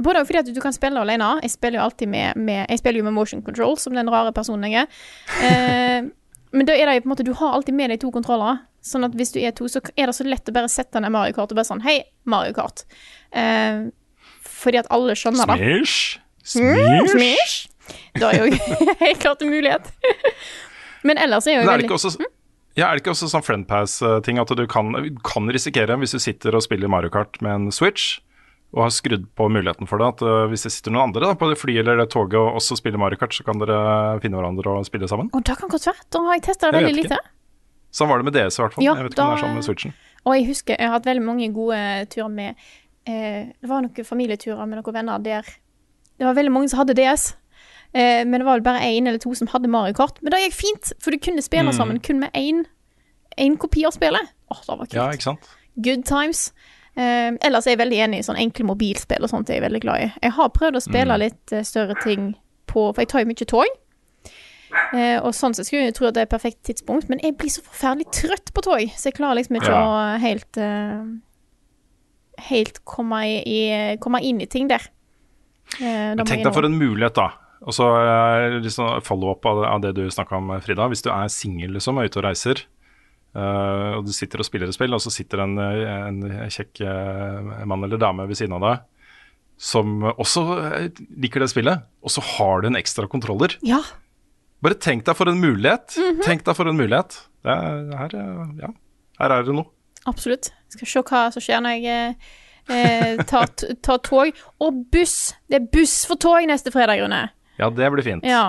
[0.00, 1.34] Både fordi at du kan spille alene.
[1.44, 4.32] Jeg spiller jo alltid med, med Jeg spiller jo med motion control, som den rare
[4.32, 5.02] personen jeg er.
[5.44, 6.08] Eh,
[6.56, 8.62] men da er det jo på en måte Du har alltid med deg to kontroller.
[8.80, 11.12] Sånn at hvis du er to, så er det så lett å bare sette ned
[11.12, 12.86] Mario Kart og bare sånn Hei, Mario Kart.
[13.36, 13.90] Eh,
[14.40, 15.58] fordi at alle skjønner det.
[15.60, 16.16] Smish!
[16.56, 17.12] Mm, Smish!
[17.12, 17.58] smish.
[18.16, 18.58] Da er jo
[19.04, 19.92] helt klart en mulighet.
[21.06, 22.16] Men ellers er jo veldig også,
[22.78, 24.92] ja, er det ikke også sånn Friendpass-ting at du kan,
[25.26, 28.20] kan risikere, hvis du sitter og spiller Mario Kart med en Switch,
[28.70, 31.34] og har skrudd på muligheten for det, at uh, hvis det sitter noen andre da,
[31.38, 33.80] på det flyet eller det toget og også spiller Mario Kart, så kan dere
[34.22, 35.30] finne hverandre og spille sammen?
[35.34, 36.06] Å, det kan godt være.
[36.14, 37.18] Da har jeg testa det veldig lite.
[37.90, 38.86] Sånn var det med DS i hvert fall.
[38.86, 39.96] Ja, jeg vet ikke om det er sånn med Switchen.
[40.20, 41.80] Og jeg husker jeg har hatt veldig mange gode
[42.12, 42.64] turer med
[43.08, 46.94] eh, Det var noen familieturer med noen venner der Det var veldig mange som hadde
[46.98, 47.32] DS.
[47.94, 50.18] Eh, men det var vel bare én eller to som hadde Mario Kart.
[50.22, 51.76] Men det gikk fint, for du kunne spille Mm.
[51.76, 52.64] sammen kun med én
[53.38, 54.28] én kopi av spillet.
[54.50, 54.94] Åh, det var kult.
[54.94, 55.48] Ja, ikke sant?
[55.80, 56.52] Good times.
[56.96, 59.80] Eh, ellers er jeg veldig enig i sånn enkle mobilspill og sånt er jeg veldig
[59.80, 60.12] glad i.
[60.22, 61.18] Jeg har prøvd å spille Mm.
[61.20, 62.34] litt eh, større ting
[62.66, 63.66] på For jeg tar jo mye tog.
[64.94, 67.36] Eh, og sånn sett skulle jeg tro at det er et perfekt tidspunkt, men jeg
[67.36, 69.82] blir så forferdelig trøtt på tog, så jeg klarer liksom ikke Ja.
[70.16, 71.04] å helt eh,
[72.38, 74.80] Helt komme, i, i, komme inn i ting der.
[75.80, 77.26] Eh, Men tenk deg for en mulighet, da.
[77.60, 77.86] Og så
[78.56, 80.86] liksom follow-up av, av det du snakka om, Frida.
[80.88, 82.62] Hvis du er singel liksom, og er ute og reiser,
[83.36, 87.66] uh, og du sitter og spiller et spill, og så sitter en, en kjekk uh,
[87.68, 88.86] mann eller dame ved siden av deg
[89.60, 93.58] som også eh, liker det spillet, og så har du en ekstra kontroller.
[93.66, 93.82] Ja.
[94.64, 95.98] Bare tenk deg for en mulighet.
[96.00, 96.22] Mhm.
[96.24, 97.18] Tenk deg for en mulighet.
[97.44, 98.16] Det er, her,
[98.60, 98.70] ja,
[99.20, 99.68] her er det noe.
[100.08, 100.48] Absolutt.
[100.70, 102.14] Jeg Skal se hva som skjer når jeg
[102.72, 103.52] eh, tar,
[103.84, 104.40] tar tog.
[104.64, 105.34] Og buss!
[105.48, 107.26] Det er buss for tog neste fredag, Rune.
[107.60, 108.24] Ja, det blir fint.
[108.26, 108.44] Ja.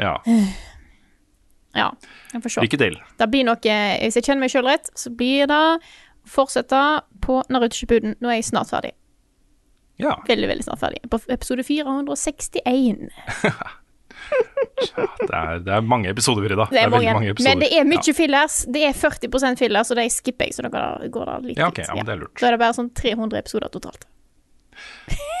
[0.00, 0.14] Ja.
[1.80, 1.88] ja.
[2.32, 2.64] Jeg får se.
[2.64, 2.96] Lykke til.
[3.20, 3.58] Det blir noe
[4.00, 5.76] Hvis jeg kjenner meg sjøl rett, så blir det å
[6.30, 6.80] fortsette
[7.24, 8.16] på Naruto-Shippuden.
[8.20, 8.94] Nå er jeg snart ferdig.
[10.00, 10.16] Ja.
[10.28, 11.02] Veldig, veldig snart ferdig.
[11.12, 13.08] På episode 461.
[14.80, 16.66] Det er, det er mange episoder, Frida.
[16.70, 17.14] Det er veldig mange.
[17.18, 17.50] mange episoder.
[17.50, 18.14] Men det er mye Ja.
[18.16, 18.56] fillers.
[18.72, 21.84] Det er 40% fillers, og de skipper jeg, så da går det, litt Ja, okay,
[21.88, 22.34] ja, men det er lurt.
[22.40, 24.06] Da er det bare sånn 300 episoder totalt.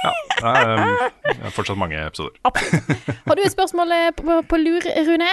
[0.00, 2.32] Ja, det er, det fortsatt mange episoder.
[2.46, 5.28] Har du et spørsmål eh, på, på, på lur, Rune?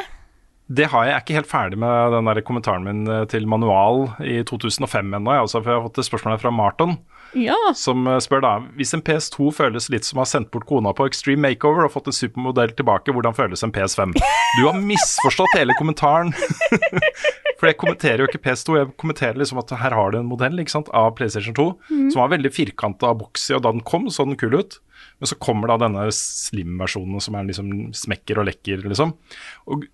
[0.67, 1.11] Det har jeg.
[1.13, 5.13] Jeg er ikke helt ferdig med den der kommentaren min eh, til manual i 2005
[5.15, 5.31] ennå.
[5.31, 6.97] jeg, Altså, for jeg har fått et spørsmål fra Marton,
[7.35, 7.57] Ja.
[7.75, 10.93] som eh, spør da Hvis en PS2 føles litt som å ha sendt bort kona
[10.95, 14.15] på Extreme Makeover og fått en supermodell tilbake, hvordan føles en PS5?
[14.15, 16.33] Du har misforstått hele kommentaren.
[17.57, 20.61] For jeg kommenterer jo ikke PS2, jeg kommenterer liksom at her har du en modell
[20.61, 22.09] ikke sant, av PlayStation 2 mm.
[22.13, 24.77] som var veldig firkanta og boxy, og da den kom, så den kul ut.
[25.17, 29.15] Men så kommer da denne slim-versjonen som er liksom smekker og lekker, liksom.
[29.73, 29.87] Og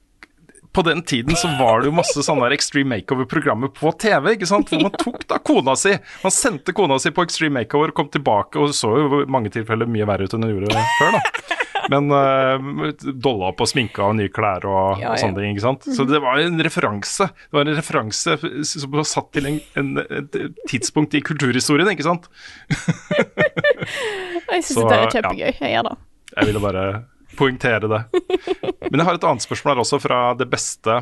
[0.74, 4.50] på den tiden så var det jo masse sånne der Extreme Makeover-programmer på TV, ikke
[4.50, 4.72] sant?
[4.72, 5.94] hvor man tok da kona si.
[6.24, 9.90] Man sendte kona si på Extreme Makeover, kom tilbake og så jo i mange tilfeller
[9.90, 11.60] mye verre ut enn hun gjorde før, da.
[11.91, 15.66] Men uh, dolla opp og sminka og nye klær og, Ja, og sånne ting, ikke
[15.66, 15.88] sant.
[15.98, 17.28] Så det var en referanse.
[17.28, 18.38] Det var en referanse
[18.70, 20.38] som var satt til en, en, et
[20.72, 22.30] tidspunkt i kulturhistorien, ikke sant.
[24.54, 25.12] Jeg syns det er ja.
[25.18, 25.50] kjempegøy.
[25.50, 25.98] Jeg gjør det.
[26.34, 26.86] Jeg ville bare
[27.38, 28.01] poengtere det.
[28.89, 31.01] Men jeg har et annet spørsmål her også, fra det beste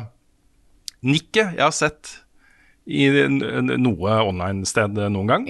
[1.02, 2.18] nikket jeg har sett
[2.86, 3.08] i
[3.78, 5.48] noe online-sted noen gang.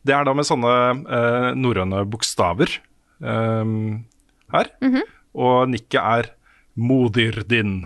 [0.00, 0.74] Det er da med sånne
[1.04, 2.72] uh, norrøne bokstaver
[3.20, 4.02] um,
[4.54, 4.70] her.
[4.84, 5.02] Mhm.
[5.40, 6.30] Og nikket er
[6.74, 7.84] 'modir din'.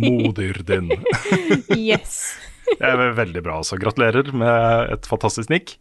[0.00, 0.90] Modir din.
[1.76, 2.34] yes.
[2.80, 3.78] Det er veldig bra, altså.
[3.78, 5.76] Gratulerer med et fantastisk nikk.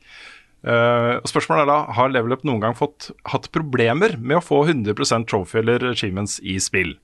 [0.66, 4.44] Eh, og spørsmålet er da, Har Level Up noen gang fått, hatt problemer med å
[4.44, 6.96] få 100% trophy eller achievements i spill?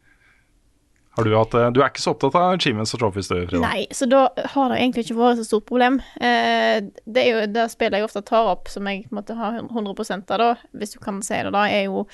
[1.18, 1.52] Har du hatt?
[1.76, 3.60] Du er ikke så opptatt av achievements og trophies, du, Frida?
[3.66, 4.22] Nei, så da
[4.54, 5.98] har det egentlig ikke vært så stort problem.
[6.16, 10.32] Uh, det er jo det spillet jeg ofte tar opp som jeg måtte ha 100%
[10.32, 10.48] av, da,
[10.80, 12.06] hvis du kan si det, da, er jo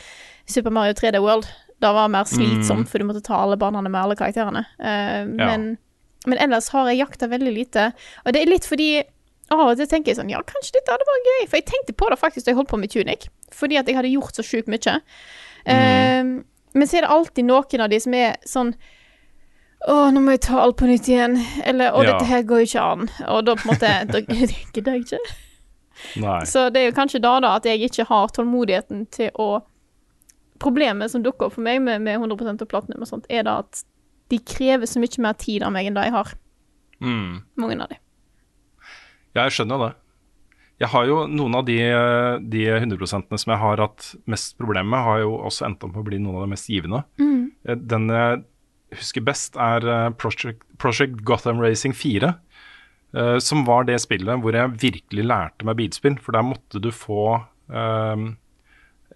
[0.50, 1.46] Super Mario 3D World.
[1.78, 2.90] Det var mer slitsomt, Mm.
[2.90, 4.66] for du måtte ta alle banene med alle karakterene.
[4.82, 5.78] Eh, men,
[6.26, 7.92] men ellers har jeg jakta veldig lite.
[8.26, 9.04] Og det er litt fordi
[9.56, 11.48] og så tenker jeg sånn Ja, kanskje dette hadde vært gøy.
[11.48, 13.30] For jeg tenkte på det faktisk da jeg holdt på med Tunic.
[13.56, 14.98] Fordi at jeg hadde gjort så sjukt mye.
[15.66, 16.24] Eh,
[16.78, 18.74] men så er det alltid noen av de som er sånn
[19.88, 21.38] å, nå må jeg ta alt på nytt igjen.
[21.64, 22.12] Eller å, Ja.
[22.18, 23.10] dette her går jo ikke an.
[23.30, 24.20] Og da på en måte Da
[24.74, 25.20] gidder jeg ikke.
[26.22, 26.42] Nei.
[26.46, 29.62] Så det er jo kanskje da da at jeg ikke har tålmodigheten til å
[30.58, 33.60] Problemet som dukker opp for meg med, med 100 og platinum og sånt, er da
[33.62, 33.84] at
[34.34, 36.32] de krever så mye mer tid av meg enn det jeg har.
[37.00, 37.44] Mm.
[37.62, 38.00] Mange av de.
[39.38, 39.94] Ja, jeg skjønner det.
[40.82, 41.78] Jeg har jo noen av de,
[42.54, 46.04] de 100% som jeg har hatt mest problemer med, har jo også endt opp med
[46.04, 47.02] å bli noen av de mest givende.
[47.22, 47.48] Mm.
[47.66, 48.44] Eh, Den jeg
[48.98, 52.30] husker best, er eh, Project, Project Gotham Racing 4.
[53.18, 56.20] eh, som var det spillet hvor jeg virkelig lærte meg bilspill.
[56.22, 57.40] For der måtte du få
[57.74, 58.30] um,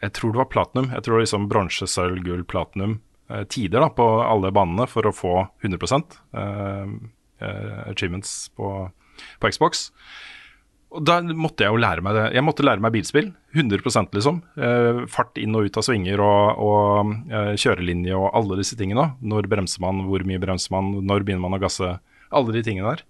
[0.02, 0.90] Jeg tror det var platinum.
[0.96, 3.02] Jeg tror liksom bronse, sølv, gull, platinum.
[3.48, 5.78] tider da, på alle banene for å få 100
[6.36, 6.90] eh,
[7.40, 8.90] eh, achievements på,
[9.40, 9.92] på Xbox.
[10.92, 12.24] Og da måtte jeg jo lære meg det.
[12.36, 13.30] Jeg måtte lære meg bilspill.
[13.56, 14.42] 100% liksom.
[14.60, 19.14] Eh, fart inn og ut av svinger og, og eh, kjørelinje og alle disse tingene.
[19.24, 21.94] Når bremser man, hvor mye bremser man, når begynner man å gasse.
[22.32, 23.02] Alle de tingene der.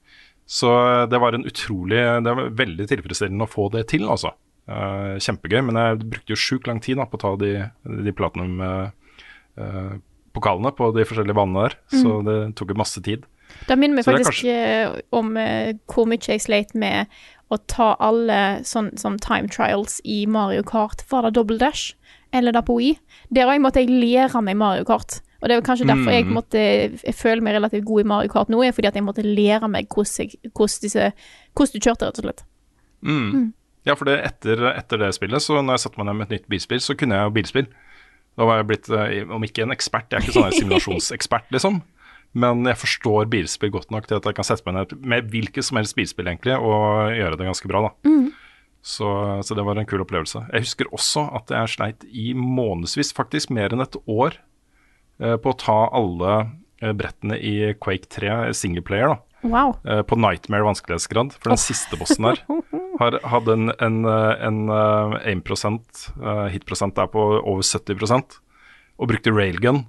[0.45, 4.29] Så eh, det var en utrolig Det var veldig tilfredsstillende å få det til, altså.
[4.69, 5.61] Eh, kjempegøy.
[5.71, 7.51] Men jeg brukte jo sjukt lang tid da, på å ta de,
[8.05, 11.73] de platinum-pokalene på de forskjellige banene der.
[11.97, 12.25] Så Mm.
[12.29, 13.25] det tok masse tid.
[13.68, 15.03] Det minner meg faktisk kanskje...
[15.15, 17.11] om eh, hvor mye jeg sleit med
[17.52, 21.03] å ta alle sånn som time trials i Mario Kart.
[21.11, 21.94] Var det Double Dash
[22.32, 22.95] eller da på Wii?
[23.36, 25.19] Der òg måtte jeg lære meg Mario Kart.
[25.41, 26.34] Og det er kanskje derfor jeg, Mm.
[26.38, 26.60] måtte,
[27.03, 29.68] jeg føler meg relativt god i Mario Kart nå, er fordi at jeg måtte lære
[29.68, 31.11] meg hvordan, jeg, hvordan, disse,
[31.57, 32.44] hvordan du kjørte, rett og slett.
[33.02, 33.32] Mm.
[33.34, 33.48] Mm.
[33.86, 36.36] Ja, for det, etter, etter det spillet, så når jeg satte meg ned med et
[36.38, 37.68] nytt bilspill, så kunne jeg jo bilspill.
[38.38, 41.82] Da var jeg blitt, eh, om ikke en ekspert, jeg er ikke sånn simulasjonsekspert, liksom.
[42.32, 45.68] Men jeg forstår bilspill godt nok til at jeg kan sette meg ned med hvilket
[45.68, 47.91] som helst bilspill egentlig, og gjøre det ganske bra, da.
[48.08, 48.30] Mm.
[48.82, 49.10] Så,
[49.45, 50.45] så det var en kul opplevelse.
[50.49, 54.40] Jeg husker også at jeg sleit i månedsvis, faktisk mer enn et år,
[55.22, 56.38] eh, på å ta alle
[56.82, 59.20] eh, brettene i Quake 3 singleplayer, da.
[59.41, 59.76] Wow.
[59.86, 61.34] Eh, på Nightmare vanskelighetsgrad.
[61.41, 62.41] For den siste bossen her
[63.02, 68.40] har, hadde en, en, en, en eh, aim-prosent, eh, hit-prosent der på over 70%
[69.02, 69.86] og brukte railgun.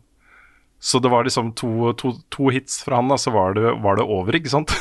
[0.82, 4.00] Så det var liksom to, to, to hits fra han, da, så var det, var
[4.00, 4.72] det over, ikke sant?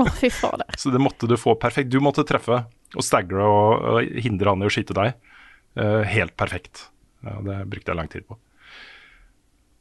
[0.00, 0.64] oh, fy fader.
[0.80, 1.90] så det måtte du få perfekt.
[1.92, 2.62] Du måtte treffe
[2.94, 5.18] og stagre og, og hindre han i å skyte deg.
[5.76, 6.86] Uh, helt perfekt.
[7.28, 8.38] Ja, det brukte jeg lang tid på.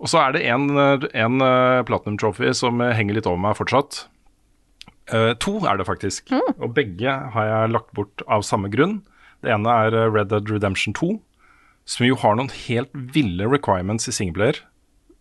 [0.04, 4.02] Og så er det en, en uh, Platinum Trophy som henger litt over meg fortsatt.
[5.14, 9.00] Uh, to er det faktisk, og begge har jeg lagt bort av samme grunn.
[9.40, 11.14] Det ene er Red Dead Redemption 2,
[11.88, 14.60] som jo har noen helt ville requirements i singleplayer.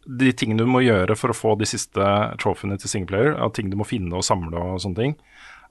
[0.05, 2.07] De tingene du må gjøre for å få de siste
[2.43, 5.15] trofeene til singleplayer, av ting du må finne og samle og sånne ting,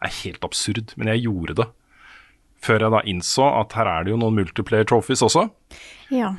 [0.02, 0.94] er helt absurd.
[1.00, 1.68] Men jeg gjorde det.
[2.62, 5.48] Før jeg da innså at her er det jo noen multiplayer trophies også.
[6.14, 6.36] Ja.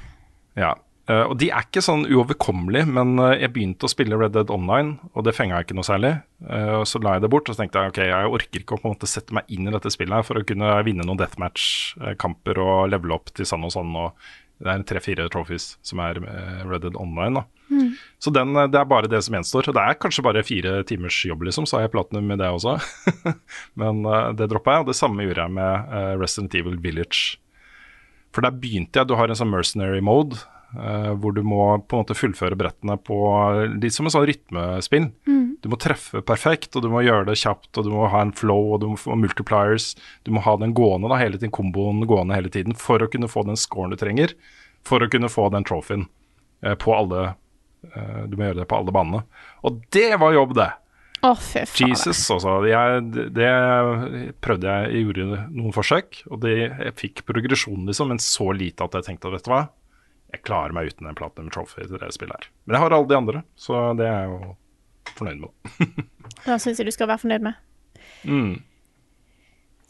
[0.59, 0.74] Ja,
[1.10, 4.52] eh, og de er ikke sånn uoverkommelige, men eh, jeg begynte å spille Red Dead
[4.55, 6.12] Online, og det fenga ikke noe særlig.
[6.47, 8.77] Eh, og så la jeg det bort, og så tenkte jeg ok, jeg orker ikke
[8.77, 11.06] å på en måte sette meg inn i dette spillet her for å kunne vinne
[11.09, 14.31] noen deathmatch-kamper og levele opp til sånn og sånn, og
[14.62, 17.43] det er tre-fire trophies som er eh, Red Dead Online.
[17.72, 17.94] Mm.
[18.22, 19.70] Så den, eh, det er bare det som gjenstår.
[19.70, 22.51] Og det er kanskje bare fire timers jobb, liksom, så har jeg platinum med det
[22.52, 22.76] også.
[23.80, 27.40] Men uh, det droppa jeg, og det samme gjorde jeg med uh, Resident Evil Village.
[28.32, 30.39] For der begynte jeg, du har en sånn mercenary mode,
[30.72, 33.16] hvor du må på en måte fullføre brettene på
[33.82, 35.10] litt som en sånn rytmespill.
[35.28, 35.42] Mm.
[35.62, 38.32] Du må treffe perfekt, og du må gjøre det kjapt, og du må ha en
[38.34, 39.92] flow, og du må få multipliers.
[40.26, 43.30] Du må ha den gående da, hele tiden, komboen gående hele tiden, for å kunne
[43.30, 44.34] få den scoren du trenger.
[44.86, 46.08] For å kunne få den trophyen
[46.66, 49.22] eh, på alle eh, Du må gjøre det på alle banene.
[49.62, 50.72] Og det var jobb, det!
[51.22, 51.38] Oh.
[51.38, 52.56] Jesus, altså.
[52.66, 53.50] Jeg, det, det
[54.42, 58.88] prøvde jeg, jeg gjorde noen forsøk, og det, jeg fikk progresjon, liksom, men så lite
[58.88, 59.60] at jeg tenkte at vet du hva,
[60.32, 62.50] jeg klarer meg uten en Platinum Trophy til det spillet her.
[62.64, 64.54] Men jeg har alle de andre, så det er jeg jo
[65.18, 66.04] fornøyd med.
[66.44, 67.59] Det syns jeg du skal være fornøyd med.
[68.24, 68.54] Mm.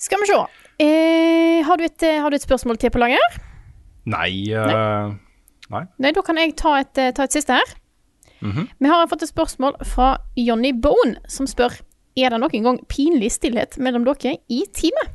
[0.02, 0.40] Skal vi se.
[0.82, 3.38] Eh, har, du et, eh, har du et spørsmål til på lager?
[4.10, 5.14] Nei, uh,
[5.70, 5.84] nei.
[6.02, 7.74] Nei, da kan jeg ta et, eh, ta et siste her.
[8.42, 8.66] Mhm.
[8.82, 11.78] Vi har fått et spørsmål fra Johnny Bone, som spør
[12.18, 15.14] Er det noen gang pinlig stillhet mellom dere i teamet.